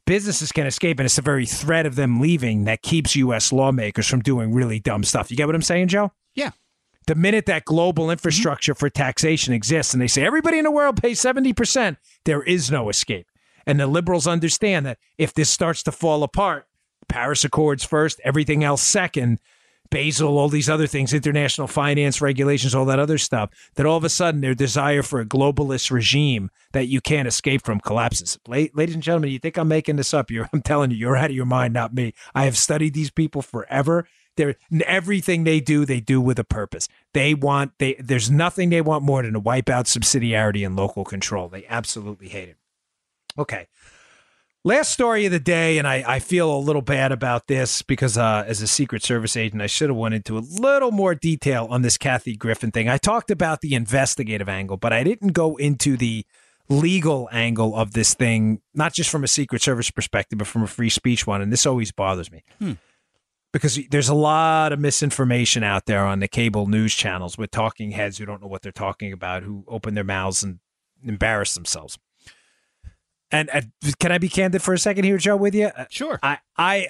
businesses 0.05 0.51
can 0.51 0.67
escape, 0.67 0.99
and 0.99 1.05
it's 1.05 1.15
the 1.15 1.21
very 1.21 1.45
threat 1.45 1.85
of 1.85 1.95
them 1.95 2.19
leaving 2.19 2.65
that 2.65 2.81
keeps 2.81 3.15
U.S. 3.15 3.53
lawmakers 3.53 4.07
from 4.07 4.19
doing 4.19 4.53
really 4.53 4.79
dumb 4.81 5.05
stuff. 5.05 5.31
You 5.31 5.37
get 5.37 5.45
what 5.45 5.55
I'm 5.55 5.61
saying, 5.61 5.87
Joe? 5.87 6.11
Yeah. 6.35 6.51
The 7.07 7.15
minute 7.15 7.45
that 7.45 7.63
global 7.63 8.05
mm-hmm. 8.05 8.11
infrastructure 8.11 8.75
for 8.75 8.89
taxation 8.89 9.53
exists 9.53 9.93
and 9.93 10.01
they 10.01 10.07
say 10.07 10.25
everybody 10.25 10.57
in 10.57 10.65
the 10.65 10.71
world 10.71 11.01
pays 11.01 11.21
70%, 11.21 11.95
there 12.25 12.43
is 12.43 12.69
no 12.69 12.89
escape. 12.89 13.27
And 13.65 13.79
the 13.79 13.87
liberals 13.87 14.27
understand 14.27 14.85
that 14.85 14.97
if 15.17 15.33
this 15.33 15.49
starts 15.49 15.81
to 15.83 15.93
fall 15.93 16.23
apart, 16.23 16.65
Paris 17.09 17.43
Accords 17.43 17.83
first, 17.83 18.21
everything 18.23 18.63
else 18.63 18.81
second, 18.81 19.39
Basel, 19.91 20.37
all 20.37 20.49
these 20.49 20.69
other 20.69 20.87
things, 20.87 21.13
international 21.13 21.67
finance 21.67 22.21
regulations, 22.21 22.75
all 22.75 22.85
that 22.85 22.99
other 22.99 23.17
stuff, 23.17 23.49
that 23.75 23.85
all 23.85 23.97
of 23.97 24.03
a 24.03 24.09
sudden 24.09 24.41
their 24.41 24.53
desire 24.53 25.01
for 25.01 25.19
a 25.19 25.25
globalist 25.25 25.89
regime 25.89 26.51
that 26.73 26.87
you 26.87 27.01
can't 27.01 27.27
escape 27.27 27.65
from 27.65 27.79
collapses. 27.79 28.37
Ladies 28.47 28.93
and 28.93 29.03
gentlemen, 29.03 29.31
you 29.31 29.39
think 29.39 29.57
I'm 29.57 29.67
making 29.67 29.95
this 29.95 30.13
up? 30.13 30.29
You're, 30.29 30.47
I'm 30.53 30.61
telling 30.61 30.91
you, 30.91 30.97
you're 30.97 31.17
out 31.17 31.31
of 31.31 31.35
your 31.35 31.45
mind, 31.45 31.73
not 31.73 31.93
me. 31.93 32.13
I 32.35 32.45
have 32.45 32.57
studied 32.57 32.93
these 32.93 33.09
people 33.11 33.41
forever. 33.41 34.07
They're, 34.37 34.55
everything 34.85 35.43
they 35.43 35.59
do, 35.59 35.85
they 35.85 35.99
do 35.99 36.21
with 36.21 36.39
a 36.39 36.43
purpose. 36.43 36.87
They 37.13 37.33
want 37.33 37.73
they. 37.77 37.95
There's 37.99 38.31
nothing 38.31 38.69
they 38.69 38.79
want 38.79 39.03
more 39.03 39.21
than 39.21 39.33
to 39.33 39.39
wipe 39.39 39.69
out 39.69 39.85
subsidiarity 39.85 40.65
and 40.65 40.77
local 40.77 41.03
control. 41.03 41.49
They 41.49 41.65
absolutely 41.67 42.29
hate 42.29 42.47
it. 42.47 42.57
Okay, 43.37 43.67
Last 44.69 44.91
story 44.91 45.25
of 45.25 45.31
the 45.31 45.39
day, 45.39 45.79
and 45.79 45.87
I, 45.87 46.03
I 46.05 46.19
feel 46.19 46.55
a 46.55 46.59
little 46.59 46.83
bad 46.83 47.11
about 47.11 47.47
this 47.47 47.81
because 47.81 48.19
uh, 48.19 48.43
as 48.45 48.61
a 48.61 48.67
Secret 48.67 49.01
Service 49.01 49.35
agent, 49.35 49.63
I 49.63 49.65
should 49.65 49.89
have 49.89 49.97
went 49.97 50.13
into 50.13 50.37
a 50.37 50.45
little 50.45 50.91
more 50.91 51.15
detail 51.15 51.65
on 51.71 51.81
this 51.81 51.97
Kathy 51.97 52.35
Griffin 52.35 52.69
thing. 52.69 52.87
I 52.87 52.99
talked 52.99 53.31
about 53.31 53.61
the 53.61 53.73
investigative 53.73 54.47
angle, 54.47 54.77
but 54.77 54.93
I 54.93 55.03
didn't 55.03 55.29
go 55.29 55.55
into 55.55 55.97
the 55.97 56.23
legal 56.69 57.27
angle 57.31 57.75
of 57.75 57.93
this 57.93 58.13
thing, 58.13 58.61
not 58.75 58.93
just 58.93 59.09
from 59.09 59.23
a 59.23 59.27
Secret 59.27 59.63
Service 59.63 59.89
perspective, 59.89 60.37
but 60.37 60.47
from 60.47 60.61
a 60.61 60.67
free 60.67 60.91
speech 60.91 61.25
one. 61.25 61.41
And 61.41 61.51
this 61.51 61.65
always 61.65 61.91
bothers 61.91 62.31
me. 62.31 62.43
Hmm. 62.59 62.73
Because 63.51 63.79
there's 63.89 64.09
a 64.09 64.13
lot 64.13 64.71
of 64.71 64.79
misinformation 64.79 65.63
out 65.63 65.87
there 65.87 66.05
on 66.05 66.19
the 66.19 66.27
cable 66.27 66.67
news 66.67 66.93
channels 66.93 67.39
with 67.39 67.49
talking 67.49 67.89
heads 67.89 68.19
who 68.19 68.27
don't 68.27 68.39
know 68.39 68.47
what 68.47 68.61
they're 68.61 68.71
talking 68.71 69.13
about, 69.13 69.41
who 69.41 69.63
open 69.67 69.95
their 69.95 70.03
mouths 70.03 70.43
and 70.43 70.59
embarrass 71.03 71.55
themselves. 71.55 71.97
And 73.31 73.49
uh, 73.53 73.61
can 73.99 74.11
I 74.11 74.17
be 74.17 74.29
candid 74.29 74.61
for 74.61 74.73
a 74.73 74.79
second 74.79 75.03
here, 75.03 75.17
Joe, 75.17 75.37
with 75.37 75.53
you? 75.53 75.67
Uh, 75.67 75.85
Sure. 75.89 76.19
I, 76.23 76.39
I, 76.57 76.87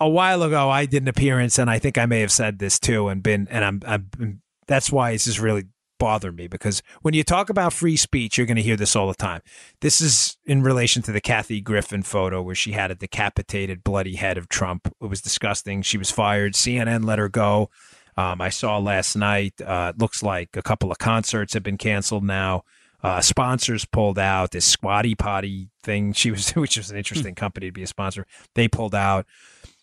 a 0.00 0.08
while 0.08 0.42
ago, 0.42 0.70
I 0.70 0.86
did 0.86 1.02
an 1.02 1.08
appearance, 1.08 1.58
and 1.58 1.68
I 1.68 1.78
think 1.78 1.98
I 1.98 2.06
may 2.06 2.20
have 2.20 2.32
said 2.32 2.58
this 2.58 2.78
too, 2.78 3.08
and 3.08 3.22
been, 3.22 3.48
and 3.50 3.64
I'm, 3.64 3.82
I'm 3.86 4.40
that's 4.66 4.92
why 4.92 5.10
it's 5.10 5.24
just 5.24 5.40
really 5.40 5.64
bothering 5.98 6.36
me 6.36 6.46
because 6.46 6.82
when 7.02 7.14
you 7.14 7.24
talk 7.24 7.50
about 7.50 7.72
free 7.72 7.96
speech, 7.96 8.38
you're 8.38 8.46
going 8.46 8.56
to 8.56 8.62
hear 8.62 8.76
this 8.76 8.94
all 8.94 9.08
the 9.08 9.14
time. 9.14 9.40
This 9.80 10.00
is 10.00 10.36
in 10.44 10.62
relation 10.62 11.02
to 11.02 11.12
the 11.12 11.20
Kathy 11.20 11.60
Griffin 11.60 12.02
photo 12.02 12.40
where 12.40 12.54
she 12.54 12.72
had 12.72 12.90
a 12.90 12.94
decapitated, 12.94 13.84
bloody 13.84 14.14
head 14.14 14.38
of 14.38 14.48
Trump. 14.48 14.86
It 15.00 15.06
was 15.06 15.20
disgusting. 15.20 15.82
She 15.82 15.98
was 15.98 16.10
fired. 16.10 16.54
CNN 16.54 17.04
let 17.04 17.18
her 17.18 17.28
go. 17.28 17.70
Um, 18.16 18.40
I 18.40 18.48
saw 18.48 18.78
last 18.78 19.16
night. 19.16 19.60
Uh, 19.60 19.92
it 19.94 20.00
looks 20.00 20.22
like 20.22 20.56
a 20.56 20.62
couple 20.62 20.90
of 20.90 20.98
concerts 20.98 21.54
have 21.54 21.62
been 21.62 21.78
canceled 21.78 22.24
now. 22.24 22.62
Uh, 23.02 23.20
sponsors 23.20 23.84
pulled 23.84 24.18
out 24.18 24.50
this 24.50 24.64
squatty 24.64 25.14
potty 25.14 25.70
thing. 25.82 26.12
She 26.18 26.30
was, 26.30 26.50
which 26.50 26.76
was 26.76 26.90
an 26.90 26.98
interesting 26.98 27.34
company 27.34 27.66
to 27.66 27.72
be 27.72 27.82
a 27.82 27.86
sponsor. 27.86 28.26
They 28.54 28.68
pulled 28.68 28.94
out. 28.94 29.26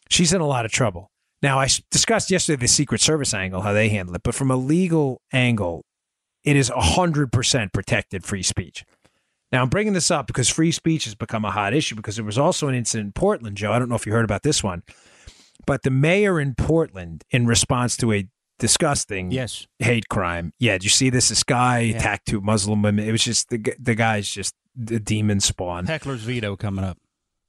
She's 0.09 0.33
in 0.33 0.41
a 0.41 0.47
lot 0.47 0.65
of 0.65 0.71
trouble. 0.71 1.11
Now, 1.41 1.59
I 1.59 1.67
discussed 1.91 2.31
yesterday 2.31 2.59
the 2.59 2.67
Secret 2.67 3.01
Service 3.01 3.33
angle, 3.33 3.61
how 3.61 3.73
they 3.73 3.89
handle 3.89 4.15
it, 4.15 4.23
but 4.23 4.35
from 4.35 4.49
a 4.49 4.55
legal 4.55 5.21
angle, 5.31 5.85
it 6.43 6.55
is 6.55 6.69
100% 6.69 7.73
protected 7.73 8.23
free 8.23 8.43
speech. 8.43 8.83
Now, 9.51 9.61
I'm 9.61 9.69
bringing 9.69 9.93
this 9.93 10.11
up 10.11 10.27
because 10.27 10.49
free 10.49 10.71
speech 10.71 11.05
has 11.05 11.15
become 11.15 11.45
a 11.45 11.51
hot 11.51 11.73
issue 11.73 11.95
because 11.95 12.15
there 12.15 12.25
was 12.25 12.37
also 12.37 12.67
an 12.67 12.75
incident 12.75 13.07
in 13.07 13.11
Portland, 13.13 13.57
Joe. 13.57 13.71
I 13.71 13.79
don't 13.79 13.89
know 13.89 13.95
if 13.95 14.05
you 14.05 14.11
heard 14.11 14.25
about 14.25 14.43
this 14.43 14.63
one, 14.63 14.83
but 15.65 15.83
the 15.83 15.91
mayor 15.91 16.39
in 16.39 16.55
Portland, 16.55 17.23
in 17.31 17.45
response 17.45 17.95
to 17.97 18.11
a 18.11 18.27
disgusting 18.59 19.31
yes. 19.31 19.67
hate 19.79 20.07
crime. 20.09 20.53
Yeah, 20.59 20.73
did 20.73 20.83
you 20.83 20.89
see 20.89 21.09
this? 21.09 21.29
This 21.29 21.43
guy 21.43 21.79
yeah. 21.79 21.97
attacked 21.97 22.27
two 22.27 22.41
Muslim 22.41 22.81
women. 22.81 23.07
It 23.07 23.11
was 23.11 23.23
just 23.23 23.49
the 23.49 23.75
the 23.79 23.95
guy's 23.95 24.29
just 24.29 24.53
the 24.75 24.99
demon 24.99 25.39
spawn. 25.39 25.85
Heckler's 25.85 26.21
veto 26.21 26.55
coming 26.55 26.85
up. 26.85 26.97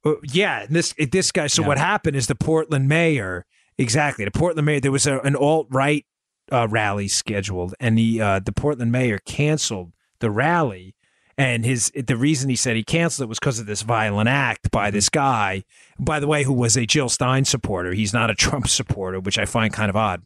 Uh, 0.05 0.15
yeah, 0.23 0.65
this 0.69 0.93
this 1.11 1.31
guy. 1.31 1.47
So 1.47 1.61
yeah. 1.61 1.67
what 1.67 1.77
happened 1.77 2.15
is 2.15 2.27
the 2.27 2.35
Portland 2.35 2.87
mayor, 2.87 3.45
exactly 3.77 4.25
the 4.25 4.31
Portland 4.31 4.65
mayor. 4.65 4.79
There 4.79 4.91
was 4.91 5.07
a, 5.07 5.19
an 5.19 5.35
alt 5.35 5.67
right 5.69 6.05
uh, 6.51 6.67
rally 6.67 7.07
scheduled, 7.07 7.75
and 7.79 7.97
the 7.97 8.21
uh, 8.21 8.39
the 8.39 8.51
Portland 8.51 8.91
mayor 8.91 9.19
canceled 9.25 9.93
the 10.19 10.31
rally. 10.31 10.93
And 11.39 11.63
his 11.63 11.91
the 11.95 12.17
reason 12.17 12.49
he 12.49 12.55
said 12.55 12.75
he 12.75 12.83
canceled 12.83 13.27
it 13.27 13.29
was 13.29 13.37
because 13.37 13.59
of 13.59 13.67
this 13.67 13.83
violent 13.83 14.27
act 14.27 14.71
by 14.71 14.89
this 14.89 15.07
guy, 15.07 15.63
by 15.99 16.19
the 16.19 16.25
way, 16.25 16.43
who 16.43 16.53
was 16.53 16.75
a 16.75 16.87
Jill 16.87 17.09
Stein 17.09 17.45
supporter. 17.45 17.93
He's 17.93 18.11
not 18.11 18.31
a 18.31 18.35
Trump 18.35 18.67
supporter, 18.67 19.19
which 19.19 19.37
I 19.37 19.45
find 19.45 19.71
kind 19.71 19.89
of 19.89 19.95
odd. 19.95 20.23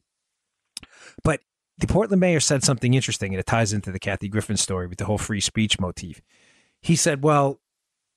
But 1.23 1.41
the 1.77 1.87
Portland 1.87 2.19
mayor 2.19 2.39
said 2.39 2.63
something 2.63 2.93
interesting, 2.93 3.33
and 3.33 3.39
it 3.39 3.45
ties 3.45 3.73
into 3.73 3.91
the 3.91 3.99
Kathy 3.99 4.29
Griffin 4.29 4.57
story 4.57 4.87
with 4.87 4.97
the 4.97 5.05
whole 5.05 5.17
free 5.17 5.41
speech 5.41 5.79
motif. 5.79 6.21
He 6.81 6.95
said, 6.95 7.23
"Well, 7.23 7.59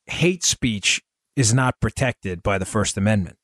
hate 0.07 0.45
speech 0.45 1.03
is 1.37 1.53
not 1.53 1.81
protected 1.81 2.43
by 2.43 2.59
the 2.59 2.67
First 2.67 2.97
Amendment." 2.97 3.37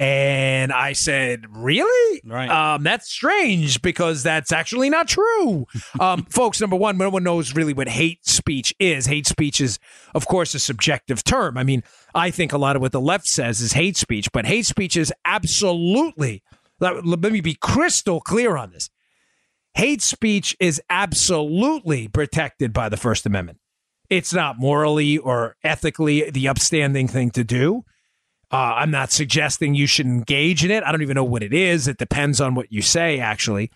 And 0.00 0.72
I 0.72 0.92
said, 0.92 1.44
"Really? 1.50 2.20
Right? 2.24 2.48
Um, 2.48 2.84
that's 2.84 3.10
strange 3.10 3.82
because 3.82 4.22
that's 4.22 4.52
actually 4.52 4.90
not 4.90 5.08
true." 5.08 5.66
um, 6.00 6.24
folks, 6.30 6.60
number 6.60 6.76
one, 6.76 6.98
no 6.98 7.10
one 7.10 7.24
knows 7.24 7.54
really 7.54 7.72
what 7.72 7.88
hate 7.88 8.24
speech 8.24 8.72
is. 8.78 9.06
Hate 9.06 9.26
speech 9.26 9.60
is, 9.60 9.80
of 10.14 10.26
course, 10.26 10.54
a 10.54 10.60
subjective 10.60 11.24
term. 11.24 11.58
I 11.58 11.64
mean, 11.64 11.82
I 12.14 12.30
think 12.30 12.52
a 12.52 12.58
lot 12.58 12.76
of 12.76 12.82
what 12.82 12.92
the 12.92 13.00
left 13.00 13.26
says 13.26 13.60
is 13.60 13.72
hate 13.72 13.96
speech, 13.96 14.30
but 14.32 14.46
hate 14.46 14.66
speech 14.66 14.96
is 14.96 15.12
absolutely. 15.24 16.42
Let, 16.80 17.04
let 17.04 17.32
me 17.32 17.40
be 17.40 17.54
crystal 17.54 18.20
clear 18.20 18.56
on 18.56 18.70
this. 18.70 18.90
Hate 19.74 20.02
speech 20.02 20.56
is 20.58 20.80
absolutely 20.90 22.08
protected 22.08 22.72
by 22.72 22.88
the 22.88 22.96
First 22.96 23.26
Amendment. 23.26 23.58
It's 24.10 24.32
not 24.32 24.58
morally 24.58 25.18
or 25.18 25.56
ethically 25.62 26.30
the 26.30 26.48
upstanding 26.48 27.08
thing 27.08 27.30
to 27.32 27.44
do. 27.44 27.84
Uh, 28.50 28.74
I'm 28.76 28.90
not 28.90 29.12
suggesting 29.12 29.74
you 29.74 29.86
should 29.86 30.06
engage 30.06 30.64
in 30.64 30.70
it. 30.70 30.82
I 30.82 30.90
don't 30.90 31.02
even 31.02 31.14
know 31.14 31.24
what 31.24 31.42
it 31.42 31.52
is. 31.52 31.86
It 31.86 31.98
depends 31.98 32.40
on 32.40 32.54
what 32.54 32.72
you 32.72 32.80
say, 32.80 33.20
actually. 33.20 33.70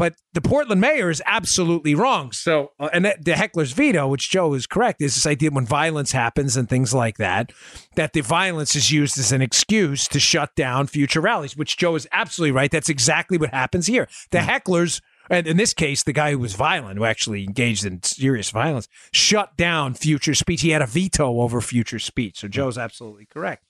But 0.00 0.14
the 0.32 0.40
Portland 0.40 0.80
mayor 0.80 1.10
is 1.10 1.22
absolutely 1.26 1.94
wrong. 1.94 2.32
So, 2.32 2.72
uh, 2.80 2.88
and 2.90 3.04
that, 3.04 3.22
the 3.22 3.36
heckler's 3.36 3.72
veto, 3.72 4.08
which 4.08 4.30
Joe 4.30 4.54
is 4.54 4.66
correct, 4.66 5.02
is 5.02 5.14
this 5.14 5.26
idea 5.26 5.50
when 5.50 5.66
violence 5.66 6.12
happens 6.12 6.56
and 6.56 6.70
things 6.70 6.94
like 6.94 7.18
that, 7.18 7.52
that 7.96 8.14
the 8.14 8.22
violence 8.22 8.74
is 8.74 8.90
used 8.90 9.18
as 9.18 9.30
an 9.30 9.42
excuse 9.42 10.08
to 10.08 10.18
shut 10.18 10.56
down 10.56 10.86
future 10.86 11.20
rallies, 11.20 11.54
which 11.54 11.76
Joe 11.76 11.96
is 11.96 12.08
absolutely 12.12 12.52
right. 12.52 12.70
That's 12.70 12.88
exactly 12.88 13.36
what 13.36 13.50
happens 13.50 13.88
here. 13.88 14.08
The 14.30 14.38
hecklers, 14.38 15.02
and 15.28 15.46
in 15.46 15.58
this 15.58 15.74
case, 15.74 16.02
the 16.02 16.14
guy 16.14 16.30
who 16.30 16.38
was 16.38 16.54
violent, 16.54 16.96
who 16.96 17.04
actually 17.04 17.44
engaged 17.44 17.84
in 17.84 18.02
serious 18.02 18.48
violence, 18.48 18.88
shut 19.12 19.54
down 19.58 19.92
future 19.92 20.34
speech. 20.34 20.62
He 20.62 20.70
had 20.70 20.80
a 20.80 20.86
veto 20.86 21.42
over 21.42 21.60
future 21.60 21.98
speech. 21.98 22.38
So 22.38 22.48
Joe's 22.48 22.78
absolutely 22.78 23.26
correct. 23.26 23.66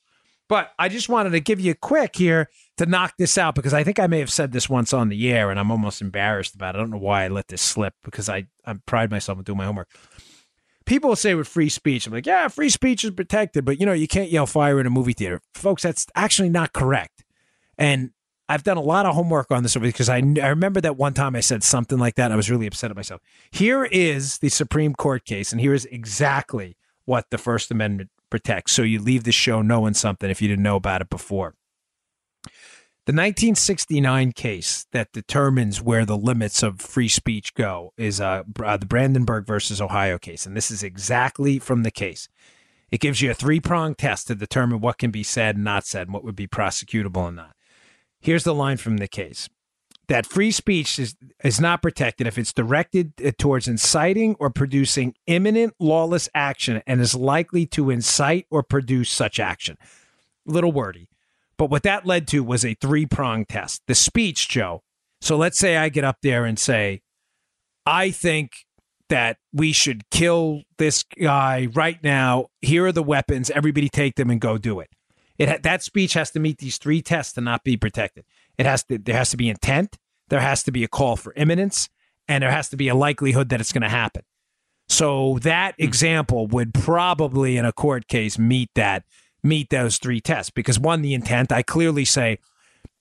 But 0.51 0.73
I 0.81 0.89
just 0.89 1.09
wanted 1.09 1.31
to 1.31 1.39
give 1.39 1.61
you 1.61 1.71
a 1.71 1.77
quick 1.77 2.17
here 2.17 2.51
to 2.77 2.85
knock 2.85 3.15
this 3.17 3.39
out 3.39 3.55
because 3.55 3.73
I 3.73 3.85
think 3.85 4.01
I 4.01 4.09
may 4.09 4.19
have 4.19 4.33
said 4.33 4.51
this 4.51 4.69
once 4.69 4.93
on 4.93 5.09
the 5.09 5.31
air 5.31 5.49
and 5.49 5.61
I'm 5.61 5.71
almost 5.71 6.01
embarrassed 6.01 6.57
about 6.57 6.75
it. 6.75 6.79
I 6.79 6.81
don't 6.81 6.91
know 6.91 6.99
why 6.99 7.23
I 7.23 7.29
let 7.29 7.47
this 7.47 7.63
slip 7.63 7.95
because 8.03 8.29
I, 8.29 8.49
I 8.67 8.75
pride 8.85 9.13
myself 9.13 9.39
on 9.39 9.45
doing 9.45 9.59
my 9.59 9.67
homework. 9.67 9.89
People 10.87 11.15
say 11.15 11.37
with 11.37 11.47
free 11.47 11.69
speech, 11.69 12.05
I'm 12.05 12.13
like, 12.13 12.27
yeah, 12.27 12.49
free 12.49 12.69
speech 12.69 13.05
is 13.05 13.13
protected, 13.13 13.65
but 13.65 13.79
you 13.79 13.87
know, 13.87 13.93
you 13.93 14.09
can't 14.09 14.29
yell 14.29 14.45
fire 14.45 14.81
in 14.81 14.89
a 14.89 14.91
movie 14.91 15.13
theater. 15.13 15.41
Folks, 15.55 15.85
that's 15.85 16.09
actually 16.17 16.49
not 16.49 16.73
correct. 16.73 17.23
And 17.79 18.11
I've 18.49 18.65
done 18.65 18.77
a 18.77 18.83
lot 18.83 19.07
of 19.07 19.15
homework 19.15 19.53
on 19.53 19.63
this 19.63 19.77
because 19.77 20.09
I, 20.09 20.17
I 20.17 20.49
remember 20.49 20.81
that 20.81 20.97
one 20.97 21.15
time 21.15 21.37
I 21.37 21.41
said 21.41 21.63
something 21.63 21.99
like 21.99 22.17
that 22.17 22.33
I 22.33 22.37
was 22.37 22.51
really 22.51 22.67
upset 22.67 22.91
at 22.91 22.97
myself. 22.97 23.21
Here 23.53 23.85
is 23.85 24.39
the 24.39 24.49
Supreme 24.49 24.95
Court 24.95 25.25
case, 25.25 25.53
and 25.53 25.61
here 25.61 25.75
is 25.75 25.85
exactly 25.85 26.77
what 27.05 27.31
the 27.31 27.39
First 27.39 27.71
Amendment 27.71 28.11
protects. 28.31 28.73
So 28.73 28.83
you 28.83 29.01
leave 29.01 29.25
the 29.25 29.33
show 29.33 29.63
knowing 29.63 29.95
something 29.95 30.31
if 30.31 30.41
you 30.41 30.49
didn't 30.49 30.63
know 30.63 30.77
about 30.77 31.03
it 31.03 31.11
before. 31.11 31.55
The 33.07 33.15
1969 33.15 34.33
case 34.33 34.87
that 34.93 35.13
determines 35.13 35.83
where 35.83 36.05
the 36.05 36.17
limits 36.17 36.63
of 36.63 36.81
free 36.81 37.09
speech 37.09 37.55
go 37.55 37.93
is 37.97 38.21
uh, 38.21 38.45
uh, 38.63 38.77
the 38.77 38.87
Brandenburg 38.87 39.47
versus 39.47 39.81
Ohio 39.81 40.19
case. 40.19 40.47
And 40.47 40.57
this 40.57 40.71
is 40.71 40.83
exactly 40.83 41.59
from 41.59 41.83
the 41.83 41.91
case. 41.91 42.29
It 42.91 43.01
gives 43.01 43.21
you 43.21 43.31
a 43.31 43.35
three 43.35 43.59
pronged 43.59 43.99
test 43.99 44.27
to 44.29 44.35
determine 44.35 44.81
what 44.81 44.99
can 44.99 45.11
be 45.11 45.23
said 45.23 45.57
and 45.57 45.65
not 45.65 45.87
said, 45.87 46.03
and 46.03 46.15
what 46.15 46.25
would 46.25 46.37
be 46.37 46.47
prosecutable 46.47 47.27
and 47.27 47.37
not. 47.37 47.57
Here's 48.21 48.45
the 48.45 48.55
line 48.55 48.77
from 48.77 48.99
the 48.99 49.09
case 49.09 49.49
that 50.11 50.27
free 50.27 50.51
speech 50.51 50.99
is, 50.99 51.15
is 51.45 51.61
not 51.61 51.83
protected 51.83 52.27
if 52.27 52.37
it's 52.37 52.53
directed 52.53 53.13
uh, 53.25 53.31
towards 53.39 53.69
inciting 53.69 54.35
or 54.41 54.51
producing 54.51 55.15
imminent 55.29 55.73
lawless 55.79 56.29
action 56.35 56.83
and 56.85 57.01
is 57.01 57.15
likely 57.15 57.65
to 57.65 57.91
incite 57.91 58.45
or 58.51 58.65
produce 58.65 59.09
such 59.09 59.39
action. 59.39 59.79
Little 60.45 60.73
wordy. 60.73 61.09
But 61.57 61.71
what 61.71 61.85
that 61.85 62.07
led 62.07 62.27
to 62.29 62.43
was 62.43 62.65
a 62.65 62.75
three 62.75 63.07
prong 63.07 63.45
test. 63.45 63.83
The 63.87 63.95
speech, 63.95 64.49
Joe. 64.49 64.83
So 65.21 65.37
let's 65.37 65.59
say 65.59 65.77
I 65.77 65.89
get 65.91 66.03
up 66.03 66.17
there 66.23 66.45
and 66.45 66.59
say, 66.59 67.03
I 67.87 68.11
think 68.11 68.67
that 69.11 69.37
we 69.53 69.71
should 69.73 70.11
kill 70.11 70.63
this 70.79 71.05
guy 71.23 71.69
right 71.73 72.03
now. 72.03 72.49
Here 72.63 72.85
are 72.85 72.93
the 72.93 73.03
weapons. 73.03 73.49
Everybody 73.51 73.89
take 73.89 74.17
them 74.17 74.29
and 74.29 74.41
go 74.41 74.59
do 74.59 74.81
it. 74.81 74.89
It 75.39 75.63
that 75.63 75.85
speech 75.85 76.15
has 76.15 76.33
to 76.33 76.41
meet 76.41 76.59
these 76.59 76.79
three 76.79 77.01
tests 77.01 77.33
to 77.35 77.41
not 77.41 77.63
be 77.63 77.77
protected. 77.77 78.25
It 78.61 78.67
has 78.67 78.85
to 78.85 78.99
there 78.99 79.17
has 79.17 79.31
to 79.31 79.37
be 79.37 79.49
intent, 79.49 79.97
there 80.29 80.41
has 80.41 80.63
to 80.65 80.71
be 80.71 80.85
a 80.85 80.89
call 80.89 81.17
for 81.17 81.33
imminence, 81.35 81.89
and 82.29 82.43
there 82.43 82.51
has 82.51 82.69
to 82.71 82.77
be 82.77 82.89
a 82.89 82.95
likelihood 82.95 83.49
that 83.49 83.61
it's 83.61 83.73
going 83.73 83.83
to 83.83 83.89
happen. 83.89 84.23
So 84.89 85.39
that 85.43 85.75
Hmm. 85.79 85.85
example 85.85 86.47
would 86.49 86.75
probably 86.75 87.57
in 87.57 87.65
a 87.65 87.73
court 87.73 88.07
case 88.09 88.39
meet 88.39 88.71
that 88.75 89.05
meet 89.43 89.71
those 89.71 89.97
three 89.99 90.21
tests 90.21 90.51
because 90.51 90.79
one 90.79 91.01
the 91.01 91.15
intent 91.15 91.51
I 91.51 91.63
clearly 91.63 92.05
say 92.05 92.39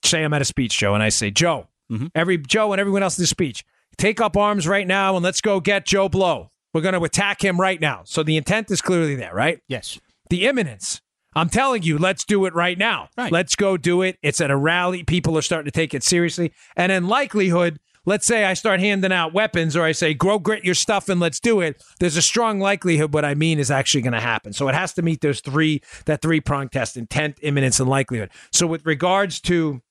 say 0.02 0.22
I'm 0.24 0.32
at 0.32 0.40
a 0.40 0.46
speech 0.46 0.78
Joe 0.78 0.94
and 0.94 1.02
I 1.02 1.10
say 1.10 1.30
Joe 1.30 1.68
Mhm. 1.92 2.10
every 2.14 2.38
Joe 2.38 2.72
and 2.72 2.80
everyone 2.80 3.02
else 3.02 3.18
in 3.18 3.22
the 3.22 3.26
speech 3.26 3.62
take 3.98 4.20
up 4.20 4.36
arms 4.38 4.66
right 4.66 4.86
now 4.86 5.14
and 5.16 5.22
let's 5.22 5.42
go 5.42 5.60
get 5.60 5.84
Joe 5.84 6.08
Blow. 6.08 6.50
We're 6.72 6.80
going 6.80 6.94
to 6.94 7.04
attack 7.04 7.44
him 7.44 7.60
right 7.60 7.78
now. 7.80 8.02
So 8.06 8.22
the 8.22 8.36
intent 8.38 8.70
is 8.70 8.80
clearly 8.80 9.14
there, 9.16 9.34
right? 9.34 9.60
Yes. 9.68 10.00
the 10.30 10.46
imminence. 10.46 11.02
I'm 11.34 11.48
telling 11.48 11.82
you, 11.82 11.96
let's 11.98 12.24
do 12.24 12.44
it 12.46 12.54
right 12.54 12.76
now. 12.76 13.08
Right. 13.16 13.30
Let's 13.30 13.54
go 13.54 13.76
do 13.76 14.02
it. 14.02 14.18
It's 14.22 14.40
at 14.40 14.50
a 14.50 14.56
rally. 14.56 15.04
People 15.04 15.38
are 15.38 15.42
starting 15.42 15.70
to 15.70 15.70
take 15.70 15.94
it 15.94 16.02
seriously. 16.02 16.52
And 16.76 16.90
in 16.90 17.06
likelihood, 17.06 17.78
let's 18.04 18.26
say 18.26 18.44
I 18.44 18.54
start 18.54 18.80
handing 18.80 19.12
out 19.12 19.32
weapons 19.32 19.76
or 19.76 19.84
I 19.84 19.92
say, 19.92 20.14
grow 20.14 20.38
grit 20.38 20.64
your 20.64 20.74
stuff 20.74 21.08
and 21.08 21.20
let's 21.20 21.38
do 21.38 21.60
it, 21.60 21.82
there's 22.00 22.16
a 22.16 22.22
strong 22.22 22.58
likelihood 22.58 23.14
what 23.14 23.24
I 23.24 23.34
mean 23.34 23.58
is 23.58 23.70
actually 23.70 24.02
going 24.02 24.14
to 24.14 24.20
happen. 24.20 24.52
So 24.52 24.68
it 24.68 24.74
has 24.74 24.92
to 24.94 25.02
meet 25.02 25.20
those 25.20 25.40
three, 25.40 25.82
that 26.06 26.22
three 26.22 26.40
prong 26.40 26.68
test 26.68 26.96
intent, 26.96 27.38
imminence, 27.42 27.78
and 27.78 27.88
likelihood. 27.88 28.30
So 28.52 28.66
with 28.66 28.84
regards 28.84 29.40
to 29.42 29.82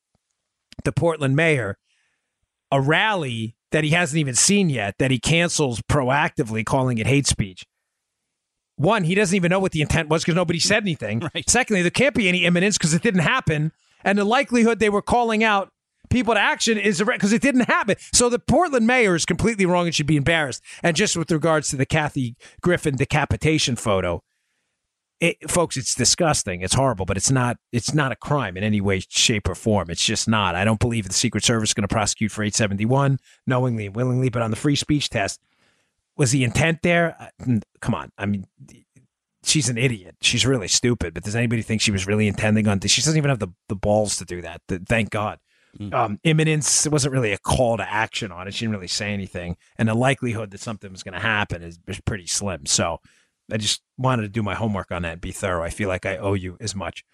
the 0.84 0.92
Portland 0.92 1.36
mayor, 1.36 1.78
a 2.72 2.82
rally 2.82 3.56
that 3.72 3.84
he 3.84 3.92
hasn't 3.92 4.20
even 4.20 4.36
seen 4.36 4.70
yet, 4.70 4.96
that 5.00 5.12
he 5.12 5.20
cancels 5.20 5.82
proactively, 5.82 6.66
calling 6.66 6.98
it 6.98 7.08
hate 7.08 7.28
speech. 7.28 7.66
One, 8.80 9.04
he 9.04 9.14
doesn't 9.14 9.36
even 9.36 9.50
know 9.50 9.60
what 9.60 9.74
the 9.74 9.82
intent 9.82 10.08
was 10.08 10.24
because 10.24 10.36
nobody 10.36 10.60
said 10.60 10.84
anything. 10.84 11.22
Right. 11.36 11.48
Secondly, 11.50 11.82
there 11.82 11.92
can't 11.92 12.16
be 12.16 12.30
any 12.30 12.46
imminence 12.46 12.78
because 12.78 12.94
it 12.94 13.02
didn't 13.02 13.22
happen. 13.22 13.74
And 14.04 14.18
the 14.18 14.24
likelihood 14.24 14.80
they 14.80 14.90
were 14.90 15.02
calling 15.02 15.44
out 15.44 15.70
people 16.10 16.34
to 16.34 16.40
action 16.40 16.78
is 16.78 17.04
because 17.04 17.34
it 17.34 17.42
didn't 17.42 17.70
happen. 17.70 17.98
So 18.14 18.30
the 18.30 18.40
Portland 18.40 18.88
mayor 18.88 19.16
is 19.16 19.26
completely 19.26 19.66
wrong 19.66 19.86
and 19.86 19.94
should 19.94 20.08
be 20.08 20.16
embarrassed. 20.16 20.64
And 20.82 20.96
just 20.96 21.18
with 21.18 21.30
regards 21.30 21.70
to 21.70 21.76
the 21.76 21.86
Kathy 21.86 22.36
Griffin 22.62 22.96
decapitation 22.96 23.76
photo, 23.76 24.22
it, 25.20 25.52
folks, 25.52 25.76
it's 25.76 25.94
disgusting. 25.94 26.62
It's 26.62 26.74
horrible, 26.74 27.06
but 27.06 27.18
it's 27.18 27.30
not. 27.30 27.58
It's 27.74 27.94
not 27.94 28.14
a 28.14 28.16
crime 28.16 28.56
in 28.56 28.64
any 28.64 28.80
way, 28.80 29.02
shape, 29.10 29.50
or 29.50 29.56
form. 29.56 29.90
It's 29.90 30.06
just 30.06 30.28
not. 30.30 30.56
I 30.56 30.64
don't 30.64 30.80
believe 30.80 31.06
the 31.06 31.14
Secret 31.14 31.44
Service 31.44 31.72
is 31.72 31.74
going 31.74 31.88
to 31.88 31.94
prosecute 31.94 32.32
for 32.32 32.44
871 32.44 33.20
knowingly 33.46 33.88
and 33.88 33.96
willingly. 33.96 34.30
But 34.30 34.42
on 34.42 34.52
the 34.52 34.58
free 34.58 34.78
speech 34.78 35.10
test, 35.10 35.42
was 36.20 36.30
the 36.32 36.44
intent 36.44 36.84
there? 36.84 37.16
Uh, 37.20 37.58
Come 37.82 37.96
on. 37.96 38.12
I 38.18 38.28
mean, 38.28 38.46
she's 39.44 39.70
an 39.70 39.78
idiot. 39.80 40.18
She's 40.22 40.46
really 40.46 40.68
stupid. 40.68 41.16
But 41.16 41.24
does 41.24 41.36
anybody 41.36 41.64
think 41.64 41.82
she 41.82 41.92
was 41.92 42.06
really 42.06 42.28
intending 42.28 42.68
on? 42.68 42.78
This? 42.78 42.92
She 42.92 43.02
doesn't 43.02 43.18
even 43.18 43.30
have 43.30 43.40
the, 43.40 43.48
the 43.70 43.76
balls 43.76 44.18
to 44.18 44.26
do 44.26 44.42
that. 44.42 44.62
Thank 44.88 45.10
God. 45.10 45.40
Um, 45.94 46.20
imminence 46.24 46.88
it 46.88 46.92
wasn't 46.92 47.14
really 47.14 47.32
a 47.32 47.38
call 47.38 47.78
to 47.78 47.88
action 47.90 48.32
on 48.32 48.48
it. 48.48 48.56
She 48.56 48.66
didn't 48.66 48.76
really 48.76 48.88
say 48.88 49.14
anything, 49.14 49.56
and 49.78 49.88
the 49.88 49.94
likelihood 49.94 50.50
that 50.52 50.60
something 50.60 50.92
was 50.92 51.04
going 51.04 51.14
to 51.14 51.20
happen 51.20 51.62
is, 51.62 51.80
is 51.88 52.02
pretty 52.02 52.26
slim. 52.26 52.66
So 52.66 52.98
I 53.52 53.58
just 53.58 53.84
wanted 53.96 54.24
to 54.24 54.30
do 54.30 54.42
my 54.42 54.56
homework 54.56 54.92
on 54.92 55.04
that 55.04 55.14
and 55.14 55.22
be 55.22 55.32
thorough. 55.32 55.64
I 55.64 55.70
feel 55.70 55.88
like 55.88 56.08
I 56.08 56.18
owe 56.18 56.34
you 56.34 56.58
as 56.60 56.76
much. 56.76 57.06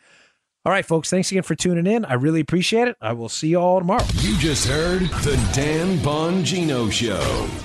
All 0.64 0.72
right, 0.72 0.86
folks. 0.86 1.10
Thanks 1.10 1.32
again 1.32 1.44
for 1.44 1.54
tuning 1.54 1.86
in. 1.86 2.06
I 2.06 2.14
really 2.14 2.40
appreciate 2.40 2.88
it. 2.88 2.96
I 3.02 3.12
will 3.12 3.30
see 3.30 3.50
you 3.50 3.60
all 3.60 3.80
tomorrow. 3.80 4.06
You 4.22 4.38
just 4.38 4.68
heard 4.68 5.02
the 5.02 5.36
Dan 5.54 5.98
Bongino 5.98 6.90
Show. 6.90 7.65